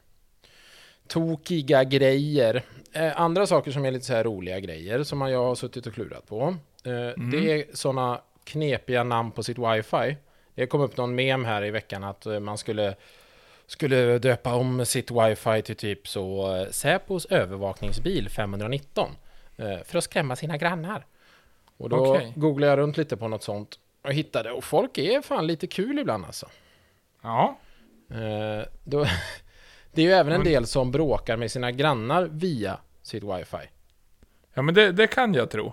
Tokiga 1.09 1.85
grejer. 1.85 2.63
Eh, 2.95 3.21
andra 3.21 3.47
saker 3.47 3.71
som 3.71 3.85
är 3.85 3.91
lite 3.91 4.05
så 4.05 4.13
här 4.15 4.25
roliga 4.25 4.61
grejer 4.61 5.03
som 5.03 5.21
jag 5.21 5.45
har 5.45 5.55
suttit 5.55 5.87
och 5.87 5.95
klurat 5.95 6.27
på. 6.27 6.57
Eh, 6.85 6.93
Det 7.31 7.53
är 7.53 7.77
sådana 7.77 8.21
knepiga 8.45 9.05
namn 9.05 9.31
på 9.31 9.43
sitt 9.43 9.59
wifi. 9.59 10.17
Det 10.55 10.67
kom 10.67 10.81
upp 10.81 10.97
någon 10.97 11.15
mem 11.15 11.45
här 11.45 11.65
i 11.65 11.71
veckan 11.71 12.05
att 12.05 12.27
eh, 12.27 12.41
man 12.41 12.59
skulle 12.59 12.95
skulle 13.67 14.19
döpa 14.19 14.55
om 14.55 14.87
sitt 14.87 15.11
wifi 15.11 15.63
till 15.63 15.77
typ 15.77 16.09
så 16.09 16.57
eh, 16.57 16.71
Säpos 16.71 17.27
övervakningsbil 17.27 18.29
519 18.29 19.11
eh, 19.57 19.79
för 19.85 19.99
att 19.99 20.05
skrämma 20.05 20.37
sina 20.37 20.57
grannar. 20.57 21.07
Och 21.77 21.89
då 21.89 21.97
Okej. 22.07 22.33
googlade 22.37 22.73
jag 22.73 22.79
runt 22.79 22.97
lite 22.97 23.17
på 23.17 23.29
något 23.29 23.43
sånt 23.43 23.79
och 24.03 24.13
hittade 24.13 24.51
och 24.51 24.65
folk 24.65 24.99
är 24.99 25.23
fan 25.23 25.47
lite 25.47 25.67
kul 25.67 25.99
ibland 25.99 26.25
alltså. 26.25 26.49
Ja. 27.23 27.59
Då, 28.85 29.07
det 29.95 30.03
är 30.03 30.07
ju 30.07 30.13
även 30.13 30.33
en 30.33 30.41
Men- 30.41 30.53
del 30.53 30.67
som 30.67 30.91
bråkar 30.91 31.37
med 31.37 31.51
sina 31.51 31.71
grannar 31.71 32.25
via 32.25 32.79
sitt 33.03 33.23
wifi. 33.23 33.69
Ja, 34.55 34.63
men 34.63 34.75
det, 34.75 34.93
det 34.93 35.07
kan 35.07 35.35
jag 35.35 35.51
tro. 35.51 35.73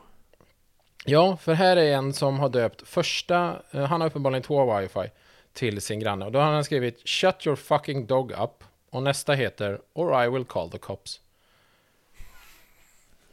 Ja, 1.06 1.38
för 1.38 1.54
här 1.54 1.78
är 1.78 1.94
en 1.96 2.14
som 2.14 2.40
har 2.40 2.50
döpt 2.50 2.88
första, 2.88 3.62
eh, 3.72 3.84
han 3.84 4.02
har 4.02 4.08
uppenbarligen 4.08 4.44
två 4.44 4.78
wifi 4.78 5.10
till 5.54 5.82
sin 5.82 6.00
granne. 6.00 6.26
Och 6.26 6.32
då 6.32 6.40
har 6.40 6.52
han 6.52 6.64
skrivit 6.64 7.10
Shut 7.10 7.48
your 7.48 7.56
fucking 7.56 8.06
dog 8.08 8.32
up. 8.32 8.64
Och 8.90 9.04
nästa 9.04 9.34
heter 9.34 9.82
Or 9.94 10.24
I 10.26 10.30
will 10.30 10.46
call 10.46 10.70
the 10.72 10.78
cops. 10.78 11.22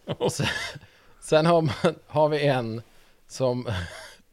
sen, 0.30 0.46
sen 1.20 1.46
har, 1.46 1.62
man, 1.62 1.94
har 2.06 2.28
vi 2.28 2.46
en 2.46 2.82
som 3.26 3.68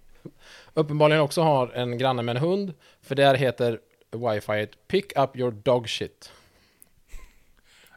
uppenbarligen 0.73 1.21
också 1.21 1.41
har 1.41 1.67
en 1.67 1.97
granne 1.97 2.21
med 2.21 2.35
en 2.37 2.41
hund. 2.43 2.73
För 3.01 3.15
där 3.15 3.35
heter 3.35 3.79
wifi 4.11 4.67
Pick 4.87 5.17
up 5.17 5.37
your 5.37 5.51
dog 5.51 5.89
shit. 5.89 6.31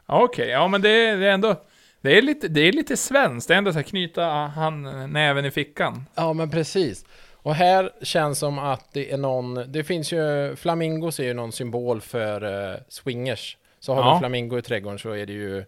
Okej, 0.09 0.47
ja 0.49 0.67
men 0.67 0.81
det, 0.81 0.89
är- 0.89 1.17
det 1.17 1.27
är 1.27 1.31
ändå... 1.31 1.55
Det 2.01 2.17
är 2.17 2.21
lite, 2.21 2.47
det 2.47 2.61
är 2.61 2.71
lite 2.71 2.97
svenskt. 2.97 3.47
Det 3.47 3.53
är 3.53 3.57
ändå 3.57 3.71
så 3.71 3.77
här 3.77 3.83
knyta 3.83 4.23
han 4.31 4.83
näven 5.13 5.45
i 5.45 5.51
fickan. 5.51 6.05
Ja, 6.15 6.33
men 6.33 6.49
precis. 6.49 7.05
Och 7.33 7.55
här 7.55 7.91
känns 8.01 8.39
som 8.39 8.59
att 8.59 8.93
det 8.93 9.11
är 9.11 9.17
någon, 9.17 9.71
det 9.71 9.83
finns 9.83 10.11
ju, 10.13 10.55
flamingos 10.55 11.19
är 11.19 11.23
ju 11.23 11.33
någon 11.33 11.51
symbol 11.51 12.01
för 12.01 12.43
uh, 12.43 12.77
swingers. 12.89 13.57
Så 13.79 13.93
har 13.93 14.01
Ja. 14.03 14.13
du 14.13 14.19
flamingo 14.19 14.57
i 14.57 14.61
trädgården 14.61 14.99
så 14.99 15.11
är 15.11 15.25
det 15.25 15.33
ju 15.33 15.65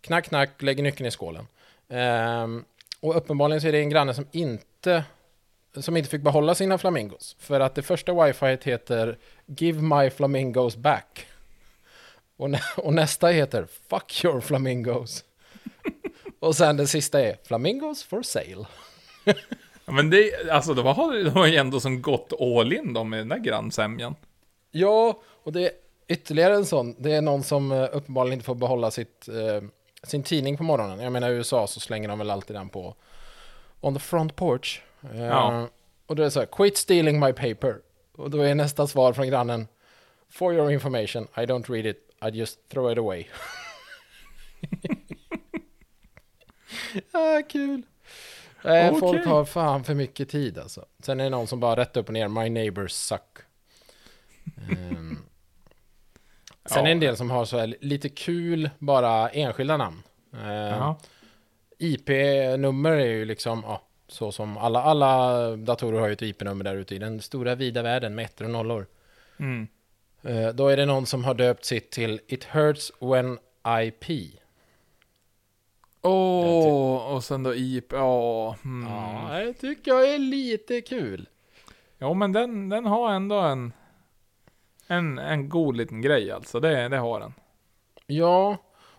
knack, 0.00 0.24
knack, 0.28 0.62
lägg 0.62 0.82
nyckeln 0.82 1.06
i 1.06 1.10
skålen. 1.10 1.46
Ehm, 1.88 2.64
och 3.00 3.16
uppenbarligen 3.16 3.60
så 3.60 3.68
är 3.68 3.72
det 3.72 3.78
en 3.78 3.90
granne 3.90 4.14
som 4.14 4.26
inte, 4.32 5.04
som 5.76 5.96
inte 5.96 6.10
fick 6.10 6.22
behålla 6.22 6.54
sina 6.54 6.78
flamingos. 6.78 7.36
För 7.40 7.60
att 7.60 7.74
det 7.74 7.82
första 7.82 8.24
wifi 8.24 8.58
heter 8.70 9.18
Give 9.46 9.82
my 9.82 10.10
flamingos 10.10 10.76
back. 10.76 11.26
Och, 12.36 12.50
nä- 12.50 12.60
och 12.76 12.94
nästa 12.94 13.26
heter 13.26 13.66
Fuck 13.88 14.24
your 14.24 14.40
flamingos. 14.40 15.24
och 16.40 16.56
sen 16.56 16.76
det 16.76 16.86
sista 16.86 17.20
är 17.20 17.36
Flamingos 17.44 18.02
for 18.04 18.22
sale. 18.22 18.66
Ja, 19.86 19.92
men 19.92 20.10
det, 20.10 20.50
alltså 20.50 20.74
de 20.74 20.86
har, 20.86 21.24
de 21.24 21.30
har 21.30 21.46
ju 21.46 21.56
ändå 21.56 21.80
som 21.80 22.02
gått 22.02 22.32
all 22.40 22.72
in 22.72 22.92
de 22.92 23.10
med 23.10 23.18
den 23.20 23.28
där 23.28 23.38
grannsämjan. 23.38 24.14
Ja, 24.70 25.20
och 25.44 25.52
det 25.52 25.60
är 25.64 25.70
ytterligare 26.08 26.54
en 26.54 26.66
sån. 26.66 26.94
Det 26.98 27.12
är 27.12 27.20
någon 27.22 27.42
som 27.42 27.72
eh, 27.72 27.88
uppenbarligen 27.92 28.32
inte 28.32 28.44
får 28.44 28.54
behålla 28.54 28.90
sitt, 28.90 29.28
eh, 29.28 29.68
sin 30.02 30.22
tidning 30.22 30.56
på 30.56 30.62
morgonen. 30.62 31.00
Jag 31.00 31.12
menar 31.12 31.30
i 31.30 31.34
USA 31.34 31.66
så 31.66 31.80
slänger 31.80 32.08
de 32.08 32.18
väl 32.18 32.30
alltid 32.30 32.56
den 32.56 32.68
på 32.68 32.94
on 33.80 33.94
the 33.94 34.00
front 34.00 34.36
porch. 34.36 34.82
Eh, 35.14 35.24
Ja. 35.24 35.68
Och 36.06 36.16
då 36.16 36.22
är 36.22 36.24
det 36.24 36.30
så 36.30 36.38
här, 36.40 36.46
quit 36.46 36.76
stealing 36.76 37.20
my 37.20 37.32
paper. 37.32 37.76
Och 38.16 38.30
då 38.30 38.40
är 38.40 38.54
nästa 38.54 38.86
svar 38.86 39.12
från 39.12 39.28
grannen, 39.28 39.68
for 40.30 40.54
your 40.54 40.70
information, 40.72 41.22
I 41.36 41.40
don't 41.40 41.70
read 41.72 41.86
it, 41.86 41.98
I 42.28 42.30
just 42.38 42.68
throw 42.68 42.92
it 42.92 42.98
away. 42.98 43.26
ah, 47.12 47.42
kul. 47.48 47.82
Eh, 48.64 48.88
Okej. 48.88 49.00
Folk 49.00 49.26
har 49.26 49.44
fan 49.44 49.84
för 49.84 49.94
mycket 49.94 50.28
tid 50.28 50.58
alltså. 50.58 50.84
Sen 51.02 51.20
är 51.20 51.24
det 51.24 51.30
någon 51.30 51.46
som 51.46 51.60
bara 51.60 51.76
rätt 51.76 51.96
upp 51.96 52.06
och 52.06 52.12
ner, 52.12 52.28
my 52.28 52.50
neighbors 52.50 52.92
suck. 52.92 53.38
Ehm. 54.70 55.18
Sen 56.66 56.78
är 56.78 56.84
det 56.84 56.90
en 56.90 57.00
del 57.00 57.16
som 57.16 57.30
har 57.30 57.44
så 57.44 57.58
här 57.58 57.76
lite 57.80 58.08
kul, 58.08 58.70
bara 58.78 59.28
enskilda 59.28 59.76
namn. 59.76 60.02
Ehm, 60.32 60.40
Ja. 60.50 60.98
IP-nummer 61.78 62.90
är 62.90 63.06
ju 63.06 63.24
liksom, 63.24 63.62
ja, 63.66 63.82
så 64.08 64.32
som 64.32 64.56
alla, 64.58 64.82
alla 64.82 65.56
datorer 65.56 66.00
har 66.00 66.06
ju 66.06 66.12
ett 66.12 66.22
IP-nummer 66.22 66.64
där 66.64 66.76
ute 66.76 66.94
i 66.94 66.98
den 66.98 67.20
stora 67.20 67.54
vida 67.54 67.82
världen 67.82 68.14
med 68.14 68.24
ettor 68.24 68.44
och 68.44 68.50
nollor. 68.50 68.86
Mm. 69.38 69.68
Eh, 70.24 70.48
då 70.48 70.68
är 70.68 70.76
det 70.76 70.86
någon 70.86 71.06
som 71.06 71.24
har 71.24 71.34
döpt 71.34 71.64
sitt 71.64 71.90
till 71.90 72.20
It 72.26 72.44
hurts 72.44 72.92
when 73.00 73.38
IP. 73.82 74.04
Åh, 76.02 77.14
och 77.14 77.24
sen 77.24 77.42
då 77.42 77.54
IP, 77.54 77.92
ja. 77.92 78.56
Mm. 78.64 78.92
Ja, 78.92 79.38
det 79.38 79.52
tycker 79.52 79.90
jag 79.90 80.14
är 80.14 80.18
lite 80.18 80.80
kul. 80.80 81.28
Jo, 81.98 82.14
men 82.14 82.32
den, 82.32 82.68
den 82.68 82.86
har 82.86 83.12
ändå 83.12 83.40
en, 83.40 83.72
en, 84.86 85.18
en 85.18 85.48
god 85.48 85.76
liten 85.76 86.02
grej 86.02 86.30
alltså. 86.30 86.60
Det, 86.60 86.88
det 86.88 86.98
har 86.98 87.20
den. 87.20 87.34
Ja, 88.06 88.56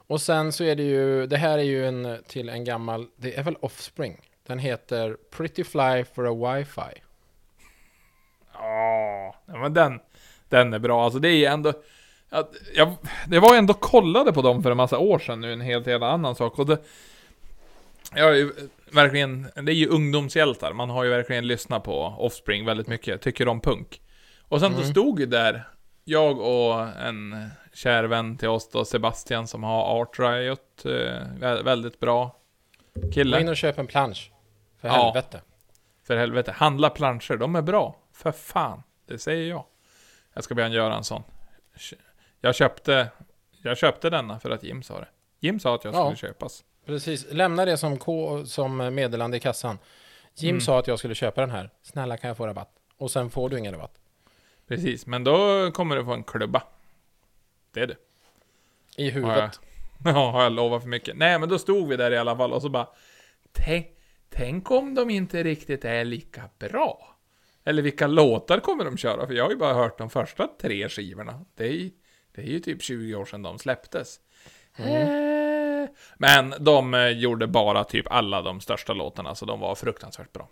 och 0.07 0.21
sen 0.21 0.51
så 0.51 0.63
är 0.63 0.75
det 0.75 0.83
ju, 0.83 1.27
det 1.27 1.37
här 1.37 1.57
är 1.57 1.63
ju 1.63 1.87
en 1.87 2.23
till 2.27 2.49
en 2.49 2.63
gammal, 2.63 3.07
det 3.15 3.35
är 3.35 3.43
väl 3.43 3.57
Offspring. 3.59 4.21
Den 4.43 4.59
heter 4.59 5.17
Pretty 5.31 5.63
Fly 5.63 6.03
for 6.03 6.27
a 6.27 6.31
Wi-Fi. 6.31 7.01
Ja, 8.53 9.35
ja, 9.45 9.57
men 9.57 9.73
den, 9.73 9.99
den 10.49 10.73
är 10.73 10.79
bra. 10.79 11.03
Alltså 11.03 11.19
det 11.19 11.29
är 11.45 11.51
ändå... 11.51 11.73
Att, 12.29 12.53
jag, 12.75 12.93
det 13.27 13.39
var 13.39 13.55
ändå 13.55 13.73
kollade 13.73 14.33
på 14.33 14.41
dem 14.41 14.63
för 14.63 14.71
en 14.71 14.77
massa 14.77 14.97
år 14.97 15.19
sedan 15.19 15.41
nu, 15.41 15.53
en 15.53 15.61
helt, 15.61 15.85
helt 15.85 16.03
annan 16.03 16.35
sak. 16.35 16.59
Och 16.59 16.65
det, 16.65 16.77
jag 18.15 18.25
har 18.25 18.31
ju 18.33 18.51
verkligen, 18.91 19.47
det 19.55 19.71
är 19.71 19.75
ju 19.75 19.87
ungdomshjältar. 19.87 20.73
Man 20.73 20.89
har 20.89 21.03
ju 21.03 21.09
verkligen 21.09 21.47
lyssnat 21.47 21.83
på 21.83 22.15
Offspring 22.17 22.65
väldigt 22.65 22.87
mycket. 22.87 23.21
Tycker 23.21 23.47
om 23.47 23.59
punk. 23.61 24.01
Och 24.47 24.59
sen 24.59 24.73
Mm. 24.73 24.85
stod 24.85 25.19
ju 25.19 25.25
där, 25.25 25.63
jag 26.03 26.39
och 26.39 26.87
en 27.05 27.49
kär 27.73 28.03
vän 28.03 28.37
till 28.37 28.47
oss 28.49 28.69
då, 28.69 28.85
Sebastian, 28.85 29.47
som 29.47 29.63
har 29.63 30.01
Art 30.01 30.19
Riot. 30.19 30.85
Eh, 30.85 30.91
vä- 31.39 31.63
väldigt 31.63 31.99
bra 31.99 32.35
Gå 32.93 33.11
kille. 33.11 33.41
in 33.41 33.49
och 33.49 33.57
köp 33.57 33.79
en 33.79 33.87
plansch. 33.87 34.31
För 34.81 34.87
Ja. 34.87 34.93
helvete. 35.05 35.41
För 36.07 36.17
helvete, 36.17 36.51
handla 36.51 36.89
planscher, 36.89 37.37
de 37.37 37.55
är 37.55 37.61
bra. 37.61 37.95
För 38.13 38.31
fan, 38.31 38.83
det 39.07 39.17
säger 39.17 39.49
jag. 39.49 39.63
Jag 40.35 40.43
ska 40.43 40.55
be 40.55 40.61
han 40.61 40.71
göra 40.71 40.95
en 40.95 41.03
sån. 41.03 41.23
Jag 42.41 42.55
köpte, 42.55 43.07
jag 43.63 43.77
köpte 43.77 44.09
denna 44.09 44.39
för 44.39 44.49
att 44.49 44.63
Jim 44.63 44.83
sa 44.83 44.99
det. 44.99 45.07
Jim 45.39 45.59
sa 45.59 45.75
att 45.75 45.83
jag 45.85 45.93
Ja. 45.93 46.15
skulle 46.15 46.15
köpas. 46.31 46.63
Precis, 46.85 47.25
lämna 47.31 47.65
det 47.65 47.77
som, 47.77 47.97
K, 47.97 48.45
som 48.45 48.77
meddelande 48.77 49.37
i 49.37 49.39
kassan. 49.39 49.77
Jim 50.35 50.49
Mm. 50.49 50.61
sa 50.61 50.79
att 50.79 50.87
jag 50.87 50.99
skulle 50.99 51.15
köpa 51.15 51.41
den 51.41 51.51
här. 51.51 51.69
Snälla 51.81 52.17
kan 52.17 52.27
jag 52.27 52.37
få 52.37 52.47
rabatt? 52.47 52.69
Och 52.97 53.11
sen 53.11 53.29
får 53.29 53.49
du 53.49 53.59
ingen 53.59 53.73
rabatt. 53.73 53.99
Precis, 54.67 55.05
men 55.05 55.23
då 55.23 55.71
kommer 55.71 55.95
du 55.95 56.05
få 56.05 56.13
en 56.13 56.23
klubba. 56.23 56.63
Det 57.73 57.79
är 57.81 57.87
det. 57.87 57.95
I 58.97 59.09
Har 59.11 59.19
jag, 59.19 59.27
huvudet. 59.27 59.59
ja, 60.05 60.31
har 60.31 60.43
jag 60.43 60.51
lovat 60.51 60.81
för 60.81 60.89
mycket. 60.89 61.17
Nej, 61.17 61.39
men 61.39 61.49
då 61.49 61.59
stod 61.59 61.87
vi 61.89 61.95
där 61.97 62.11
i 62.11 62.17
alla 62.17 62.37
fall 62.37 62.53
och 62.53 62.61
så 62.61 62.69
bara... 62.69 62.87
Tänk, 63.51 63.87
tänk 64.29 64.71
om 64.71 64.95
de 64.95 65.09
inte 65.09 65.43
riktigt 65.43 65.85
är 65.85 66.05
lika 66.05 66.49
bra. 66.59 67.14
Eller 67.65 67.81
vilka 67.81 68.07
låtar 68.07 68.59
kommer 68.59 68.85
de 68.85 68.97
köra? 68.97 69.27
För 69.27 69.33
jag 69.33 69.43
har 69.43 69.51
ju 69.51 69.57
bara 69.57 69.73
hört 69.73 69.97
de 69.97 70.09
första 70.09 70.47
tre 70.61 70.89
skivorna. 70.89 71.45
Det 71.55 71.65
är, 71.67 71.89
det 72.35 72.41
är 72.41 72.45
ju 72.45 72.59
typ 72.59 72.81
20 72.81 73.15
år 73.15 73.25
sedan 73.25 73.41
de 73.41 73.59
släpptes. 73.59 74.19
Eh, 74.77 75.89
Men 76.17 76.53
de 76.59 76.93
eh, 76.93 77.07
gjorde 77.09 77.47
bara 77.47 77.83
typ 77.83 78.05
alla 78.11 78.41
de 78.41 78.61
största 78.61 78.93
låtarna, 78.93 79.35
så 79.35 79.45
de 79.45 79.59
var 79.59 79.75
fruktansvärt 79.75 80.33
bra. 80.33 80.47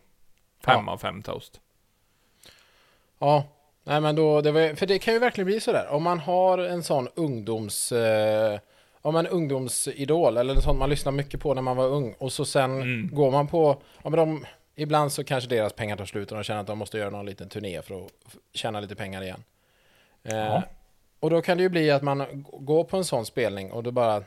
Fem 0.66 0.88
av 0.89 0.97
fem 0.97 1.22
toast. 1.22 1.59
Ja, 3.20 3.43
nej 3.84 4.01
men 4.01 4.16
då, 4.16 4.41
det 4.41 4.51
var, 4.51 4.76
för 4.76 4.86
det 4.86 4.99
kan 4.99 5.14
ju 5.14 5.20
verkligen 5.20 5.45
bli 5.45 5.59
sådär. 5.59 5.88
Om 5.89 6.03
man 6.03 6.20
har 6.20 6.57
en 6.57 6.84
sån 6.84 7.07
ungdoms... 7.16 7.91
Eh, 7.91 8.59
om 9.05 9.16
en 9.16 9.28
ungdomsidol, 9.28 10.38
eller 10.38 10.55
sånt 10.55 10.80
man 10.80 10.89
lyssnar 10.89 11.11
mycket 11.11 11.39
på 11.39 11.53
när 11.53 11.61
man 11.61 11.78
var 11.78 11.86
ung, 11.88 12.16
och 12.18 12.32
så 12.34 12.45
sen 12.45 12.82
Mm. 12.82 13.09
går 13.16 13.32
man 13.32 13.47
på... 13.47 13.82
Ja, 14.03 14.09
men 14.09 14.18
de, 14.20 14.45
ibland 14.76 15.12
så 15.12 15.24
kanske 15.24 15.50
deras 15.50 15.74
pengar 15.74 15.98
tar 15.98 16.06
slut 16.06 16.32
och 16.32 16.38
de 16.38 16.44
känner 16.44 16.62
att 16.62 16.68
de 16.68 16.78
måste 16.78 16.98
göra 16.98 17.10
någon 17.10 17.26
liten 17.26 17.50
turné 17.50 17.82
för 17.82 18.06
att 18.06 18.12
tjäna 18.54 18.80
lite 18.80 18.96
pengar 18.96 19.22
igen. 19.22 19.44
Eh, 20.24 20.36
Ja. 20.38 20.64
Och 21.20 21.30
då 21.30 21.42
kan 21.42 21.58
det 21.58 21.64
ju 21.64 21.70
bli 21.70 21.92
att 21.92 22.02
man 22.02 22.46
går 22.54 22.84
på 22.84 22.98
en 22.98 23.06
sån 23.06 23.26
spelning 23.26 23.72
och 23.72 23.84
då 23.84 23.92
bara... 23.92 24.24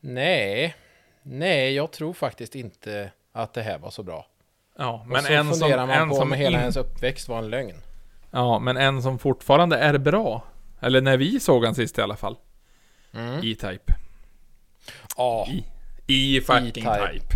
Nej, 0.00 0.74
nej, 1.22 1.74
jag 1.74 1.90
tror 1.92 2.12
faktiskt 2.12 2.54
inte 2.54 3.10
att 3.32 3.52
det 3.54 3.62
här 3.62 3.78
var 3.78 3.90
så 3.90 4.02
bra. 4.02 4.26
Ja, 4.78 4.92
och 5.00 5.06
men 5.08 5.22
så 5.22 5.32
en 5.32 5.48
som, 5.48 5.60
funderar 5.60 5.86
man 5.86 5.96
en 6.02 6.08
på 6.08 6.14
som 6.14 6.22
om 6.22 6.32
hela 6.32 6.56
in- 6.56 6.60
hennes 6.60 6.76
uppväxt 6.76 7.28
var 7.28 7.38
en 7.38 7.50
lögn. 7.50 7.76
Ja, 8.30 8.58
men 8.58 8.76
en 8.76 9.02
som 9.02 9.18
fortfarande 9.18 9.76
är 9.78 9.98
bra. 9.98 10.42
Eller 10.80 11.00
när 11.00 11.16
vi 11.16 11.40
såg 11.40 11.64
han 11.64 11.74
sist 11.74 11.98
i 11.98 12.02
alla 12.02 12.16
fall. 12.16 12.36
Mm. 13.14 13.34
E-Type. 13.38 13.92
Ja. 15.16 15.46
I, 16.06 16.36
I 16.36 16.40
fucking 16.40 16.66
E-Type. 16.68 17.12
type. 17.12 17.26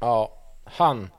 Ja, 0.00 0.32
han. 0.64 1.10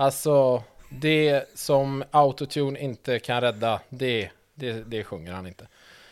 Alltså, 0.00 0.62
det 0.88 1.44
som 1.54 2.04
autotune 2.10 2.80
inte 2.80 3.18
kan 3.18 3.40
rädda, 3.40 3.80
det, 3.88 4.30
det, 4.54 4.72
det 4.72 5.04
sjunger 5.04 5.32
han 5.32 5.46
inte. 5.46 5.66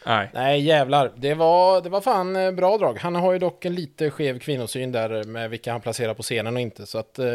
Nej. 0.07 0.31
Nej, 0.35 0.61
jävlar. 0.61 1.13
Det 1.17 1.35
var, 1.35 1.81
det 1.81 1.89
var 1.89 2.01
fan 2.01 2.37
eh, 2.37 2.53
bra 2.53 2.79
drag. 2.79 2.99
Han 2.99 3.15
har 3.15 3.33
ju 3.33 3.39
dock 3.39 3.65
en 3.65 3.75
lite 3.75 4.11
skev 4.11 4.39
kvinnosyn 4.39 4.93
där 4.93 5.25
med 5.25 5.51
vilka 5.51 5.73
han 5.73 5.81
placerar 5.81 6.15
på 6.15 6.23
scenen 6.23 6.55
och 6.57 6.61
inte. 6.61 6.87
Så 6.87 6.99
att, 6.99 7.19
eh, 7.19 7.27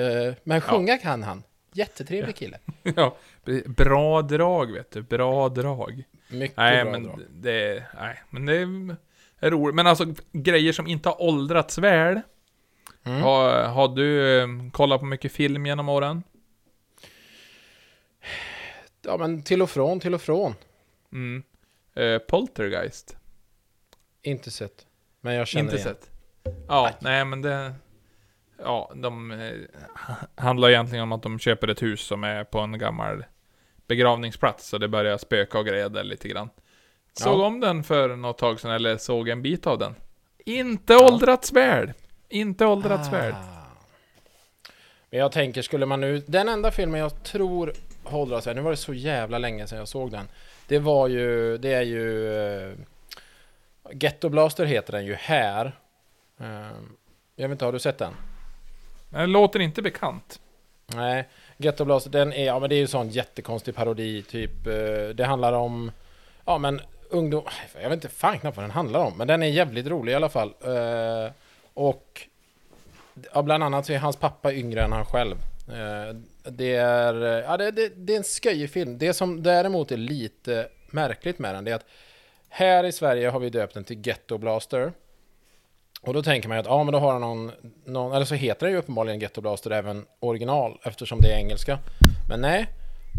men 0.44 0.62
sjunga 0.62 0.98
kan 0.98 1.24
han. 1.24 1.44
Jättetrevlig 1.74 2.36
kille. 2.36 2.58
ja, 2.96 3.16
bra 3.66 4.22
drag 4.22 4.72
vet 4.72 4.92
du. 4.92 5.02
Bra 5.02 5.50
drag. 5.50 6.04
Mycket 6.28 6.58
Nej, 6.58 6.84
bra 6.84 6.92
men 6.92 7.04
drag. 7.04 7.20
det, 7.30 7.84
nej, 8.00 8.22
men 8.30 8.46
det 8.46 8.58
är 9.40 9.52
roligt. 9.52 9.76
Men 9.76 9.88
alltså, 9.88 10.06
grejer 10.32 10.74
som 10.74 10.88
inte 10.88 11.10
har 11.10 11.22
åldrats 11.22 11.78
väl. 11.78 12.22
Mm. 13.04 13.22
Har, 13.22 13.64
har 13.64 13.88
du 13.88 14.40
eh, 14.42 14.48
kollat 14.72 15.00
på 15.00 15.06
mycket 15.06 15.32
film 15.32 15.66
genom 15.66 15.90
åren? 15.90 16.24
Ja, 19.06 19.18
men 19.18 19.44
till 19.44 19.62
och 19.62 19.70
från, 19.70 20.00
till 20.00 20.14
och 20.14 20.22
från. 20.22 20.56
Mm. 21.12 21.44
Eh, 21.96 22.18
Poltergeist? 22.20 23.18
Inte 24.22 24.52
sett. 24.52 24.86
Men 25.22 25.34
jag 25.36 25.48
känner 25.48 25.64
Inte 25.64 25.76
igen. 25.76 25.88
sett. 25.88 26.10
Ja, 26.68 26.90
nej 27.00 27.26
men 27.26 27.42
det... 27.42 27.74
Ja, 28.58 28.92
de 28.96 29.32
eh, 29.32 29.52
handlar 30.36 30.70
egentligen 30.70 31.04
om 31.04 31.12
att 31.12 31.24
de 31.24 31.40
köper 31.40 31.68
ett 31.68 31.82
hus 31.82 32.02
som 32.02 32.24
är 32.24 32.44
på 32.44 32.60
en 32.60 32.78
gammal 32.78 33.26
begravningsplats 33.88 34.74
och 34.74 34.80
det 34.80 34.88
börjar 34.88 35.18
spöka 35.18 35.60
och 35.60 35.66
grejer 35.66 35.90
där 35.90 36.04
lite 36.04 36.28
grann. 36.28 36.50
Såg 37.14 37.40
Ja. 37.40 37.46
om 37.46 37.60
den 37.60 37.84
för 37.84 38.16
något 38.16 38.38
tag 38.38 38.60
sedan, 38.60 38.72
eller 38.72 38.98
såg 38.98 39.30
en 39.30 39.42
bit 39.42 39.68
av 39.68 39.80
den. 39.80 39.96
Inte 40.46 40.96
åldrats 40.96 41.52
väl. 41.52 41.94
Inte 42.30 42.66
åldrats 42.66 43.14
väl. 43.14 43.34
Ah. 43.34 43.64
Men 45.10 45.20
jag 45.20 45.32
tänker, 45.32 45.62
skulle 45.62 45.86
man 45.86 46.02
nu... 46.02 46.20
Den 46.28 46.50
enda 46.50 46.72
filmen 46.72 47.00
jag 47.00 47.24
tror 47.24 47.74
håller 48.04 48.42
sig, 48.42 48.56
nu 48.56 48.62
var 48.62 48.72
det 48.72 48.78
så 48.78 48.94
jävla 48.94 49.38
länge 49.38 49.68
sedan 49.68 49.78
jag 49.78 49.88
såg 49.88 50.12
den. 50.12 50.28
Det 50.68 50.80
var 50.80 51.08
ju, 51.08 51.58
det 51.58 51.74
är 51.74 51.82
ju... 51.82 52.28
Uh, 52.28 52.76
Ghetto 53.92 54.30
Blaster 54.30 54.66
heter 54.66 54.92
den 54.92 55.06
ju 55.06 55.14
här. 55.14 55.66
Eh, 56.40 56.78
jag 57.36 57.48
vet 57.48 57.56
inte, 57.56 57.66
har 57.66 57.72
du 57.72 57.80
sett 57.80 57.98
den? 57.98 58.14
Den 59.10 59.32
låter 59.32 59.60
inte 59.60 59.82
bekant. 59.82 60.40
Nej, 60.86 61.28
Ghetto 61.58 61.86
Blaster, 61.86 62.10
den 62.10 62.34
är, 62.34 62.46
ja 62.46 62.60
men 62.60 62.70
det 62.70 62.76
är 62.76 62.80
ju 62.80 62.88
sån 62.88 63.10
jättekonstig 63.10 63.76
parodi, 63.76 64.24
typ. 64.24 64.68
eh, 64.68 65.10
det 65.16 65.26
handlar 65.26 65.54
om, 65.54 65.92
ja 66.46 66.58
men 66.58 66.82
ungdom, 67.10 67.44
jag 67.82 67.90
vet 67.90 67.94
inte 67.98 68.10
fan 68.10 68.40
knappt 68.40 68.58
vad 68.58 68.64
den 68.64 68.72
handlar 68.72 69.00
om, 69.00 69.18
men 69.18 69.28
den 69.28 69.44
är 69.44 69.48
jävligt 69.48 69.88
rolig 69.88 70.12
i 70.12 70.16
alla 70.16 70.30
fall. 70.30 70.54
Eh, 70.66 71.32
och 71.74 72.28
ja, 73.34 73.42
bland 73.42 73.64
annat 73.64 73.86
så 73.86 73.94
är 73.94 73.98
hans 73.98 74.18
pappa 74.18 74.54
yngre 74.54 74.84
än 74.84 74.92
han 74.92 75.06
själv. 75.06 75.38
Det 76.44 76.76
är, 76.76 77.24
eh, 77.24 77.46
ja 77.46 77.58
det, 77.58 77.72
det, 77.72 77.90
det 77.96 78.14
är 78.14 78.18
en 78.18 78.24
sköjig 78.24 78.70
film. 78.70 78.98
Det 78.98 79.14
som 79.14 79.44
däremot 79.44 79.92
är 79.92 79.98
lite 79.98 80.68
märkligt 80.88 81.40
med 81.40 81.56
den, 81.56 81.64
det 81.64 81.72
är 81.72 81.76
att 81.76 81.86
här 82.50 82.84
i 82.84 82.92
Sverige 82.92 83.30
har 83.30 83.40
vi 83.40 83.50
döpt 83.50 83.74
den 83.74 83.84
till 83.84 84.02
Ghetto 84.02 84.38
Blaster. 84.38 84.94
Och 86.02 86.14
då 86.14 86.24
tänker 86.24 86.48
man 86.48 86.58
ju 86.58 86.60
att, 86.60 86.66
ja 86.66 86.84
men 86.84 86.92
då 86.92 87.00
har 87.00 87.12
han 87.12 87.22
någon, 87.22 87.52
någon, 87.86 88.14
eller 88.14 88.26
så 88.26 88.36
heter 88.36 88.66
den 88.66 88.74
ju 88.74 88.80
uppenbarligen 88.80 89.20
Ghetto 89.20 89.42
Blaster 89.42 89.72
även 89.72 90.06
original 90.20 90.80
eftersom 90.84 91.20
det 91.22 91.34
är 91.34 91.38
engelska. 91.38 91.80
Men 92.30 92.42
nej, 92.42 92.68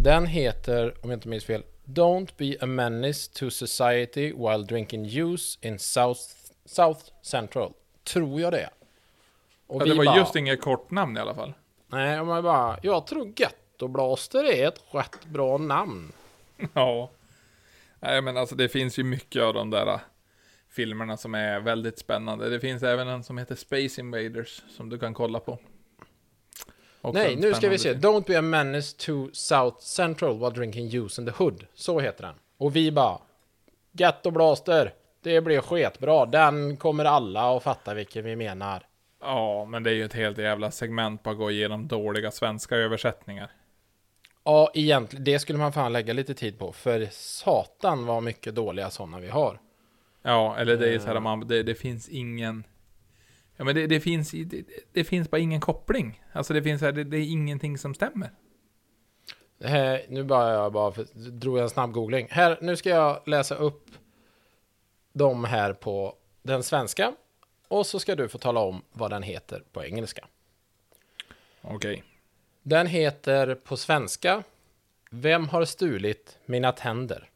den 0.03 0.27
heter, 0.27 0.95
om 1.03 1.11
jag 1.11 1.16
inte 1.16 1.29
minns 1.29 1.45
fel, 1.45 1.62
Don't 1.85 2.29
be 2.37 2.57
a 2.61 2.66
menace 2.66 3.31
to 3.33 3.51
society 3.51 4.33
while 4.33 4.64
drinking 4.64 5.05
juice 5.05 5.59
in 5.61 5.79
South, 5.79 6.20
South 6.64 7.01
Central. 7.22 7.72
Tror 8.05 8.41
jag 8.41 8.53
det. 8.53 8.70
Och 9.66 9.83
Ja, 9.83 9.87
det 9.87 9.95
var 9.95 10.05
bara, 10.05 10.16
just 10.16 10.37
inget 10.37 10.61
kortnamn 10.61 11.16
i 11.16 11.20
alla 11.20 11.35
fall. 11.35 11.53
Nej, 11.95 12.25
man 12.25 12.43
bara, 12.43 12.79
jag 12.83 13.07
tror 13.07 13.25
Ghetto 13.25 13.89
Blaster 13.89 14.45
är 14.45 14.69
ett 14.69 14.85
rätt 14.91 15.25
bra 15.27 15.59
namn. 15.59 16.13
Ja. 16.75 17.11
Nej 18.01 18.23
men 18.23 18.37
alltså 18.37 18.55
det 18.55 18.69
finns 18.69 18.99
ju 18.99 19.05
mycket 19.05 19.43
av 19.43 19.55
de 19.55 19.71
där 19.71 19.87
äh, 19.87 20.01
filmerna 20.71 21.17
som 21.17 21.35
är 21.35 21.61
väldigt 21.61 21.99
spännande. 21.99 22.51
Det 22.51 22.61
finns 22.61 22.83
även 22.83 23.09
en 23.09 23.25
som 23.25 23.39
heter 23.39 23.55
Space 23.55 24.01
Invaders 24.01 24.63
som 24.69 24.89
du 24.89 24.99
kan 24.99 25.15
kolla 25.15 25.41
på. 25.41 25.59
Också 27.01 27.23
Nej, 27.23 27.37
nu 27.37 27.55
ska 27.55 27.69
vi 27.69 27.79
se. 27.79 27.95
spännande 27.95 28.09
Don't 28.09 28.27
be 28.27 28.39
a 28.39 28.43
menace 28.43 28.97
to 28.99 29.29
South 29.33 29.81
Central 29.81 30.39
while 30.39 30.51
drinking 30.51 30.87
juice 30.87 31.19
in 31.19 31.27
the 31.27 31.33
hood. 31.33 31.67
Så 31.75 32.01
heter 32.01 32.23
den. 32.25 32.35
Och 32.57 32.77
vi 32.77 32.93
bara, 32.93 33.19
Ghetto 33.93 34.31
Blaster, 34.31 34.93
det 35.23 35.41
blir 35.41 35.61
sketbra. 35.61 36.27
Den 36.27 36.77
kommer 36.77 37.05
alla 37.05 37.57
att 37.57 37.63
fatta 37.63 37.95
vilken 37.95 38.25
vi 38.25 38.37
menar. 38.37 38.87
Ja, 39.25 39.64
men 39.64 39.83
det 39.83 39.91
är 39.91 39.95
ju 39.95 40.05
ett 40.05 40.12
helt 40.14 40.39
jävla 40.39 40.70
segment 40.70 41.22
på 41.22 41.31
att 41.31 41.37
gå 41.37 41.51
igenom 41.51 41.89
dåliga 41.89 42.31
svenska 42.31 42.77
översättningar. 42.77 43.51
Ja, 44.45 44.70
egentligen, 44.75 45.25
det 45.25 45.39
skulle 45.39 45.59
man 45.59 45.72
fan 45.72 45.93
lägga 45.93 46.12
lite 46.12 46.35
tid 46.35 46.59
på. 46.59 46.72
För 46.72 47.09
satan 47.11 48.07
vad 48.07 48.22
mycket 48.22 48.55
dåliga 48.55 48.91
sådana 48.91 49.20
vi 49.20 49.29
har. 49.29 49.61
Ja, 50.22 50.57
eller 50.57 50.77
det 50.77 50.95
är 50.95 50.99
så 50.99 51.07
här, 51.07 51.14
Eh. 51.14 51.20
man, 51.20 51.49
det, 51.49 51.62
det 51.62 51.75
finns 51.75 52.09
ingen... 52.09 52.64
Ja, 53.57 53.64
men 53.64 53.75
det, 53.75 53.87
det 53.87 54.01
finns 54.01 54.31
det, 54.31 54.62
det 54.93 55.05
finns 55.05 55.31
bara 55.31 55.39
ingen 55.39 55.61
koppling. 55.61 56.22
Alltså 56.33 56.55
det 56.55 56.62
finns 56.62 56.83
här, 56.83 56.93
det, 56.93 57.05
det 57.05 57.16
är 57.16 57.31
ingenting 57.31 57.79
som 57.79 57.95
stämmer. 57.95 58.31
Här, 59.64 60.03
nu 60.09 60.25
bara 60.25 60.53
jag 60.53 60.72
bara 60.72 60.93
för, 60.93 61.05
drog 61.31 61.59
jag 61.59 61.62
en 61.62 61.70
snabb 61.70 61.93
googling. 61.93 62.29
Här, 62.31 62.59
nu 62.61 62.77
ska 62.77 62.89
jag 62.89 63.22
läsa 63.29 63.55
upp 63.55 63.91
de 65.12 65.45
här 65.45 65.72
på 65.72 66.14
den 66.43 66.62
svenska. 66.62 67.12
Och 67.69 67.87
så 67.87 68.01
ska 68.01 68.15
du 68.15 68.29
få 68.29 68.39
tala 68.39 68.61
om 68.61 68.83
vad 68.93 69.11
den 69.11 69.23
heter 69.23 69.62
på 69.73 69.85
engelska. 69.85 70.29
Okej. 71.61 72.05
Den 72.62 72.87
heter 72.87 73.55
på 73.55 73.77
svenska 73.77 74.43
Vem 75.11 75.49
har 75.49 75.65
stulit 75.65 76.39
mina 76.47 76.73
tänder? 76.73 77.31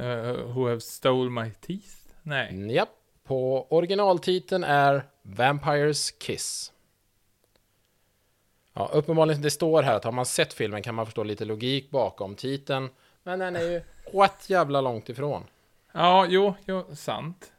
Uh, 0.00 0.32
who 0.32 0.68
have 0.68 0.80
stole 0.80 1.30
my 1.30 1.50
teeth? 1.50 1.94
Nej. 2.22 2.74
Japp. 2.74 2.88
På 3.24 3.66
originaltiteln 3.70 4.64
är 4.64 5.02
Vampires 5.22 6.10
Kiss. 6.10 6.72
Ja, 8.72 8.90
uppenbarligen, 8.92 9.42
det 9.42 9.50
står 9.50 9.82
här 9.82 9.94
att 9.94 10.04
har 10.04 10.12
man 10.12 10.26
sett 10.26 10.52
filmen 10.52 10.82
kan 10.82 10.94
man 10.94 11.06
förstå 11.06 11.22
lite 11.22 11.44
logik 11.44 11.90
bakom 11.90 12.34
titeln. 12.34 12.88
Men 13.26 13.38
den 13.38 13.56
är 13.56 13.60
ju 13.60 13.82
rätt 14.12 14.50
jävla 14.50 14.80
långt 14.80 15.08
ifrån. 15.08 15.44
Ja, 15.92 16.26
jo, 16.28 16.54
jo, 16.64 16.86
sant. 16.94 17.52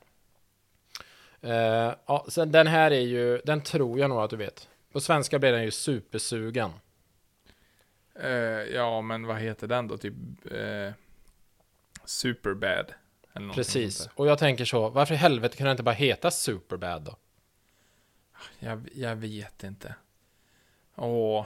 Eh, 1.41 1.93
ja, 2.05 2.26
sen 2.30 2.51
den 2.51 2.68
här 2.68 2.91
är 2.91 2.99
ju, 2.99 3.38
den 3.38 3.61
tror 3.61 3.99
jag 3.99 4.09
nog 4.09 4.20
att 4.20 4.30
du 4.30 4.36
vet. 4.36 4.70
På 4.91 4.99
svenska 4.99 5.39
blir 5.39 5.51
den 5.51 5.63
ju 5.63 5.72
supersugen. 5.72 6.72
Eh, 8.15 8.30
ja, 8.74 9.01
men 9.01 9.26
vad 9.28 9.38
heter 9.38 9.68
den 9.68 9.88
då? 9.88 9.97
Typ... 9.97 10.13
Uh, 10.51 10.91
Superbad. 12.05 12.93
Precis. 13.53 14.09
Och 14.15 14.28
jag 14.28 14.39
tänker 14.39 14.65
så, 14.65 14.89
varför 14.89 15.13
i 15.13 15.18
helvete 15.18 15.57
kan 15.57 15.65
den 15.65 15.72
inte 15.72 15.84
bara 15.84 15.95
heta 15.95 16.32
Superbad 16.32 17.01
då? 17.01 17.15
där. 18.59 18.70
Jag, 18.70 18.89
jag 18.93 19.15
vet 19.15 19.63
inte. 19.63 19.95
Åh, 20.95 21.45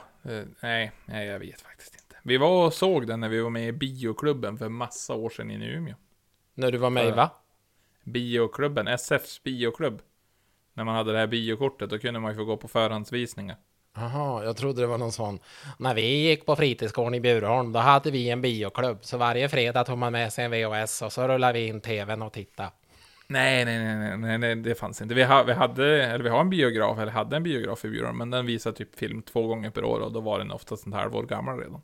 nej, 0.61 0.91
nej, 1.05 1.27
jag 1.27 1.39
vet 1.39 1.61
faktiskt 1.61 1.93
inte. 1.93 2.00
Vi 2.23 2.37
var 2.37 2.65
och 2.65 2.73
såg 2.73 3.07
den 3.07 3.19
när 3.19 3.29
vi 3.29 3.41
var 3.41 3.49
med 3.49 3.67
i 3.67 3.71
bioklubben 3.71 4.57
för 4.57 4.69
massa 4.69 5.13
år 5.13 5.29
sedan 5.29 5.51
i 5.51 5.67
Umeå. 5.67 5.95
När 6.53 6.71
du 6.71 6.77
var 6.77 6.89
med 6.89 7.07
i 7.07 7.11
va? 7.11 7.29
Bioklubben, 8.03 8.87
SFs 8.87 9.43
bioklubb. 9.43 10.01
När 10.73 10.83
man 10.83 10.95
hade 10.95 11.11
det 11.11 11.17
här 11.17 11.27
biokortet, 11.27 11.89
då 11.89 11.99
kunde 11.99 12.19
man 12.19 12.31
ju 12.31 12.37
få 12.37 12.43
gå 12.45 12.57
på 12.57 12.67
förhandsvisningar. 12.67 13.57
Jaha, 13.95 14.43
jag 14.43 14.57
trodde 14.57 14.81
det 14.81 14.87
var 14.87 14.97
någon 14.97 15.11
sån. 15.11 15.39
När 15.79 15.93
vi 15.93 16.29
gick 16.29 16.45
på 16.45 16.55
fritidsgården 16.55 17.13
i 17.13 17.19
Bjurholm, 17.19 17.71
då 17.71 17.79
hade 17.79 18.11
vi 18.11 18.29
en 18.29 18.41
bioklubb. 18.41 18.97
Så 19.01 19.17
varje 19.17 19.49
fredag 19.49 19.83
tog 19.83 19.97
man 19.97 20.11
med 20.11 20.33
sig 20.33 20.45
en 20.45 20.51
VHS 20.51 21.01
och 21.01 21.13
så 21.13 21.27
rullade 21.27 21.53
vi 21.53 21.67
in 21.67 21.81
tvn 21.81 22.21
och 22.21 22.33
tittade. 22.33 22.71
Nej, 23.27 23.65
nej, 23.65 23.79
nej, 23.79 24.17
nej, 24.17 24.37
nej, 24.37 24.55
det 24.55 24.75
fanns 24.75 25.01
inte. 25.01 25.15
Vi, 25.15 25.23
ha, 25.23 25.43
vi 25.43 25.53
hade, 25.53 26.05
eller 26.05 26.23
vi 26.23 26.29
har 26.29 26.39
en 26.39 26.49
biograf, 26.49 26.99
eller 26.99 27.11
hade 27.11 27.35
en 27.35 27.43
biograf 27.43 27.85
i 27.85 27.89
Bjurholm, 27.89 28.17
men 28.17 28.29
den 28.29 28.45
visar 28.45 28.71
typ 28.71 28.95
film 28.95 29.21
två 29.21 29.47
gånger 29.47 29.69
per 29.69 29.83
år 29.83 29.99
och 29.99 30.11
då 30.11 30.21
var 30.21 30.39
den 30.39 30.51
oftast 30.51 30.87
ett 30.87 30.93
halvår 30.93 31.23
gammal 31.23 31.59
redan. 31.59 31.81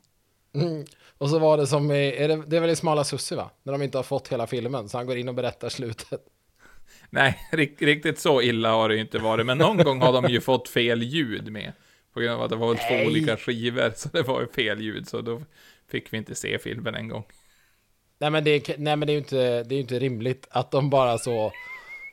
Mm. 0.54 0.84
Och 1.18 1.30
så 1.30 1.38
var 1.38 1.56
det 1.56 1.66
som 1.66 1.90
är 1.90 2.28
det, 2.28 2.42
det 2.46 2.56
är 2.56 2.60
väl 2.60 2.70
i 2.70 2.76
Smala 2.76 3.04
Sussi 3.04 3.34
va? 3.34 3.50
När 3.62 3.72
de 3.72 3.82
inte 3.82 3.98
har 3.98 4.02
fått 4.02 4.28
hela 4.28 4.46
filmen, 4.46 4.88
så 4.88 4.96
han 4.96 5.06
går 5.06 5.16
in 5.16 5.28
och 5.28 5.34
berättar 5.34 5.68
slutet. 5.68 6.20
Nej, 7.10 7.38
rik- 7.52 7.82
riktigt 7.82 8.18
så 8.18 8.42
illa 8.42 8.70
har 8.70 8.88
det 8.88 8.94
ju 8.94 9.00
inte 9.00 9.18
varit, 9.18 9.46
men 9.46 9.58
någon 9.58 9.76
gång 9.76 10.00
har 10.02 10.12
de 10.12 10.26
ju 10.32 10.40
fått 10.40 10.68
fel 10.68 11.02
ljud 11.02 11.52
med. 11.52 11.72
På 12.14 12.20
grund 12.20 12.34
av 12.34 12.42
att 12.42 12.50
det 12.50 12.56
var 12.56 12.74
Nej. 12.74 13.02
två 13.04 13.10
olika 13.10 13.36
skivor, 13.36 13.92
så 13.96 14.08
det 14.08 14.22
var 14.22 14.40
ju 14.40 14.46
fel 14.46 14.80
ljud, 14.80 15.08
så 15.08 15.20
då 15.20 15.42
fick 15.90 16.12
vi 16.12 16.16
inte 16.16 16.34
se 16.34 16.58
filmen 16.58 16.94
en 16.94 17.08
gång. 17.08 17.24
Nej 18.18 18.30
men 18.30 18.44
det, 18.44 18.50
är- 18.50 18.78
nej, 18.78 18.96
men 18.96 19.06
det 19.06 19.10
är 19.10 19.14
ju 19.14 19.18
inte, 19.18 19.62
det 19.62 19.74
är 19.74 19.76
ju 19.76 19.80
inte 19.80 19.98
rimligt 19.98 20.46
att 20.50 20.70
de 20.70 20.90
bara 20.90 21.18
så... 21.18 21.52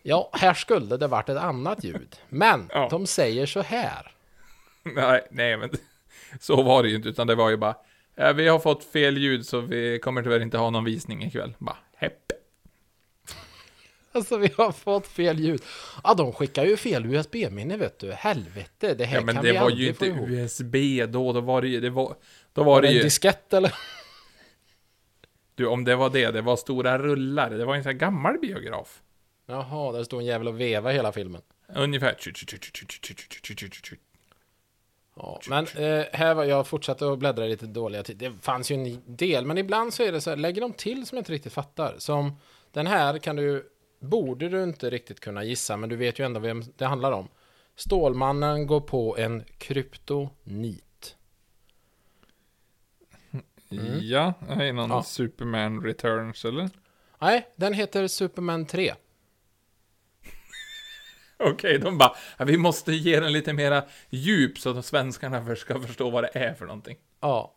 Ja, 0.04 0.30
här 0.34 0.54
skulle 0.54 0.98
det 0.98 1.08
varit 1.08 1.30
ett 1.30 1.38
annat 1.38 1.84
ljud. 1.84 2.16
Men 2.30 2.70
Ja. 2.74 2.88
de 2.92 3.08
säger 3.08 3.46
så 3.46 3.62
här. 3.62 4.12
Nej, 4.96 5.28
nej, 5.32 5.58
men 5.58 5.70
så 6.40 6.64
var 6.64 6.84
det 6.84 6.90
ju 6.90 6.96
inte, 6.96 7.10
utan 7.10 7.28
det 7.28 7.36
var 7.36 7.50
ju 7.50 7.58
bara, 7.58 7.76
ja, 8.16 8.34
vi 8.34 8.48
har 8.48 8.60
fått 8.60 8.84
fel 8.84 9.18
ljud 9.18 9.46
så 9.46 9.60
vi 9.62 10.00
kommer 10.00 10.24
tyvärr 10.24 10.40
inte 10.40 10.58
ha 10.58 10.70
någon 10.70 10.84
visning 10.86 11.24
ikväll. 11.24 11.54
Bara, 11.58 11.78
hepp. 11.96 12.32
Alltså 14.12 14.38
vi 14.38 14.52
har 14.58 14.72
fått 14.72 15.08
fel 15.08 15.40
ljud. 15.40 15.62
Ja, 16.04 16.14
de 16.14 16.34
skickar 16.34 16.66
ju 16.66 16.78
fel 16.78 17.06
USB-minne 17.06 17.78
vet 17.78 18.00
du. 18.00 18.12
Helvete, 18.12 18.94
det 18.94 19.06
här 19.06 19.18
Ja, 19.18 19.26
men 19.26 19.36
kan 19.36 19.44
det 19.44 19.52
vi 19.52 19.58
var 19.58 19.70
ju 19.70 19.88
inte 19.88 20.06
ihop. 20.06 20.30
USB 20.30 20.76
då, 21.10 21.34
då 21.34 21.42
var 21.42 21.62
det 21.62 21.68
ju, 21.68 21.80
det 21.80 21.90
var, 21.90 22.16
då 22.54 22.64
var 22.64 22.74
Var 22.74 22.82
det 22.82 22.88
det 22.88 22.92
en 22.92 22.98
ju, 22.98 23.04
diskett 23.04 23.54
eller? 23.54 23.74
du, 25.56 25.66
om 25.68 25.84
det 25.84 25.96
var 25.96 26.10
det, 26.10 26.32
det 26.32 26.42
var 26.42 26.56
stora 26.56 26.98
rullar, 27.00 27.50
det 27.50 27.66
var 27.66 27.76
en 27.76 27.84
sån 27.84 27.92
här 27.92 28.00
gammal 28.00 28.38
biograf. 28.40 29.02
Jaha, 29.48 29.92
där 29.92 30.04
står 30.04 30.20
en 30.20 30.26
jävel 30.26 30.48
och 30.48 30.60
veva 30.62 30.92
hela 30.92 31.12
filmen. 31.12 31.42
Ungefär. 31.76 32.16
Ja, 35.16 35.42
men 35.50 35.66
eh, 35.66 36.06
här 36.14 36.34
var 36.34 36.44
jag 36.44 36.68
fortsatte 36.68 37.12
att 37.12 37.20
bläddra 37.20 37.46
i 37.46 37.50
lite 37.50 37.66
dåliga 37.66 38.04
tid. 38.04 38.18
Det 38.18 38.32
fanns 38.42 38.72
ju 38.72 38.76
en 38.76 39.02
del, 39.06 39.46
men 39.46 39.58
ibland 39.58 39.94
så 39.94 40.04
är 40.04 40.12
det 40.12 40.22
så 40.22 40.30
här, 40.30 40.38
lägger 40.38 40.62
de 40.62 40.74
till 40.74 41.06
som 41.06 41.16
jag 41.16 41.22
inte 41.22 41.32
riktigt 41.32 41.54
fattar. 41.54 41.96
Som 41.98 42.36
den 42.72 42.88
här 42.88 43.18
kan 43.18 43.36
du, 43.36 43.70
borde 44.00 44.50
du 44.50 44.64
inte 44.64 44.90
riktigt 44.90 45.20
kunna 45.20 45.44
gissa, 45.44 45.78
men 45.78 45.90
du 45.90 45.96
vet 45.96 46.20
ju 46.20 46.26
ändå 46.26 46.40
vem 46.40 46.64
det 46.76 46.86
handlar 46.86 47.12
om. 47.12 47.28
Stålmannen 47.76 48.68
går 48.68 48.82
på 48.82 49.18
en 49.18 49.44
kryptonit. 49.58 51.16
Mm. 53.72 54.00
Ja, 54.02 54.34
är 54.50 54.74
någon 54.74 54.90
Ja. 54.90 55.04
Superman 55.04 55.84
Returns 55.84 56.46
eller? 56.46 56.70
Nej, 57.22 57.48
den 57.56 57.74
heter 57.74 58.08
Superman 58.08 58.66
3. 58.66 58.94
Okej, 61.52 61.80
de 61.80 61.98
bara, 61.98 62.16
vi 62.46 62.58
måste 62.58 62.94
ge 62.94 63.20
den 63.20 63.32
lite 63.34 63.54
mera 63.54 63.84
djup 64.10 64.58
så 64.60 64.78
att 64.78 64.86
svenskarna 64.86 65.56
ska 65.56 65.82
förstå 65.82 66.10
vad 66.10 66.24
det 66.24 66.30
är 66.40 66.54
för 66.54 66.66
någonting. 66.66 66.98
Ja, 67.20 67.56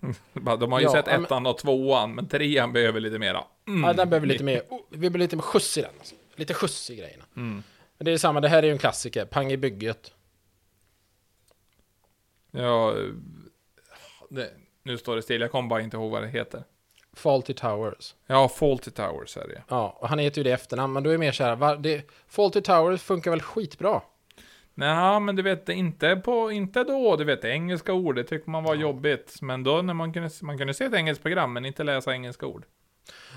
De 0.60 0.72
har 0.72 0.80
ju 0.80 0.86
Ja, 0.86 0.92
sett 0.92 1.06
men- 1.06 1.24
ettan 1.24 1.46
och 1.46 1.58
tvåan, 1.58 2.14
men 2.14 2.28
trean 2.28 2.72
behöver 2.72 3.00
lite 3.00 3.18
mera. 3.18 3.44
Mm. 3.68 3.84
ja 3.84 3.92
den 3.92 4.10
behöver 4.10 4.26
lite 4.26 4.44
mer, 4.44 4.62
vi 4.90 4.98
behöver 4.98 5.18
lite 5.18 5.36
mer 5.36 5.42
skjuts 5.42 5.78
i 5.78 5.82
den. 5.82 5.90
Alltså. 5.98 6.14
Lite 6.36 6.54
skjuts 6.54 6.90
i 6.90 6.96
grejerna. 6.96 7.24
Mm. 7.36 7.62
Men 7.98 8.04
det 8.04 8.12
är 8.12 8.18
samma, 8.18 8.40
det 8.40 8.48
här 8.48 8.58
är 8.62 8.66
ju 8.66 8.72
en 8.72 8.78
klassiker. 8.78 9.24
Pang 9.24 9.52
i 9.52 9.56
bygget. 9.56 10.12
Ja, 12.50 12.90
eh, 12.98 13.04
det, 14.30 14.50
nu 14.82 14.98
står 14.98 15.16
det 15.16 15.22
still, 15.22 15.40
jag 15.40 15.50
kommer 15.50 15.68
bara 15.68 15.80
inte 15.80 15.96
ihåg 15.96 16.10
vad 16.10 16.22
det 16.22 16.28
heter. 16.28 16.64
Fawlty 17.16 17.54
Towers. 17.54 18.14
Ja, 18.26 18.48
Fawlty 18.48 18.90
Towers 18.90 19.36
är 19.36 19.48
det. 19.48 19.62
Ja, 19.68 19.96
och 20.00 20.08
han 20.08 20.18
heter 20.18 20.38
ju 20.38 20.42
det 20.44 20.50
i 20.50 20.52
efternamn, 20.52 20.92
men 20.92 21.02
då 21.02 21.10
är 21.10 21.12
det 21.12 21.18
mer 21.18 21.32
så 21.32 21.44
här, 21.44 21.56
va, 21.56 21.76
det, 21.76 22.02
Fawlty 22.28 22.60
Towers 22.60 23.02
funkar 23.02 23.30
väl 23.30 23.42
skitbra? 23.42 24.00
Nej, 24.74 25.20
men 25.20 25.36
du 25.36 25.42
vet, 25.42 25.68
inte 25.68 26.16
på, 26.16 26.50
inte 26.52 26.84
då, 26.84 27.16
du 27.16 27.24
vet, 27.24 27.44
engelska 27.44 27.92
ord, 27.92 28.14
det 28.16 28.24
tycker 28.24 28.50
man 28.50 28.64
var 28.64 28.74
jobbigt. 28.74 29.42
Men 29.42 29.62
då 29.64 29.82
när 29.82 29.94
man 29.94 30.12
kunde, 30.12 30.30
man 30.42 30.58
kunde 30.58 30.74
se 30.74 30.84
ett 30.84 30.94
engelskt 30.94 31.22
program, 31.22 31.52
men 31.52 31.64
inte 31.64 31.84
läsa 31.84 32.12
engelska 32.12 32.46
ord. 32.46 32.64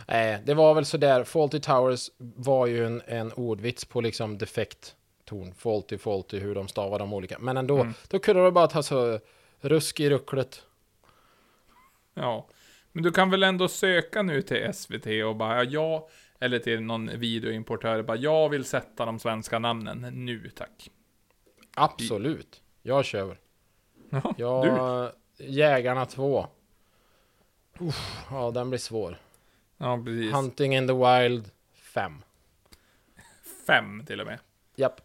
Nej, 0.08 0.40
det 0.46 0.54
var 0.54 0.74
väl 0.74 0.86
så 0.86 0.98
där, 0.98 1.24
Fawlty 1.24 1.60
Towers 1.60 2.10
var 2.18 2.68
ju 2.68 2.86
en, 2.86 3.02
en 3.08 3.34
ordvits 3.34 3.86
på 3.86 4.02
liksom 4.02 4.38
defekt 4.38 4.96
ton, 5.26 5.54
faulty, 5.54 5.98
faulty, 5.98 6.40
hur 6.40 6.56
de 6.56 6.68
stavar 6.68 7.00
de 7.00 7.14
olika. 7.14 7.40
Men 7.40 7.58
ändå, 7.58 7.80
Mm. 7.82 7.94
då 8.08 8.20
kunde 8.20 8.44
de 8.44 8.54
bara 8.54 8.68
ta 8.68 8.84
så 8.84 9.20
rusk 9.62 10.00
i 10.00 10.10
rucklet. 10.10 10.62
Ja. 12.14 12.48
Men 12.92 13.04
du 13.04 13.12
kan 13.12 13.30
väl 13.30 13.44
ändå 13.44 13.68
söka 13.68 14.22
nu 14.22 14.42
till 14.42 14.74
SVT 14.74 15.08
och 15.26 15.36
bara, 15.36 15.64
ja, 15.64 16.10
eller 16.40 16.60
till 16.60 16.82
någon 16.82 17.20
videoimportör, 17.20 18.02
bara, 18.02 18.18
jag 18.18 18.50
vill 18.50 18.66
sätta 18.66 19.06
de 19.06 19.20
svenska 19.20 19.60
namnen 19.60 20.26
nu, 20.26 20.50
tack. 20.56 20.92
Absolut, 21.76 22.62
jag 22.82 23.06
kör. 23.06 23.38
Ja, 24.10 24.36
Ja, 24.38 25.12
du. 25.38 25.46
Jägarna 25.46 26.06
2. 26.06 26.48
Uff, 27.80 28.26
ja, 28.32 28.52
den 28.52 28.70
blir 28.70 28.80
svår. 28.80 29.18
Ja, 29.78 30.02
precis. 30.06 30.34
Hunting 30.34 30.76
in 30.76 30.88
the 30.88 30.94
Wild 30.94 31.50
5. 31.74 32.22
Fem 33.68 34.06
till 34.06 34.22
och 34.22 34.28
med. 34.28 34.40
Japp. 34.76 35.02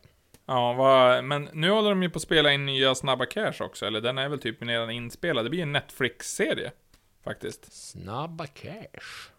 Ja, 0.47 0.73
vad, 0.73 1.25
men 1.25 1.49
nu 1.53 1.71
håller 1.71 1.91
de 1.91 2.03
ju 2.03 2.11
på 2.11 2.17
att 2.17 2.23
spela 2.23 2.53
in 2.53 2.67
nya 2.67 2.95
Snabba 2.95 3.27
Cash 3.27 3.55
också, 3.61 3.87
eller 3.87 4.01
den 4.01 4.19
är 4.19 4.29
väl 4.29 4.39
typ 4.39 4.63
redan 4.63 4.91
inspelad. 4.91 5.45
Det 5.45 5.51
blir 5.51 5.63
en 5.63 5.73
Netflix-serie, 5.73 6.73
faktiskt. 7.25 7.73
Snabba 7.73 8.47
cash. 8.47 9.31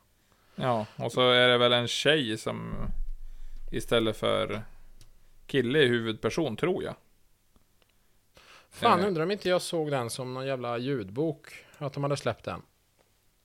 Ja, 0.55 0.86
och 0.95 1.11
så 1.11 1.29
är 1.31 1.47
det 1.47 1.57
väl 1.57 1.73
en 1.73 1.88
tjej 1.88 2.38
som 2.38 2.75
istället 3.71 4.17
för 4.17 4.61
kille 5.47 5.79
är 5.79 5.88
huvudperson, 5.88 6.55
tror 6.57 6.83
jag. 6.83 6.95
Fan, 8.69 8.99
Eh. 8.99 9.07
undrar 9.07 9.23
om 9.23 9.31
inte 9.31 9.49
jag 9.49 9.61
såg 9.61 9.91
den 9.91 10.09
som 10.09 10.33
någon 10.33 10.47
jävla 10.47 10.77
ljudbok. 10.77 11.65
Att 11.77 11.93
de 11.93 12.03
hade 12.03 12.17
släppt 12.17 12.45
den. 12.45 12.61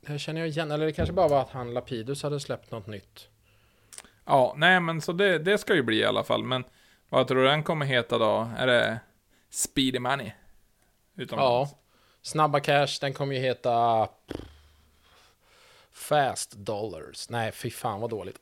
Det 0.01 0.09
här 0.13 0.19
känner 0.19 0.41
jag 0.41 0.49
igen. 0.49 0.71
Eller 0.71 0.87
det 0.87 0.93
kanske 0.93 1.13
bara 1.13 1.29
var 1.29 1.41
att 1.41 1.51
han 1.51 1.75
Lapidus 1.75 2.23
hade 2.23 2.41
släppt 2.41 2.71
något 2.71 2.87
nytt. 2.87 3.29
Ja, 4.25 4.55
nej 4.57 4.81
men 4.81 5.01
så 5.01 5.13
det, 5.13 5.39
det 5.39 5.59
ska 5.59 5.75
ju 5.75 5.83
bli 5.83 5.97
i 5.99 6.05
alla 6.05 6.25
fall, 6.25 6.43
men 6.45 6.65
vad 7.09 7.29
tror 7.29 7.39
du 7.43 7.49
den 7.49 7.63
kommer 7.63 7.87
heta 7.87 8.19
då? 8.19 8.51
Är 8.59 8.67
det 8.67 9.01
Speedy 9.51 9.99
Money? 9.99 10.33
Utomlands? 11.17 11.73
Ja. 11.73 11.79
Snabba 12.31 12.61
cash, 12.61 12.99
den 13.01 13.13
kommer 13.13 13.35
ju 13.35 13.41
heta... 13.41 14.09
Fast 15.93 16.53
dollars. 16.53 17.29
Nej, 17.29 17.53
fy 17.53 17.71
fan 17.71 18.01
vad 18.01 18.11
dåligt. 18.11 18.39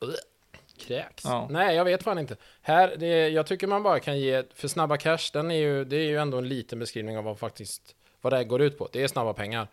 Kräks. 0.78 1.24
Ja. 1.24 1.47
Nej, 1.51 1.76
jag 1.76 1.84
vet 1.84 2.03
fan 2.03 2.18
inte. 2.18 2.36
Här, 2.62 2.97
det, 2.97 3.28
jag 3.28 3.47
tycker 3.47 3.66
man 3.66 3.82
bara 3.82 4.01
kan 4.01 4.18
ge... 4.18 4.43
För 4.55 4.68
snabba 4.68 4.97
cash, 4.97 5.30
den 5.32 5.51
är 5.51 5.57
ju, 5.57 5.84
det 5.84 5.97
är 5.97 6.09
ju 6.09 6.16
ändå 6.16 6.39
en 6.39 6.49
liten 6.49 6.78
beskrivning 6.78 7.18
av 7.18 7.24
vad 7.24 7.39
faktiskt... 7.39 7.95
Vad 8.20 8.32
det 8.32 8.36
här 8.36 8.45
går 8.45 8.62
ut 8.62 8.78
på. 8.78 8.89
Det 8.93 9.03
är 9.03 9.09
snabba 9.09 9.32
pengar. 9.32 9.68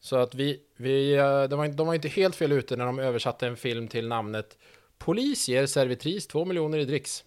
Så 0.00 0.16
att 0.16 0.34
vi... 0.34 0.60
vi 0.76 1.14
eh, 1.14 1.42
de, 1.42 1.58
var, 1.58 1.68
de 1.68 1.86
var 1.86 1.94
inte 1.94 2.08
helt 2.08 2.36
fel 2.36 2.52
ute 2.52 2.76
när 2.76 2.86
de 2.86 2.98
översatte 2.98 3.46
en 3.46 3.56
film 3.56 3.88
till 3.88 4.08
namnet 4.08 4.58
Polis 4.98 5.48
ger 5.48 5.66
servitris 5.66 6.26
2 6.26 6.44
miljoner 6.44 6.78
i 6.78 6.84
dricks. 6.84 7.24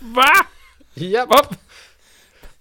Va? 0.00 0.46
Japp. 0.94 1.28
Va? 1.28 1.56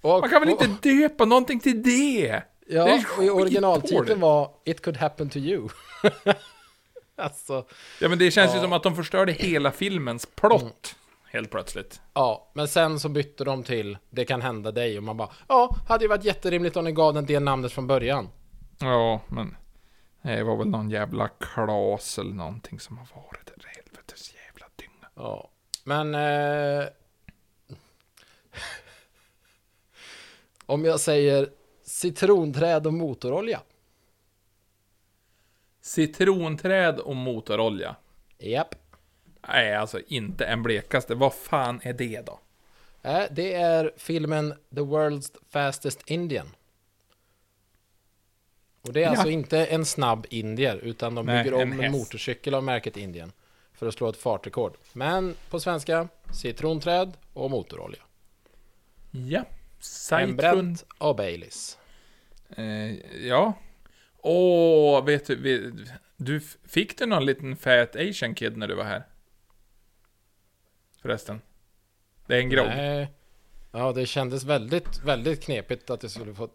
Och, 0.01 0.19
Man 0.21 0.29
kan 0.29 0.41
väl 0.41 0.53
och- 0.53 0.63
inte 0.63 0.89
döpa 0.89 1.25
någonting 1.25 1.59
till 1.59 1.83
det? 1.83 2.27
Det 2.29 2.43
Ja, 2.73 2.99
och 3.17 3.23
i 3.23 3.29
originaltiteln 3.29 4.19
var 4.19 4.51
It 4.65 4.81
could 4.81 4.97
happen 4.97 5.29
to 5.29 5.37
you. 5.37 5.69
alltså, 7.17 7.65
Ja 8.01 8.09
men 8.09 8.17
det 8.19 8.31
känns 8.31 8.51
ju 8.51 8.55
Ja. 8.55 8.61
som 8.61 8.73
att 8.73 8.83
de 8.83 8.95
förstörde 8.95 9.31
hela 9.31 9.71
filmens 9.71 10.25
plott. 10.25 10.95
Helt 11.31 11.51
plötsligt. 11.51 12.01
ja, 12.13 12.51
men 12.53 12.67
sen 12.67 12.99
så 12.99 13.09
bytte 13.09 13.43
de 13.43 13.63
till 13.63 13.97
Det 14.09 14.25
kan 14.25 14.41
hända 14.41 14.71
dig 14.71 14.97
och 14.97 15.03
man 15.03 15.17
bara 15.17 15.29
Ja, 15.47 15.75
hade 15.87 16.03
ju 16.03 16.07
varit 16.09 16.23
jätterimligt 16.23 16.77
om 16.77 16.85
ni 16.85 16.91
gav 16.91 17.13
den 17.13 17.25
det 17.25 17.39
namnet 17.39 17.71
från 17.71 17.87
början. 17.87 18.29
Ja, 18.79 19.21
men... 19.27 19.55
Det 20.21 20.43
var 20.43 20.57
väl 20.57 20.67
någon 20.67 20.89
jävla 20.89 21.27
klas 21.27 22.17
eller 22.19 22.33
någonting 22.33 22.79
som 22.79 22.97
har 22.97 23.07
varit 23.15 23.49
helvetes 23.75 24.33
jävla 24.33 24.65
dynga. 24.75 25.09
Ja, 25.15 25.49
men 25.83 26.15
eh, 26.15 26.85
Om 30.69 30.85
jag 30.85 30.99
säger 30.99 31.49
Citronträd 31.83 32.87
och 32.87 32.93
motorolja. 32.93 33.61
Citronträd 35.81 36.99
och 36.99 37.15
motorolja. 37.15 37.95
Japp. 38.39 38.75
Nej, 39.47 39.75
alltså 39.75 39.99
inte 40.07 40.45
en 40.45 40.63
blekaste. 40.63 41.15
Vad 41.15 41.33
fan 41.33 41.79
är 41.83 41.93
det 41.93 42.25
då? 42.25 42.39
Eh, 43.01 43.23
det 43.31 43.53
är 43.53 43.91
filmen 43.97 44.53
The 44.75 44.81
World's 44.81 45.35
Fastest 45.49 46.01
Indian. 46.05 46.47
Och 48.81 48.93
det 48.93 48.99
är 48.99 49.03
Ja. 49.03 49.09
alltså 49.09 49.29
inte 49.29 49.65
en 49.65 49.85
snabb 49.85 50.27
indier, 50.29 50.77
utan 50.77 51.15
de 51.15 51.25
Nej, 51.25 51.43
bygger 51.43 51.55
om 51.63 51.71
en 51.71 51.79
en, 51.83 51.91
motorcykel 51.91 52.53
av 52.53 52.63
märket 52.63 52.97
Indien. 52.97 53.31
För 53.73 53.87
att 53.87 53.93
slå 53.93 54.09
ett 54.09 54.17
fartrekord. 54.17 54.73
Men 54.93 55.35
på 55.49 55.59
svenska, 55.59 56.07
citronträd 56.33 57.13
och 57.33 57.51
motorolja. 57.51 57.99
Ja. 59.11 59.43
Hembränt 60.11 60.85
av 60.97 61.15
Baileys. 61.15 61.77
Eh, 62.49 62.91
ja. 63.27 63.53
Åh, 64.17 65.05
vet 65.05 65.27
du, 65.27 65.35
vet, 65.35 65.89
du, 66.17 66.39
fick 66.67 66.97
du 66.97 67.05
någon 67.05 67.25
liten 67.25 67.55
fat 67.55 67.95
asian 67.95 68.35
kid 68.35 68.57
när 68.57 68.67
du 68.67 68.75
var 68.75 68.83
här? 68.83 69.03
Förresten. 71.01 71.41
Det 72.27 72.35
är 72.35 72.39
en 72.39 72.49
grogg. 72.49 72.67
Nej. 72.67 73.11
Ja, 73.71 73.91
det 73.91 74.05
kändes 74.05 74.43
väldigt, 74.43 75.03
väldigt 75.03 75.43
knepigt 75.43 75.89
att 75.89 76.01
det 76.01 76.09
skulle 76.09 76.33
få... 76.33 76.49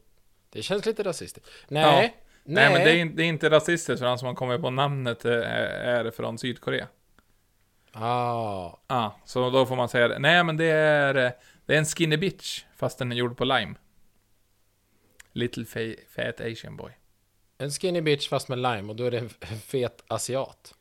Det 0.50 0.62
känns 0.62 0.86
lite 0.86 1.02
rasistiskt. 1.02 1.50
Nej. 1.68 1.82
Ja. 1.82 1.90
Nej, 1.90 2.14
Nej, 2.44 2.72
men 2.72 2.84
det 2.84 3.00
är, 3.00 3.16
det 3.16 3.22
är 3.22 3.26
inte 3.26 3.50
rasistiskt 3.50 3.98
för 3.98 4.06
han 4.06 4.18
som 4.18 4.28
har 4.28 4.34
kommit 4.34 4.60
på 4.60 4.70
namnet 4.70 5.24
eh, 5.24 5.32
är, 5.32 6.04
är 6.04 6.10
från 6.10 6.38
Sydkorea. 6.38 6.88
Ah, 7.92 8.78
Ah, 8.86 9.10
så 9.24 9.50
då 9.50 9.66
får 9.66 9.76
man 9.76 9.88
säga 9.88 10.08
det. 10.08 10.18
Nej, 10.18 10.44
men 10.44 10.56
det 10.56 10.64
är, 10.64 11.14
eh, 11.14 11.30
det 11.66 11.74
är 11.74 11.78
en 11.78 11.84
skinny 11.84 12.16
bitch, 12.16 12.64
fast 12.76 12.98
den 12.98 13.12
är 13.12 13.16
gjord 13.16 13.36
på 13.36 13.44
lime. 13.44 13.74
Little 15.32 15.64
fa- 15.64 15.96
fat 16.16 16.40
asian 16.40 16.76
boy. 16.76 16.92
en 17.58 17.70
skinny 17.70 18.00
bitch 18.00 18.28
fast 18.28 18.48
med 18.48 18.58
lime 18.58 18.88
och 18.90 18.96
då 18.96 19.04
är 19.04 19.10
det 19.10 19.18
en 19.18 19.28
fet 19.66 20.04
asiat. 20.08 20.74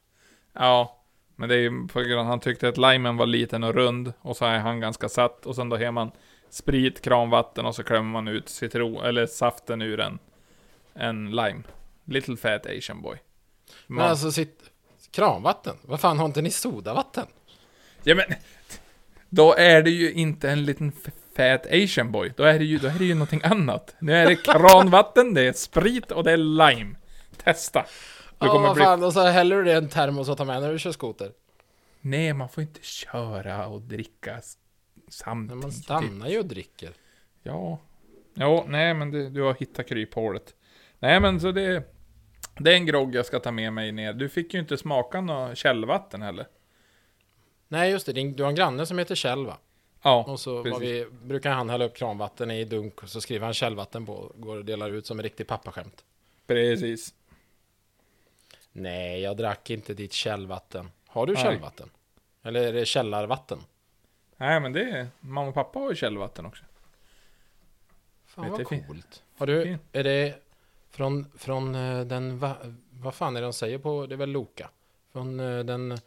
Ja, 0.54 1.04
men 1.36 1.50
det 1.50 1.56
är 1.56 1.60
ju 1.60 1.88
på 1.88 2.00
grund 2.02 2.14
av 2.14 2.20
att 2.20 2.26
han 2.28 2.40
tyckte 2.40 2.68
att 2.70 2.78
limen 2.78 3.18
var 3.18 3.26
liten 3.26 3.64
och 3.64 3.74
rund, 3.74 4.14
och 4.22 4.38
så 4.38 4.46
är 4.46 4.60
han 4.60 4.80
ganska 4.80 5.10
satt, 5.10 5.46
och 5.46 5.56
sen 5.56 5.70
då 5.70 5.78
har 5.78 5.92
man 5.92 6.12
sprit, 6.50 7.02
kranvatten 7.02 7.66
och 7.66 7.76
så 7.76 7.84
klämmer 7.84 8.12
man 8.12 8.28
ut 8.28 8.50
citron, 8.50 9.04
eller 9.06 9.26
saften 9.26 9.82
ur 9.82 10.00
en, 10.00 10.20
en 10.94 11.32
lime. 11.32 11.64
Little 12.06 12.38
fat 12.38 12.66
asian 12.66 13.02
boy. 13.02 13.18
Men 13.88 13.96
Man, 13.98 14.08
alltså 14.10 14.32
sitt... 14.32 14.72
Kranvatten? 15.12 15.78
Vad 15.82 16.00
fan 16.00 16.20
har 16.20 16.26
inte 16.26 16.42
ni 16.42 16.52
sodavatten? 16.52 17.26
Ja 18.04 18.16
men, 18.16 18.26
då 19.34 19.54
är 19.56 19.82
det 19.82 19.90
ju 19.90 20.12
inte 20.14 20.50
en 20.50 20.66
liten 20.66 20.92
fat 21.36 21.66
asian 21.72 22.12
boy, 22.12 22.34
då 22.38 22.44
är 22.44 22.60
det 22.60 22.66
ju, 22.66 22.78
då 22.78 22.88
är 22.88 22.94
det 23.00 23.06
ju 23.06 23.14
någonting 23.14 23.42
annat. 23.44 23.96
Nu 24.00 24.14
är 24.14 24.26
det 24.26 24.36
kranvatten, 24.46 25.34
det 25.34 25.42
är 25.42 25.54
sprit 25.54 26.12
och 26.12 26.24
det 26.24 26.32
är 26.32 26.38
lime. 26.38 26.96
Testa. 27.44 27.86
Du 28.40 28.46
Ja, 28.48 28.52
kommer 28.52 28.68
vad 28.68 28.76
bli... 28.76 28.84
fan, 28.84 29.04
och 29.04 29.14
så 29.14 29.22
häller 29.26 29.56
du 29.56 29.64
det 29.64 29.72
i 29.72 29.76
en 29.76 29.90
termos 29.90 30.30
och 30.30 30.38
tar 30.38 30.46
med 30.46 30.62
när 30.62 30.72
du 30.72 30.80
kör 30.80 30.92
skoter. 30.92 31.32
Nej, 32.02 32.34
man 32.34 32.50
får 32.50 32.62
inte 32.64 32.80
köra 32.84 33.68
och 33.68 33.82
dricka 33.82 34.38
s- 34.38 34.58
Men 34.96 35.04
samtidigt. 35.10 35.62
man 35.64 35.72
stannar 35.72 36.28
ju 36.28 36.40
och 36.40 36.46
dricker. 36.46 36.90
Ja. 37.44 37.80
Jo, 38.36 38.66
nej 38.68 38.94
men 38.94 39.12
det, 39.12 39.30
du 39.30 39.42
har 39.42 39.54
hittat 39.60 39.88
kryphålet. 39.88 40.54
Nej 41.00 41.20
men 41.20 41.40
så 41.40 41.52
det... 41.52 41.84
Det 42.60 42.72
är 42.72 42.76
en 42.76 42.86
grogg 42.86 43.16
jag 43.16 43.26
ska 43.26 43.40
ta 43.40 43.52
med 43.52 43.74
mig 43.74 43.92
ner. 43.92 44.14
Du 44.14 44.30
fick 44.30 44.54
ju 44.54 44.60
inte 44.60 44.78
smaka 44.78 45.22
något 45.22 45.58
källvatten 45.58 46.22
heller. 46.22 46.48
Nej, 47.72 47.92
just 47.92 48.06
det. 48.06 48.14
din- 48.14 48.36
Du 48.36 48.44
har 48.44 48.50
en 48.50 48.56
granne 48.56 48.86
som 48.86 48.98
heter 48.98 49.16
Kjell, 49.16 49.46
va? 49.46 49.58
Ja, 50.02 50.24
Och 50.28 50.40
så 50.40 50.64
precis. 50.64 50.82
vi, 50.82 51.06
brukar 51.24 51.52
han 51.52 51.70
hälla 51.70 51.86
upp 51.86 51.96
kranvatten 51.96 52.52
i 52.52 52.64
dunk 52.66 53.04
och 53.04 53.10
så 53.10 53.22
skriver 53.22 53.46
han 53.46 53.54
källvatten 53.54 54.06
på. 54.06 54.32
Går 54.36 54.58
och 54.58 54.66
delar 54.66 54.90
ut 54.90 55.06
som 55.06 55.20
en 55.20 55.24
riktig 55.24 55.48
pappaskämt. 55.48 56.04
precis. 56.48 57.14
Nej, 58.72 59.22
jag 59.22 59.38
drack 59.38 59.70
inte 59.70 59.94
ditt 59.94 60.14
källvatten. 60.14 60.92
Har 61.08 61.26
du 61.26 61.34
Nej. 61.34 61.44
källvatten? 61.44 61.90
Eller 62.44 62.62
är 62.68 62.74
det 62.74 62.86
källarvatten? 62.86 63.60
Nej 64.38 64.60
men 64.60 64.74
det 64.74 64.82
är... 64.84 65.08
Mamma 65.20 65.48
och 65.48 65.54
pappa 65.54 65.80
har 65.80 65.90
ju 65.90 65.96
källvatten 65.96 66.46
också. 66.46 66.64
Fan 68.26 68.44
Vet 68.46 68.52
vad 68.72 68.88
coolt. 68.88 69.24
Har 69.38 69.48
du, 69.48 69.78
är 69.92 70.04
det 70.04 70.36
från, 70.90 71.32
från 71.38 71.76
eh, 71.76 72.02
den, 72.06 72.40
va, 72.40 72.56
vad 72.92 73.14
fan 73.16 73.36
är 73.36 73.42
det 73.42 73.48
de 73.48 73.54
säger 73.54 73.78
på, 73.78 74.06
det 74.08 74.16
är 74.16 74.18
väl 74.18 74.30
Loka? 74.30 74.70
Från 75.12 75.40
eh, 75.40 75.60
den 75.60 75.98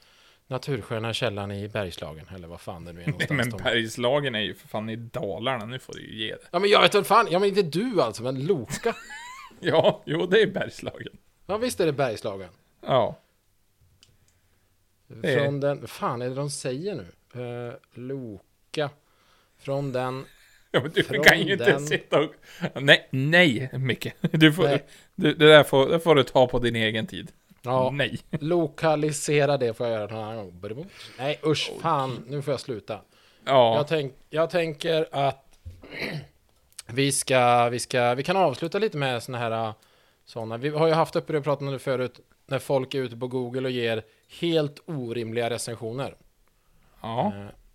natursköna 0.46 1.12
källan 1.12 1.50
i 1.52 1.68
Bergslagen, 1.68 2.26
eller 2.34 2.48
vad 2.48 2.60
fan 2.60 2.84
det 2.84 2.92
nu 2.92 3.00
är 3.02 3.04
Nej 3.06 3.12
någonstans. 3.12 3.38
men 3.38 3.50
de- 3.50 3.62
Bergslagen 3.62 4.34
är 4.34 4.40
ju 4.40 4.54
för 4.54 4.68
fan 4.68 4.90
i 4.90 4.96
Dalarna, 4.96 5.64
nu 5.66 5.78
får 5.78 5.92
du 5.94 6.00
ju 6.00 6.24
ge 6.26 6.32
det. 6.32 6.48
Ja 6.50 6.58
men 6.58 6.70
jag 6.70 6.80
vet 6.82 6.94
inte 6.94 7.08
fan, 7.08 7.26
ja 7.30 7.38
men 7.38 7.48
inte 7.48 7.62
du 7.62 8.02
alltså, 8.02 8.22
men 8.22 8.46
Loka. 8.46 8.94
Ja, 9.60 10.02
jo 10.06 10.26
det 10.26 10.42
är 10.42 10.46
Bergslagen. 10.46 11.16
Ja 11.46 11.56
visst 11.56 11.80
är 11.80 11.86
det 11.86 11.92
Bergslagen. 11.92 12.48
Ja. 12.86 13.18
Det 15.08 15.32
är- 15.34 15.38
Från 15.44 15.60
den, 15.60 15.80
vad 15.80 15.90
fan 15.90 16.22
är 16.22 16.28
det 16.28 16.34
de 16.34 16.50
säger 16.50 16.94
nu? 16.94 17.06
Eh, 17.42 17.74
Loka. 17.94 18.90
Från 19.58 19.92
den, 19.92 20.24
Ja, 20.70 20.80
men 20.80 20.90
du 20.90 21.02
Från 21.02 21.24
kan 21.24 21.40
ju 21.40 21.52
inte 21.52 21.64
den- 21.64 21.86
sitta 21.86 22.20
och... 22.20 22.34
Nej, 22.74 23.08
nej 23.10 23.70
Micke. 23.72 24.06
Du 24.20 24.52
får, 24.52 24.62
Nej. 24.64 24.84
Du, 25.14 25.34
det 25.34 25.46
där 25.48 25.62
får, 25.64 25.88
det 25.88 26.00
får 26.00 26.14
du 26.14 26.22
ta 26.22 26.46
på 26.46 26.58
din 26.58 26.76
egen 26.76 27.06
tid. 27.06 27.32
Ja, 27.64 27.90
Nej. 27.90 28.18
lokalisera 28.30 29.56
det 29.56 29.74
får 29.74 29.86
jag 29.86 29.94
göra 30.00 30.14
någon 30.14 30.24
annan 30.24 30.60
gång. 30.74 30.86
Nej 31.18 31.40
usch, 31.46 31.72
fan, 31.80 32.24
nu 32.28 32.42
får 32.42 32.52
jag 32.52 32.60
sluta. 32.60 33.00
Ja, 33.44 33.76
Jag, 33.76 33.88
tänk, 33.88 34.14
jag 34.30 34.50
tänker 34.50 35.08
att 35.12 35.58
vi 36.86 37.12
ska, 37.12 37.68
vi 37.68 37.78
ska, 37.78 38.14
vi 38.14 38.22
kan 38.22 38.36
avsluta 38.36 38.78
lite 38.78 38.96
med 38.96 39.22
såna 39.22 39.38
här 39.38 39.72
sådana. 40.24 40.56
Vi 40.56 40.68
har 40.68 40.86
ju 40.86 40.92
haft 40.92 41.16
uppe 41.16 41.32
det 41.32 41.38
och 41.38 41.44
pratat 41.44 41.62
om 41.62 41.72
det 41.72 41.78
förut, 41.78 42.20
när 42.46 42.58
folk 42.58 42.94
är 42.94 42.98
ute 43.02 43.16
på 43.16 43.26
Google 43.28 43.62
och 43.68 43.70
ger 43.70 44.02
helt 44.40 44.80
orimliga 44.86 45.50
recensioner. 45.50 46.16
ja. 47.02 47.32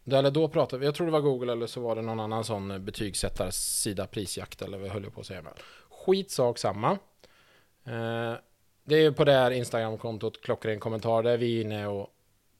Eh, 0.08 0.18
Eller 0.18 0.32
då 0.32 0.48
pratade 0.48 0.80
vi, 0.80 0.86
jag 0.86 0.96
tror 0.96 1.08
det 1.08 1.14
var 1.14 1.20
Google 1.22 1.52
eller 1.52 1.68
så 1.68 1.82
var 1.82 1.96
det 1.96 2.02
någon 2.02 2.20
annan 2.20 2.44
sån 2.44 2.72
eh, 2.72 2.78
betygsättarsida, 2.78 4.08
prisjakt 4.08 4.62
eller 4.62 4.78
vad 4.78 4.90
höll 4.90 5.04
jag 5.04 5.14
på 5.14 5.22
att 5.22 5.28
säga. 5.28 5.44
Skitsak 5.90 6.58
samma. 6.58 6.92
Eh, 7.86 8.34
Det 8.90 8.96
är 8.96 9.02
ju 9.02 9.14
på 9.14 9.26
det 9.26 9.32
här 9.32 9.52
Instagram-kontot 9.52 10.42
klockren 10.42 10.80
kommentar 10.80 11.24
där 11.24 11.38
vi 11.38 11.58
är 11.58 11.62
inne 11.62 11.88
och, 11.88 12.08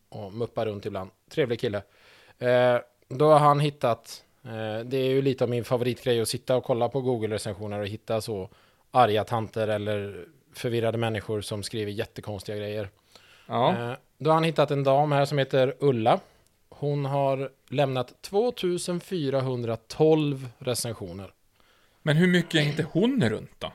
och 0.10 0.34
muppar 0.34 0.66
runt 0.66 0.86
ibland. 0.86 1.10
Trevlig 1.30 1.60
kille. 1.60 1.82
Eh, 2.40 2.78
Då 3.08 3.32
har 3.32 3.40
han 3.40 3.60
hittat, 3.60 4.24
eh, 4.44 4.80
det 4.86 4.98
är 4.98 5.10
ju 5.10 5.22
lite 5.22 5.44
av 5.44 5.50
min 5.50 5.64
favoritgrej 5.64 6.22
att 6.22 6.28
sitta 6.28 6.56
och 6.56 6.64
kolla 6.64 6.90
på 6.90 7.02
Google-recensioner 7.02 7.80
och 7.80 7.88
hitta 7.88 8.22
så 8.22 8.50
arga 8.92 9.24
tanter 9.24 9.68
eller 9.68 10.26
förvirrade 10.54 10.98
människor 10.98 11.42
som 11.42 11.64
skriver 11.64 11.92
jättekonstiga 11.92 12.58
grejer. 12.58 12.90
ja. 13.48 13.92
Eh, 13.92 13.98
Då 14.18 14.30
har 14.30 14.36
han 14.36 14.44
hittat 14.44 14.72
en 14.72 14.84
dam 14.84 15.12
här 15.12 15.26
som 15.26 15.38
heter 15.38 15.76
Ulla. 15.80 16.20
Hon 16.70 17.06
har 17.06 17.52
lämnat 17.70 18.14
2412 18.22 20.48
recensioner. 20.60 21.32
Men 22.02 22.18
hur 22.18 22.28
mycket 22.28 22.56
är 22.56 22.62
inte 22.66 22.86
hon 22.92 23.30
runt 23.30 23.52
då? 23.60 23.72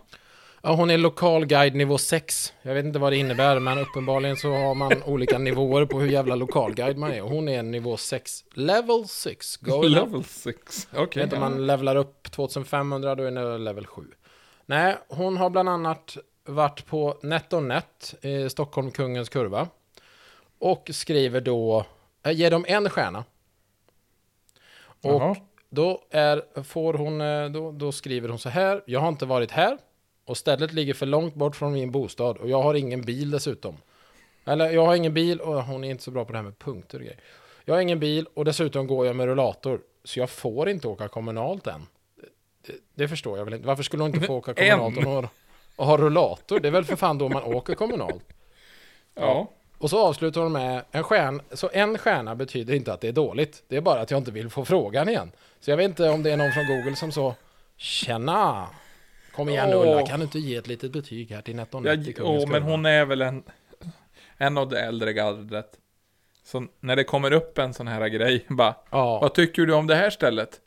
Ja, 0.67 0.75
hon 0.75 0.91
är 0.91 0.99
lokalguide 0.99 1.75
nivå 1.75 1.99
6. 1.99 2.53
Jag 2.63 2.75
vet 2.75 2.85
inte 2.85 2.99
vad 2.99 3.13
det 3.13 3.17
innebär, 3.17 3.61
men 3.61 3.79
uppenbarligen 3.79 4.37
så 4.37 4.53
har 4.53 4.75
man 4.75 5.03
olika 5.03 5.39
nivåer 5.39 5.87
på 5.87 6.01
hur 6.01 6.09
jävla 6.11 6.35
lokalguide 6.35 6.99
man 6.99 7.13
är. 7.13 7.21
Hon 7.21 7.49
är 7.49 7.63
nivå 7.63 7.97
6. 7.97 8.45
Level 8.55 9.09
6. 9.09 9.57
Going 9.57 9.97
up. 9.97 10.07
Level 10.07 10.25
6. 10.25 10.89
Jag 10.91 11.03
Okej. 11.03 11.21
vet 11.21 11.27
inte 11.27 11.37
om 11.37 11.41
man 11.41 11.67
levlar 11.67 11.97
upp 11.97 12.31
2500, 12.31 13.15
då 13.15 13.23
är 13.25 13.31
det 13.31 13.59
level 13.59 13.87
7. 13.87 14.03
Nej, 14.67 14.97
hon 15.09 15.37
har 15.37 15.51
bland 15.51 15.69
annat 15.69 16.17
varit 16.45 16.87
på 16.87 17.19
NetOnNet 17.23 18.15
i 18.21 18.51
Stockholm, 18.51 18.91
Kungens 18.91 19.29
Kurva. 19.29 19.69
Och 20.59 20.91
skriver 20.93 21.41
då, 21.41 21.85
äh, 22.27 22.33
ger 22.33 22.51
dem 22.51 22.65
en 22.69 22.91
stjärna. 22.91 23.25
Och 25.03 25.23
Jaha. 25.23 25.37
då, 25.69 26.03
är, 26.11 26.63
får 26.63 26.95
hon, 26.95 27.21
eh, 27.21 27.51
då, 27.51 27.73
då 27.73 27.93
skriver 27.93 28.29
hon 28.29 28.39
så 28.39 28.49
här, 28.49 28.83
jag 28.87 29.01
har 29.01 29.09
inte 29.09 29.27
varit 29.27 29.51
här 29.51 29.79
och 30.25 30.37
stället 30.37 30.73
ligger 30.73 30.95
för 30.95 31.07
långt 31.07 31.35
bort 31.35 31.57
från 31.57 31.73
min 31.73 31.91
bostad 31.91 32.37
och 32.37 32.49
jag 32.49 32.63
har 32.63 32.75
ingen 32.75 33.03
bil 33.03 33.31
dessutom. 33.31 33.77
Eller 34.45 34.71
jag 34.71 34.87
har 34.87 34.95
ingen 34.95 35.15
bil 35.15 35.41
och 35.41 35.65
hon 35.65 35.85
är 35.85 35.91
inte 35.91 36.03
så 36.03 36.11
bra 36.11 36.25
på 36.25 36.33
det 36.33 36.39
här 36.39 36.43
med 36.43 36.59
punkter 36.59 36.99
och 36.99 37.05
grejer. 37.05 37.21
Jag 37.65 37.75
har 37.75 37.81
ingen 37.81 38.01
bil 38.01 38.27
och 38.35 38.45
dessutom 38.45 38.87
går 38.87 39.07
jag 39.07 39.17
med 39.17 39.27
rullator 39.27 39.81
så 40.05 40.19
jag 40.19 40.31
får 40.31 40.69
inte 40.69 40.89
åka 40.89 41.09
kommunalt 41.09 41.67
än. 41.67 41.87
Det, 42.67 42.73
det 42.95 43.09
förstår 43.09 43.39
jag 43.39 43.45
väl 43.45 43.55
inte. 43.55 43.67
Varför 43.67 43.83
skulle 43.83 44.03
hon 44.03 44.15
inte 44.15 44.27
få 44.27 44.35
åka 44.35 44.55
kommunalt 44.55 44.97
och, 44.97 45.03
ha- 45.03 45.29
och 45.77 45.87
ha 45.87 45.97
rullator? 45.97 46.61
Det 46.61 46.69
är 46.69 46.73
väl 46.73 46.85
för 46.85 46.97
fan 46.97 47.19
då 47.19 47.29
man 47.29 47.43
åker 47.43 47.75
kommunalt. 47.75 48.25
Ja. 49.15 49.51
Och 49.79 49.91
så 49.91 50.07
avslutar 50.07 50.41
hon 50.41 50.53
med 50.53 50.85
en 50.91 51.03
stjärna. 51.05 51.43
Så 51.53 51.71
en 51.73 51.99
stjärna 51.99 52.35
betyder 52.35 52.75
inte 52.75 52.93
att 52.93 53.01
det 53.01 53.09
är 53.09 53.13
dåligt. 53.13 53.63
Det 53.69 53.77
är 53.77 53.81
bara 53.81 54.01
att 54.01 54.11
jag 54.11 54.19
inte 54.21 54.31
vill 54.31 54.51
få 54.51 54.65
frågan 54.65 55.09
igen. 55.09 55.33
Så 55.61 55.71
jag 55.71 55.77
vet 55.77 55.85
inte 55.85 56.09
om 56.09 56.23
det 56.23 56.31
är 56.31 56.37
någon 56.37 56.53
från 56.53 56.67
Google 56.67 56.97
som 56.97 57.13
så 57.13 57.35
Tjena! 57.77 58.69
Kom 59.37 59.49
igen 59.49 59.71
Åh. 59.75 59.83
Ulla, 59.83 60.07
kan 60.07 60.21
du 60.21 60.25
inte 60.25 60.39
ge 60.39 60.57
ett 60.57 60.67
litet 60.67 60.93
betyg 60.93 61.31
här 61.31 61.43
till 61.43 61.55
Ja, 61.55 61.61
NetOnNet 61.61 62.09
i 62.09 62.15
åh, 62.21 62.49
men 62.49 62.63
hon 62.63 62.87
är 62.87 63.05
väl 63.05 63.23
en, 63.23 63.43
en 64.37 64.59
av 64.59 64.69
det 64.69 64.81
äldre 64.81 65.13
gardet. 65.13 65.79
Så 66.45 66.67
när 66.81 66.97
det 66.97 67.05
kommer 67.05 67.33
upp 67.33 67.59
en 67.59 67.75
sån 67.75 67.89
här 67.89 68.09
grej, 68.09 68.45
bara, 68.49 68.75
Ja, 68.91 69.19
vad 69.21 69.35
tycker 69.35 69.67
du 69.67 69.75
om 69.75 69.87
det 69.87 69.95
här 69.95 70.11
stället? 70.11 70.61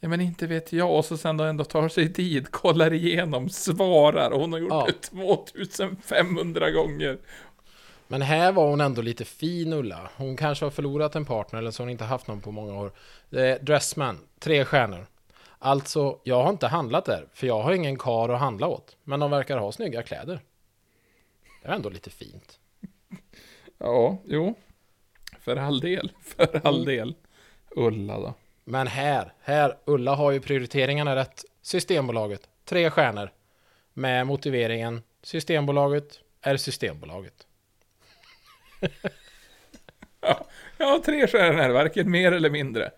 Ja 0.00 0.08
men 0.08 0.20
inte 0.20 0.46
vet 0.46 0.72
jag, 0.72 0.94
och 0.96 1.04
så 1.04 1.16
sen 1.16 1.36
då 1.36 1.44
ändå 1.44 1.64
tar 1.64 1.88
sig 1.88 2.12
tid, 2.12 2.50
kollar 2.50 2.92
igenom, 2.92 3.48
svarar, 3.48 4.30
och 4.30 4.40
hon 4.40 4.52
har 4.52 4.60
gjort 4.60 4.70
Ja. 4.72 4.86
det 4.86 4.92
2500 4.92 6.70
gånger. 6.70 7.18
men 8.08 8.22
här 8.22 8.52
var 8.52 8.68
hon 8.70 8.80
ändå 8.80 9.02
lite 9.02 9.24
fin 9.24 9.72
Ulla. 9.72 10.10
Hon 10.16 10.36
kanske 10.36 10.64
har 10.64 10.70
förlorat 10.70 11.16
en 11.16 11.24
partner 11.24 11.58
eller 11.58 11.70
så 11.70 11.82
har 11.82 11.86
hon 11.86 11.90
inte 11.92 12.04
haft 12.04 12.26
någon 12.26 12.40
på 12.40 12.50
många 12.50 12.74
år. 12.80 12.92
Är 13.30 13.58
Dressman, 13.58 14.18
tre 14.40 14.64
stjärnor. 14.64 15.06
Alltså, 15.58 16.20
jag 16.24 16.42
har 16.42 16.50
inte 16.50 16.66
handlat 16.66 17.04
där, 17.04 17.28
för 17.32 17.46
jag 17.46 17.62
har 17.62 17.72
ingen 17.72 17.98
kar 17.98 18.28
att 18.28 18.40
handla 18.40 18.66
åt. 18.66 18.96
Men 19.04 19.20
de 19.20 19.30
verkar 19.30 19.58
ha 19.58 19.72
snygga 19.72 20.02
kläder. 20.02 20.40
Det 21.62 21.68
är 21.68 21.72
ändå 21.72 21.88
lite 21.88 22.10
fint. 22.10 22.58
Ja, 23.80 24.18
jo. 24.24 24.54
För 25.40 25.56
all 25.56 25.80
del, 25.80 26.12
för 26.22 26.66
all 26.66 26.84
del. 26.84 27.14
Ulla 27.70 28.20
då. 28.20 28.34
Men 28.64 28.86
här, 28.86 29.32
här, 29.40 29.78
Ulla 29.84 30.14
har 30.14 30.30
ju 30.30 30.40
prioriteringarna 30.40 31.16
rätt. 31.16 31.44
Systembolaget, 31.62 32.48
tre 32.64 32.90
stjärnor. 32.90 33.32
Med 33.94 34.26
motiveringen 34.26 35.02
Systembolaget 35.22 36.20
är 36.40 36.56
Systembolaget. 36.56 37.46
Ja, 40.80 41.02
tre 41.04 41.26
stjärnor, 41.26 41.68
varken 41.68 42.10
mer 42.10 42.32
eller 42.32 42.50
mindre. 42.50 42.90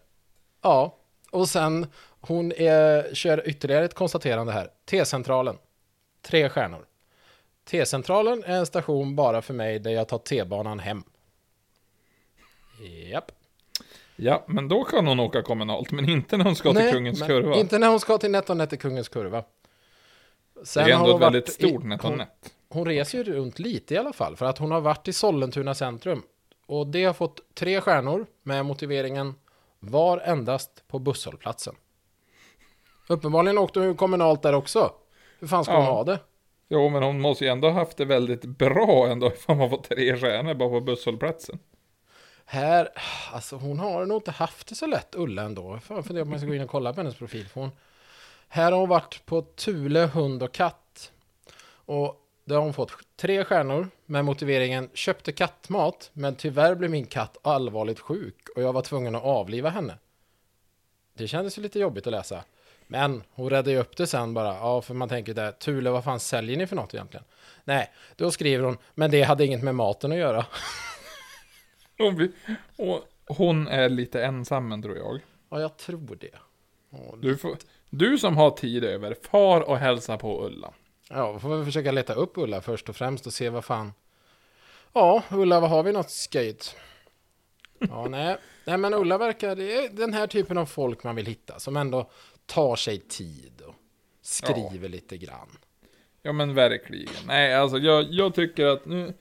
Ja, 0.62 0.96
och 1.30 1.48
sen 1.48 1.86
hon 2.20 2.52
är, 2.52 3.14
kör 3.14 3.48
ytterligare 3.48 3.84
ett 3.84 3.94
konstaterande 3.94 4.52
här. 4.52 4.70
T-centralen, 4.90 5.58
tre 6.22 6.48
stjärnor. 6.48 6.86
T-centralen 7.70 8.44
är 8.44 8.58
en 8.58 8.66
station 8.66 9.16
bara 9.16 9.42
för 9.42 9.54
mig 9.54 9.78
där 9.78 9.90
jag 9.90 10.08
tar 10.08 10.18
T-banan 10.18 10.78
hem. 10.78 11.02
Japp. 13.10 13.32
Ja, 14.16 14.44
men 14.48 14.68
då 14.68 14.84
kan 14.84 15.06
hon 15.06 15.20
åka 15.20 15.42
kommunalt, 15.42 15.90
men 15.90 16.08
inte 16.08 16.36
när 16.36 16.44
hon 16.44 16.56
ska 16.56 16.74
till 16.74 16.92
Kungens 16.92 17.22
Kurva. 17.22 17.56
Inte 17.56 17.78
när 17.78 17.88
hon 17.88 18.00
ska 18.00 18.18
till 18.18 18.30
NetOnNet 18.30 18.72
i 18.72 18.76
Kungens 18.76 19.08
Kurva. 19.08 19.44
Sen 20.64 20.84
det 20.84 20.90
är 20.90 20.94
ändå 20.94 21.06
hon 21.06 21.16
ett 21.16 21.26
väldigt 21.26 21.52
stort 21.52 21.84
NetOnNet. 21.84 22.54
Hon 22.68 22.86
reser 22.86 23.18
ju 23.18 23.24
runt 23.24 23.58
lite 23.58 23.94
i 23.94 23.98
alla 23.98 24.12
fall, 24.12 24.36
för 24.36 24.46
att 24.46 24.58
hon 24.58 24.70
har 24.70 24.80
varit 24.80 25.08
i 25.08 25.12
Sollentuna 25.12 25.74
centrum. 25.74 26.22
Och 26.66 26.86
det 26.86 27.04
har 27.04 27.12
fått 27.12 27.54
tre 27.54 27.80
stjärnor 27.80 28.26
med 28.42 28.66
motiveringen 28.66 29.34
var 29.78 30.18
endast 30.18 30.84
på 30.88 30.98
busshållplatsen. 30.98 31.74
Uppenbarligen 33.10 33.58
åkte 33.58 33.80
hon 33.80 33.96
kommunalt 33.96 34.42
där 34.42 34.52
också. 34.54 34.92
Hur 35.40 35.46
fan 35.48 35.64
ska 35.64 35.72
Ja. 35.72 35.78
hon 35.78 35.86
ha 35.86 36.04
det? 36.04 36.18
Jo, 36.68 36.88
men 36.88 37.02
hon 37.02 37.20
måste 37.20 37.44
ju 37.44 37.50
ändå 37.50 37.68
ha 37.68 37.74
haft 37.74 37.96
det 37.96 38.04
väldigt 38.04 38.44
bra 38.44 39.06
ändå, 39.08 39.26
ifall 39.32 39.56
man 39.56 39.70
får 39.70 39.76
tre 39.76 40.16
stjärnor 40.16 40.54
bara 40.54 40.68
på 40.68 40.80
busshållplatsen. 40.80 41.58
Här, 42.44 42.88
alltså 43.32 43.56
hon 43.56 43.78
har 43.78 44.06
nog 44.06 44.16
inte 44.18 44.30
haft 44.30 44.66
det 44.68 44.74
så 44.74 44.86
lätt, 44.86 45.14
Ulla 45.14 45.42
ändå. 45.42 45.72
Jag 45.72 45.82
får 45.82 46.02
fundera 46.02 46.24
på 46.24 46.28
om 46.28 46.32
jag 46.32 46.40
ska 46.40 46.48
gå 46.48 46.54
in 46.54 46.62
och 46.62 46.70
kolla 46.70 46.92
på 46.92 47.00
hennes 47.00 47.14
profil. 47.16 47.48
För 47.48 47.60
hon, 47.60 47.70
här 48.48 48.72
har 48.72 48.78
hon 48.78 48.88
varit 48.88 49.26
på 49.26 49.42
Thule 49.42 50.00
hund 50.00 50.42
och 50.42 50.52
katt. 50.52 51.12
Och 51.86 52.16
Då 52.44 52.54
har 52.54 52.62
hon 52.62 52.72
fått 52.74 52.92
tre 53.16 53.44
stjärnor 53.44 53.88
med 54.06 54.24
motiveringen 54.24 54.90
köpte 54.94 55.32
kattmat, 55.32 56.10
men 56.12 56.34
tyvärr 56.34 56.74
blev 56.74 56.90
min 56.90 57.06
katt 57.06 57.36
allvarligt 57.42 58.00
sjuk 58.00 58.48
och 58.56 58.62
jag 58.62 58.72
var 58.72 58.82
tvungen 58.82 59.14
att 59.14 59.22
avliva 59.24 59.68
henne. 59.70 59.98
Det 61.14 61.28
kändes 61.28 61.58
ju 61.58 61.62
lite 61.62 61.78
jobbigt 61.78 62.06
att 62.06 62.10
läsa. 62.10 62.44
Men 62.90 63.22
hon 63.30 63.50
räddade 63.50 63.70
ju 63.70 63.78
upp 63.78 63.96
det 63.96 64.06
sen 64.06 64.34
bara. 64.34 64.46
Ja, 64.46 64.82
för 64.82 64.94
man 64.94 65.08
tänker 65.08 65.34
där, 65.34 65.52
Thule, 65.52 65.90
vad 65.90 66.04
fan 66.04 66.20
säljer 66.20 66.56
ni 66.56 66.66
för 66.66 66.76
något 66.76 66.94
egentligen? 66.94 67.24
Nej, 67.64 67.90
då 68.16 68.30
skriver 68.30 68.64
hon, 68.64 68.78
men 68.94 69.10
det 69.10 69.22
hade 69.22 69.44
inget 69.44 69.62
med 69.62 69.74
maten 69.74 70.12
att 70.12 70.18
göra. 70.18 70.46
Hon, 71.98 72.32
och 72.76 73.08
hon 73.26 73.68
är 73.68 73.88
lite 73.88 74.24
ensam 74.24 74.82
tror 74.82 74.96
jag. 74.96 75.20
Ja, 75.50 75.60
jag 75.60 75.76
tror 75.76 76.18
det. 76.20 76.38
Du, 77.18 77.36
får, 77.36 77.56
du 77.90 78.18
som 78.18 78.36
har 78.36 78.50
tid 78.50 78.84
över, 78.84 79.16
far 79.30 79.60
och 79.60 79.78
hälsa 79.78 80.18
på 80.18 80.46
Ulla. 80.46 80.72
Ja, 81.10 81.38
får 81.38 81.56
vi 81.56 81.64
försöka 81.64 81.92
leta 81.92 82.14
upp 82.14 82.32
Ulla 82.38 82.60
först 82.60 82.88
och 82.88 82.96
främst 82.96 83.26
och 83.26 83.32
se 83.32 83.48
vad 83.48 83.64
fan. 83.64 83.92
Ja, 84.92 85.22
Ulla, 85.30 85.60
vad 85.60 85.70
har 85.70 85.82
vi 85.82 85.92
något 85.92 86.10
skojigt? 86.10 86.76
Ja, 87.78 88.08
nej. 88.08 88.36
nej, 88.64 88.78
men 88.78 88.94
Ulla 88.94 89.18
verkar, 89.18 89.56
det 89.56 89.84
är 89.84 89.88
den 89.88 90.12
här 90.12 90.26
typen 90.26 90.58
av 90.58 90.66
folk 90.66 91.04
man 91.04 91.16
vill 91.16 91.26
hitta, 91.26 91.58
som 91.58 91.76
ändå 91.76 92.10
tar 92.50 92.76
sig 92.76 92.98
tid 92.98 93.62
och 93.66 93.74
skriver 94.22 94.88
lite 94.88 95.16
grann. 95.16 95.58
Ja 96.22 96.32
men 96.32 96.54
verkligen. 96.54 97.14
Nej, 97.26 97.54
alltså 97.54 97.78
jag, 97.78 98.06
jag 98.10 98.34
tycker 98.34 98.66
att 98.66 98.86
nu... 98.86 99.14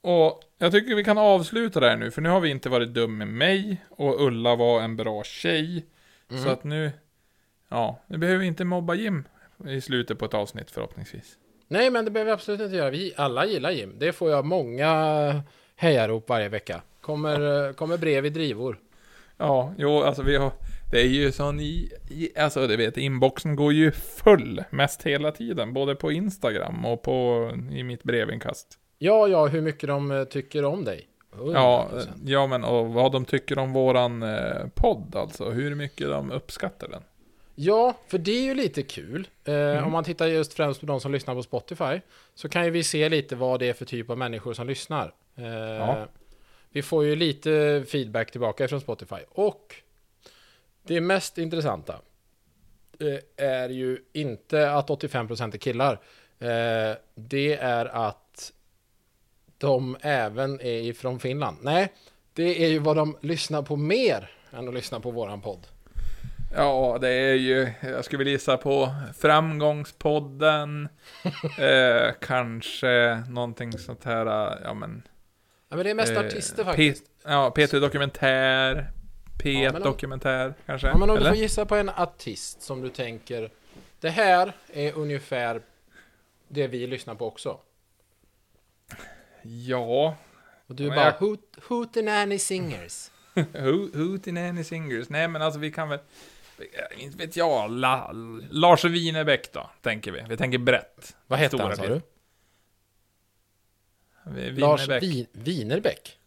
Och 0.00 0.42
jag 0.58 0.72
tycker 0.72 0.94
vi 0.94 1.04
kan 1.04 1.18
avsluta 1.18 1.80
det 1.80 1.88
här 1.88 1.96
nu, 1.96 2.10
för 2.10 2.22
nu 2.22 2.28
har 2.28 2.40
vi 2.40 2.50
inte 2.50 2.68
varit 2.68 2.94
dum 2.94 3.18
med 3.18 3.28
mig, 3.28 3.84
och 3.90 4.20
Ulla 4.20 4.56
var 4.56 4.80
en 4.80 4.96
bra 4.96 5.24
tjej. 5.24 5.86
Mm. 6.30 6.44
Så 6.44 6.48
att 6.50 6.64
nu... 6.64 6.92
Ja, 7.68 8.02
nu 8.06 8.18
behöver 8.18 8.40
vi 8.40 8.46
inte 8.46 8.64
mobba 8.64 8.94
Jim 8.94 9.24
i 9.66 9.80
slutet 9.80 10.18
på 10.18 10.24
ett 10.24 10.34
avsnitt 10.34 10.70
förhoppningsvis. 10.70 11.38
Nej, 11.68 11.90
men 11.90 12.04
det 12.04 12.10
behöver 12.10 12.30
vi 12.30 12.34
absolut 12.34 12.60
inte 12.60 12.76
göra. 12.76 12.90
Vi 12.90 13.12
alla 13.16 13.46
gillar 13.46 13.70
Jim. 13.70 13.94
Det 13.98 14.12
får 14.12 14.30
jag 14.30 14.44
många 14.44 15.42
hejarop 15.76 16.28
varje 16.28 16.48
vecka. 16.48 16.82
Kommer, 17.00 17.72
kommer 17.72 17.98
brev 17.98 18.26
i 18.26 18.30
drivor. 18.30 18.78
Ja, 19.36 19.74
jo, 19.78 20.02
alltså 20.02 20.22
vi 20.22 20.36
har... 20.36 20.52
Det 20.90 21.00
är 21.00 21.04
ju 21.08 21.32
sån. 21.32 21.60
Alltså 22.36 22.66
du 22.66 22.76
vet, 22.76 22.96
inboxen 22.96 23.56
går 23.56 23.72
ju 23.72 23.90
full 23.92 24.64
mest 24.70 25.02
hela 25.02 25.32
tiden. 25.32 25.72
Både 25.72 25.94
på 25.94 26.12
Instagram 26.12 26.84
och 26.86 27.02
på... 27.02 27.50
I 27.72 27.82
mitt 27.82 28.02
brevinkast. 28.02 28.78
Ja, 28.98 29.28
ja, 29.28 29.46
hur 29.46 29.60
mycket 29.60 29.88
de 29.88 30.10
eh, 30.10 30.24
tycker 30.24 30.64
om 30.64 30.84
dig. 30.84 31.08
Ja, 31.52 31.88
100%. 31.92 32.06
ja, 32.24 32.46
men 32.46 32.64
och 32.64 32.88
vad 32.88 33.12
de 33.12 33.24
tycker 33.24 33.58
om 33.58 33.72
våran 33.72 34.22
eh, 34.22 34.66
podd 34.74 35.16
alltså. 35.16 35.50
Hur 35.50 35.74
mycket 35.74 36.08
de 36.08 36.30
uppskattar 36.32 36.88
den. 36.88 37.02
Ja, 37.54 37.94
för 38.08 38.18
det 38.18 38.30
är 38.30 38.42
ju 38.42 38.54
lite 38.54 38.82
kul. 38.82 39.28
Eh, 39.44 39.54
Mm. 39.54 39.84
Om 39.84 39.92
man 39.92 40.04
tittar 40.04 40.26
just 40.26 40.54
främst 40.54 40.80
på 40.80 40.86
de 40.86 41.00
som 41.00 41.12
lyssnar 41.12 41.34
på 41.34 41.42
Spotify 41.42 42.00
så 42.34 42.48
kan 42.48 42.64
ju 42.64 42.70
vi 42.70 42.82
se 42.84 43.08
lite 43.08 43.36
vad 43.36 43.60
det 43.60 43.68
är 43.68 43.72
för 43.72 43.84
typ 43.84 44.10
av 44.10 44.18
människor 44.18 44.52
som 44.54 44.66
lyssnar. 44.66 45.12
Eh, 45.36 45.44
Ja. 45.46 46.06
Vi 46.70 46.82
får 46.82 47.04
ju 47.04 47.16
lite 47.16 47.84
feedback 47.88 48.30
tillbaka 48.30 48.68
från 48.68 48.80
Spotify 48.80 49.16
och 49.28 49.74
det 50.86 51.00
mest 51.00 51.38
intressanta 51.38 52.00
eh, 53.00 53.46
är 53.46 53.68
ju 53.68 53.98
inte 54.12 54.70
att 54.70 54.88
85% 54.88 55.54
är 55.54 55.58
killar. 55.58 55.92
Eh, 56.38 56.96
det 57.14 57.56
är 57.56 57.86
att 57.86 58.52
de 59.58 59.96
även 60.00 60.60
är 60.60 60.80
ifrån 60.80 61.20
Finland. 61.20 61.56
Nej, 61.62 61.92
det 62.32 62.64
är 62.64 62.68
ju 62.68 62.78
vad 62.78 62.96
de 62.96 63.16
lyssnar 63.20 63.62
på 63.62 63.76
mer 63.76 64.30
än 64.52 64.68
att 64.68 64.74
lyssna 64.74 65.00
på 65.00 65.10
våran 65.10 65.40
podd. 65.40 65.66
Ja, 66.54 66.98
det 67.00 67.08
är 67.08 67.34
ju, 67.34 67.68
jag 67.80 68.04
skulle 68.04 68.18
vilja 68.18 68.32
gissa 68.32 68.56
på 68.56 68.94
Framgångspodden. 69.18 70.88
eh, 71.58 72.14
kanske 72.20 73.22
någonting 73.28 73.72
sånt 73.72 74.04
här, 74.04 74.58
ja 74.64 74.74
men. 74.74 75.02
Ja, 75.68 75.76
men 75.76 75.84
det 75.84 75.90
är 75.90 75.94
mest 75.94 76.12
eh, 76.12 76.18
artister 76.18 76.64
faktiskt. 76.64 77.04
P, 77.04 77.10
ja, 77.24 77.52
P3 77.56 77.80
Dokumentär. 77.80 78.90
Ja, 79.38 79.50
P1 79.50 79.72
men 79.72 79.76
om- 79.76 79.82
Dokumentär 79.82 80.54
kanske. 80.66 80.86
Ja, 80.86 80.96
men 80.98 81.10
om 81.10 81.16
du 81.16 81.20
Eller? 81.20 81.30
får 81.30 81.36
gissa 81.38 81.66
på 81.66 81.74
en 81.76 81.88
artist 81.88 82.62
som 82.62 82.80
du 82.82 82.88
tänker, 82.90 83.50
det 84.00 84.10
här 84.10 84.52
är 84.72 84.92
ungefär 84.92 85.62
det 86.48 86.66
vi 86.66 86.86
lyssnar 86.86 87.14
på 87.14 87.26
också. 87.26 87.60
Ja. 89.42 90.16
Och 90.66 90.74
du 90.74 90.84
Ja, 90.84 90.94
bara, 90.94 91.04
jag- 91.04 91.12
Hoot, 91.12 91.56
Hootenanny 91.68 92.38
Singers. 92.38 93.10
Hootenanny 93.94 94.64
Singers. 94.64 95.08
Nej 95.08 95.28
men 95.28 95.42
alltså 95.42 95.60
vi 95.60 95.72
kan 95.72 95.88
väl. 95.88 95.98
Inte 96.96 97.18
vet 97.18 97.36
jag. 97.36 97.70
La, 97.70 98.10
Lars 98.50 98.84
Winnerbäck 98.84 99.52
då, 99.52 99.70
tänker 99.82 100.12
vi. 100.12 100.24
Vi 100.28 100.36
tänker 100.36 100.58
brett. 100.58 101.16
Vad 101.26 101.38
hette 101.38 101.56
Stora 101.56 101.66
han 101.68 101.76
sa 101.76 101.86
du? 101.86 102.00
Lars 104.60 104.88
Winnerbäck. 104.88 105.28
Winerbäck? 105.32 106.18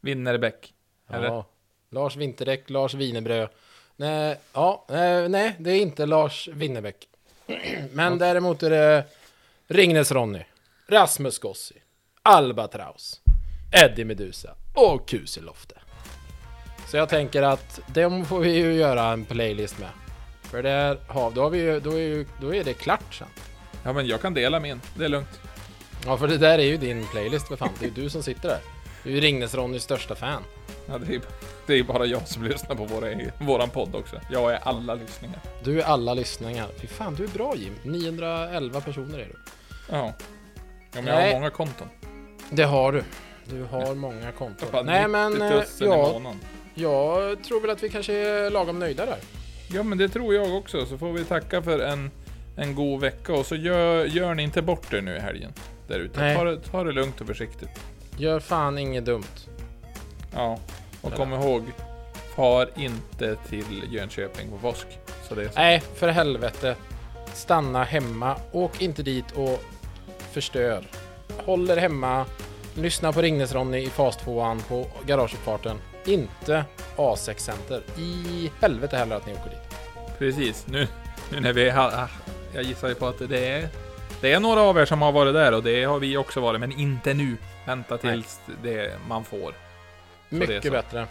Winnerbäck. 0.00 0.74
Eller? 1.08 1.26
Ja. 1.26 1.46
Lars 1.92 2.16
Vinterdäck, 2.16 2.70
Lars 2.70 2.94
Wienerbröd. 2.94 3.48
Nej, 3.96 4.36
ja, 4.52 4.86
eh, 4.88 5.28
nej, 5.28 5.56
det 5.58 5.70
är 5.70 5.80
inte 5.80 6.06
Lars 6.06 6.48
Winnerbäck. 6.48 6.96
Men 7.92 8.18
däremot 8.18 8.62
är 8.62 8.70
det 8.70 9.04
Ringnes 9.68 10.12
Ronny, 10.12 10.42
Rasmus 10.86 11.38
Gossi, 11.38 11.74
Albatraus, 12.22 13.20
Eddie 13.72 14.04
Medusa 14.04 14.54
och 14.74 15.08
Kuselofte. 15.08 15.74
Så 16.90 16.96
jag 16.96 17.08
tänker 17.08 17.42
att 17.42 17.80
dem 17.94 18.24
får 18.24 18.40
vi 18.40 18.56
ju 18.56 18.72
göra 18.72 19.04
en 19.04 19.24
playlist 19.24 19.78
med. 19.78 19.90
För 20.42 20.62
där 20.62 20.98
har, 21.08 21.30
då, 21.30 21.42
har 21.42 21.50
vi 21.50 21.58
ju, 21.58 21.80
då, 21.80 21.90
är 21.90 22.02
ju, 22.02 22.26
då 22.40 22.54
är 22.54 22.64
det 22.64 22.74
klart 22.74 23.14
sen. 23.14 23.28
Ja 23.84 23.92
men 23.92 24.06
jag 24.06 24.20
kan 24.20 24.34
dela 24.34 24.60
min. 24.60 24.80
Det 24.94 25.04
är 25.04 25.08
lugnt. 25.08 25.40
Ja, 26.06 26.16
för 26.16 26.28
det 26.28 26.38
där 26.38 26.58
är 26.58 26.64
ju 26.64 26.76
din 26.76 27.06
playlist 27.06 27.48
för 27.48 27.56
fan. 27.56 27.70
Det 27.78 27.84
är 27.84 27.88
ju 27.88 28.02
du 28.02 28.10
som 28.10 28.22
sitter 28.22 28.48
där. 28.48 28.60
Du 29.02 29.10
är 29.10 29.14
ju 29.14 29.20
Ringnes 29.20 29.54
Ronnys 29.54 29.82
största 29.82 30.14
fan. 30.14 30.42
Ja, 30.86 30.98
det, 30.98 31.14
är, 31.14 31.20
det 31.66 31.78
är 31.78 31.82
bara 31.82 32.06
jag 32.06 32.28
som 32.28 32.44
lyssnar 32.44 32.76
på 32.76 32.84
våra, 32.84 33.06
våran 33.38 33.70
podd 33.70 33.94
också. 33.94 34.20
Jag 34.30 34.52
är 34.52 34.58
alla 34.62 34.94
lyssningar. 34.94 35.38
Du 35.64 35.80
är 35.80 35.84
alla 35.84 36.14
lyssningar. 36.14 36.68
Fy 36.80 36.86
fan, 36.86 37.14
du 37.14 37.24
är 37.24 37.28
bra 37.28 37.54
Jim. 37.56 37.74
911 37.82 38.80
personer 38.80 39.18
är 39.18 39.24
du. 39.24 39.36
Ja. 39.90 40.12
Ja 40.92 41.02
men 41.02 41.06
jag 41.06 41.14
Nej. 41.14 41.32
har 41.32 41.40
många 41.40 41.50
konton. 41.50 41.88
Det 42.50 42.62
har 42.62 42.92
du. 42.92 43.04
Du 43.44 43.62
har 43.62 43.94
många 43.94 44.24
Jag 44.24 44.34
konton. 44.36 44.68
bara 44.72 44.82
Nej 44.82 45.00
90 45.02 45.08
men, 45.10 45.42
eh, 45.42 45.50
000 45.50 45.62
i 45.62 46.36
ja, 46.74 47.22
jag 47.22 47.44
tror 47.44 47.60
väl 47.60 47.70
att 47.70 47.82
vi 47.82 47.88
kanske 47.88 48.12
är 48.14 48.50
lagom 48.50 48.78
nöjda 48.78 49.06
där. 49.06 49.18
Ja 49.72 49.82
men 49.82 49.98
det 49.98 50.08
tror 50.08 50.34
jag 50.34 50.54
också. 50.56 50.86
Så 50.86 50.98
får 50.98 51.12
vi 51.12 51.24
tacka 51.24 51.62
för 51.62 51.78
en, 51.78 52.10
en 52.56 52.74
god 52.74 53.00
vecka. 53.00 53.32
Och 53.32 53.46
så 53.46 53.56
gör, 53.56 54.04
gör 54.04 54.34
ni 54.34 54.42
inte 54.42 54.62
bort 54.62 54.92
er 54.92 55.00
nu 55.00 55.16
i 55.16 55.20
helgen. 55.20 55.52
Där 55.88 55.98
ute. 55.98 56.20
Nej. 56.20 56.36
Ta 56.36 56.44
det, 56.44 56.60
ta 56.60 56.84
det 56.84 56.92
lugnt 56.92 57.20
och 57.20 57.26
försiktigt. 57.26 57.68
Gör 58.16 58.40
fan 58.40 58.78
inget 58.78 59.04
dumt. 59.04 59.24
Ja. 60.34 60.58
Och 61.00 61.14
kom 61.14 61.32
ihåg. 61.32 61.62
Far 62.36 62.70
inte 62.76 63.36
till 63.48 63.82
Jönköping 63.90 64.50
på 64.50 64.58
påsk. 64.58 64.86
Så 65.28 65.34
det 65.34 65.42
är 65.42 65.48
så. 65.48 65.54
Nej, 65.58 65.82
för 65.94 66.08
helvete. 66.08 66.76
Stanna 67.34 67.84
hemma. 67.84 68.36
Åk 68.52 68.82
inte 68.82 69.02
dit 69.02 69.24
och 69.34 69.62
förstör. 70.30 70.84
Håll 71.44 71.70
er 71.70 71.76
hemma. 71.76 72.26
Lyssna 72.74 73.12
på 73.12 73.22
Ringnes-Ronny 73.22 73.78
i 73.78 73.90
fas 73.90 74.16
2 74.16 74.56
på 74.68 74.86
garageuppfarten. 75.06 75.76
Inte 76.04 76.64
A6 76.96 77.38
Center. 77.38 77.82
I 77.98 78.50
helvete 78.60 78.96
heller 78.96 79.16
att 79.16 79.26
ni 79.26 79.32
åker 79.32 79.50
dit. 79.50 79.76
Precis. 80.18 80.66
Nu, 80.66 80.86
nu 81.32 81.40
när 81.40 81.52
vi 81.52 81.70
har... 81.70 81.86
ah, 81.88 82.08
Jag 82.54 82.62
gissar 82.62 82.88
ju 82.88 82.94
på 82.94 83.06
att 83.06 83.28
det 83.28 83.48
är... 83.48 83.68
Det 84.20 84.32
är 84.32 84.40
några 84.40 84.60
av 84.60 84.78
er 84.78 84.84
som 84.84 85.02
har 85.02 85.12
varit 85.12 85.34
där 85.34 85.52
och 85.54 85.62
det 85.62 85.84
har 85.84 85.98
vi 85.98 86.16
också 86.16 86.40
varit, 86.40 86.60
men 86.60 86.72
inte 86.72 87.14
nu. 87.14 87.36
Vänta 87.70 87.98
tills 87.98 88.40
det 88.62 88.98
man 89.08 89.24
får. 89.24 89.54
Så 90.28 90.34
Mycket 90.34 90.64
så. 90.64 90.70
bättre. 90.70 91.06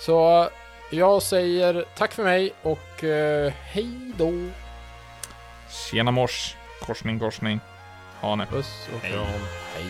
Så 0.00 0.48
jag 0.90 1.22
säger 1.22 1.84
tack 1.96 2.12
för 2.12 2.24
mig 2.24 2.52
och 2.62 3.04
eh, 3.04 3.52
hej 3.62 4.12
då. 4.16 4.32
Tjena 5.70 6.10
mors. 6.10 6.56
Korsning, 6.80 7.18
korsning. 7.18 7.60
Ha. 8.20 8.46
Puss 8.50 8.88
och 8.94 9.02
kram. 9.02 9.24
Hej. 9.74 9.84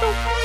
Hej. 0.00 0.37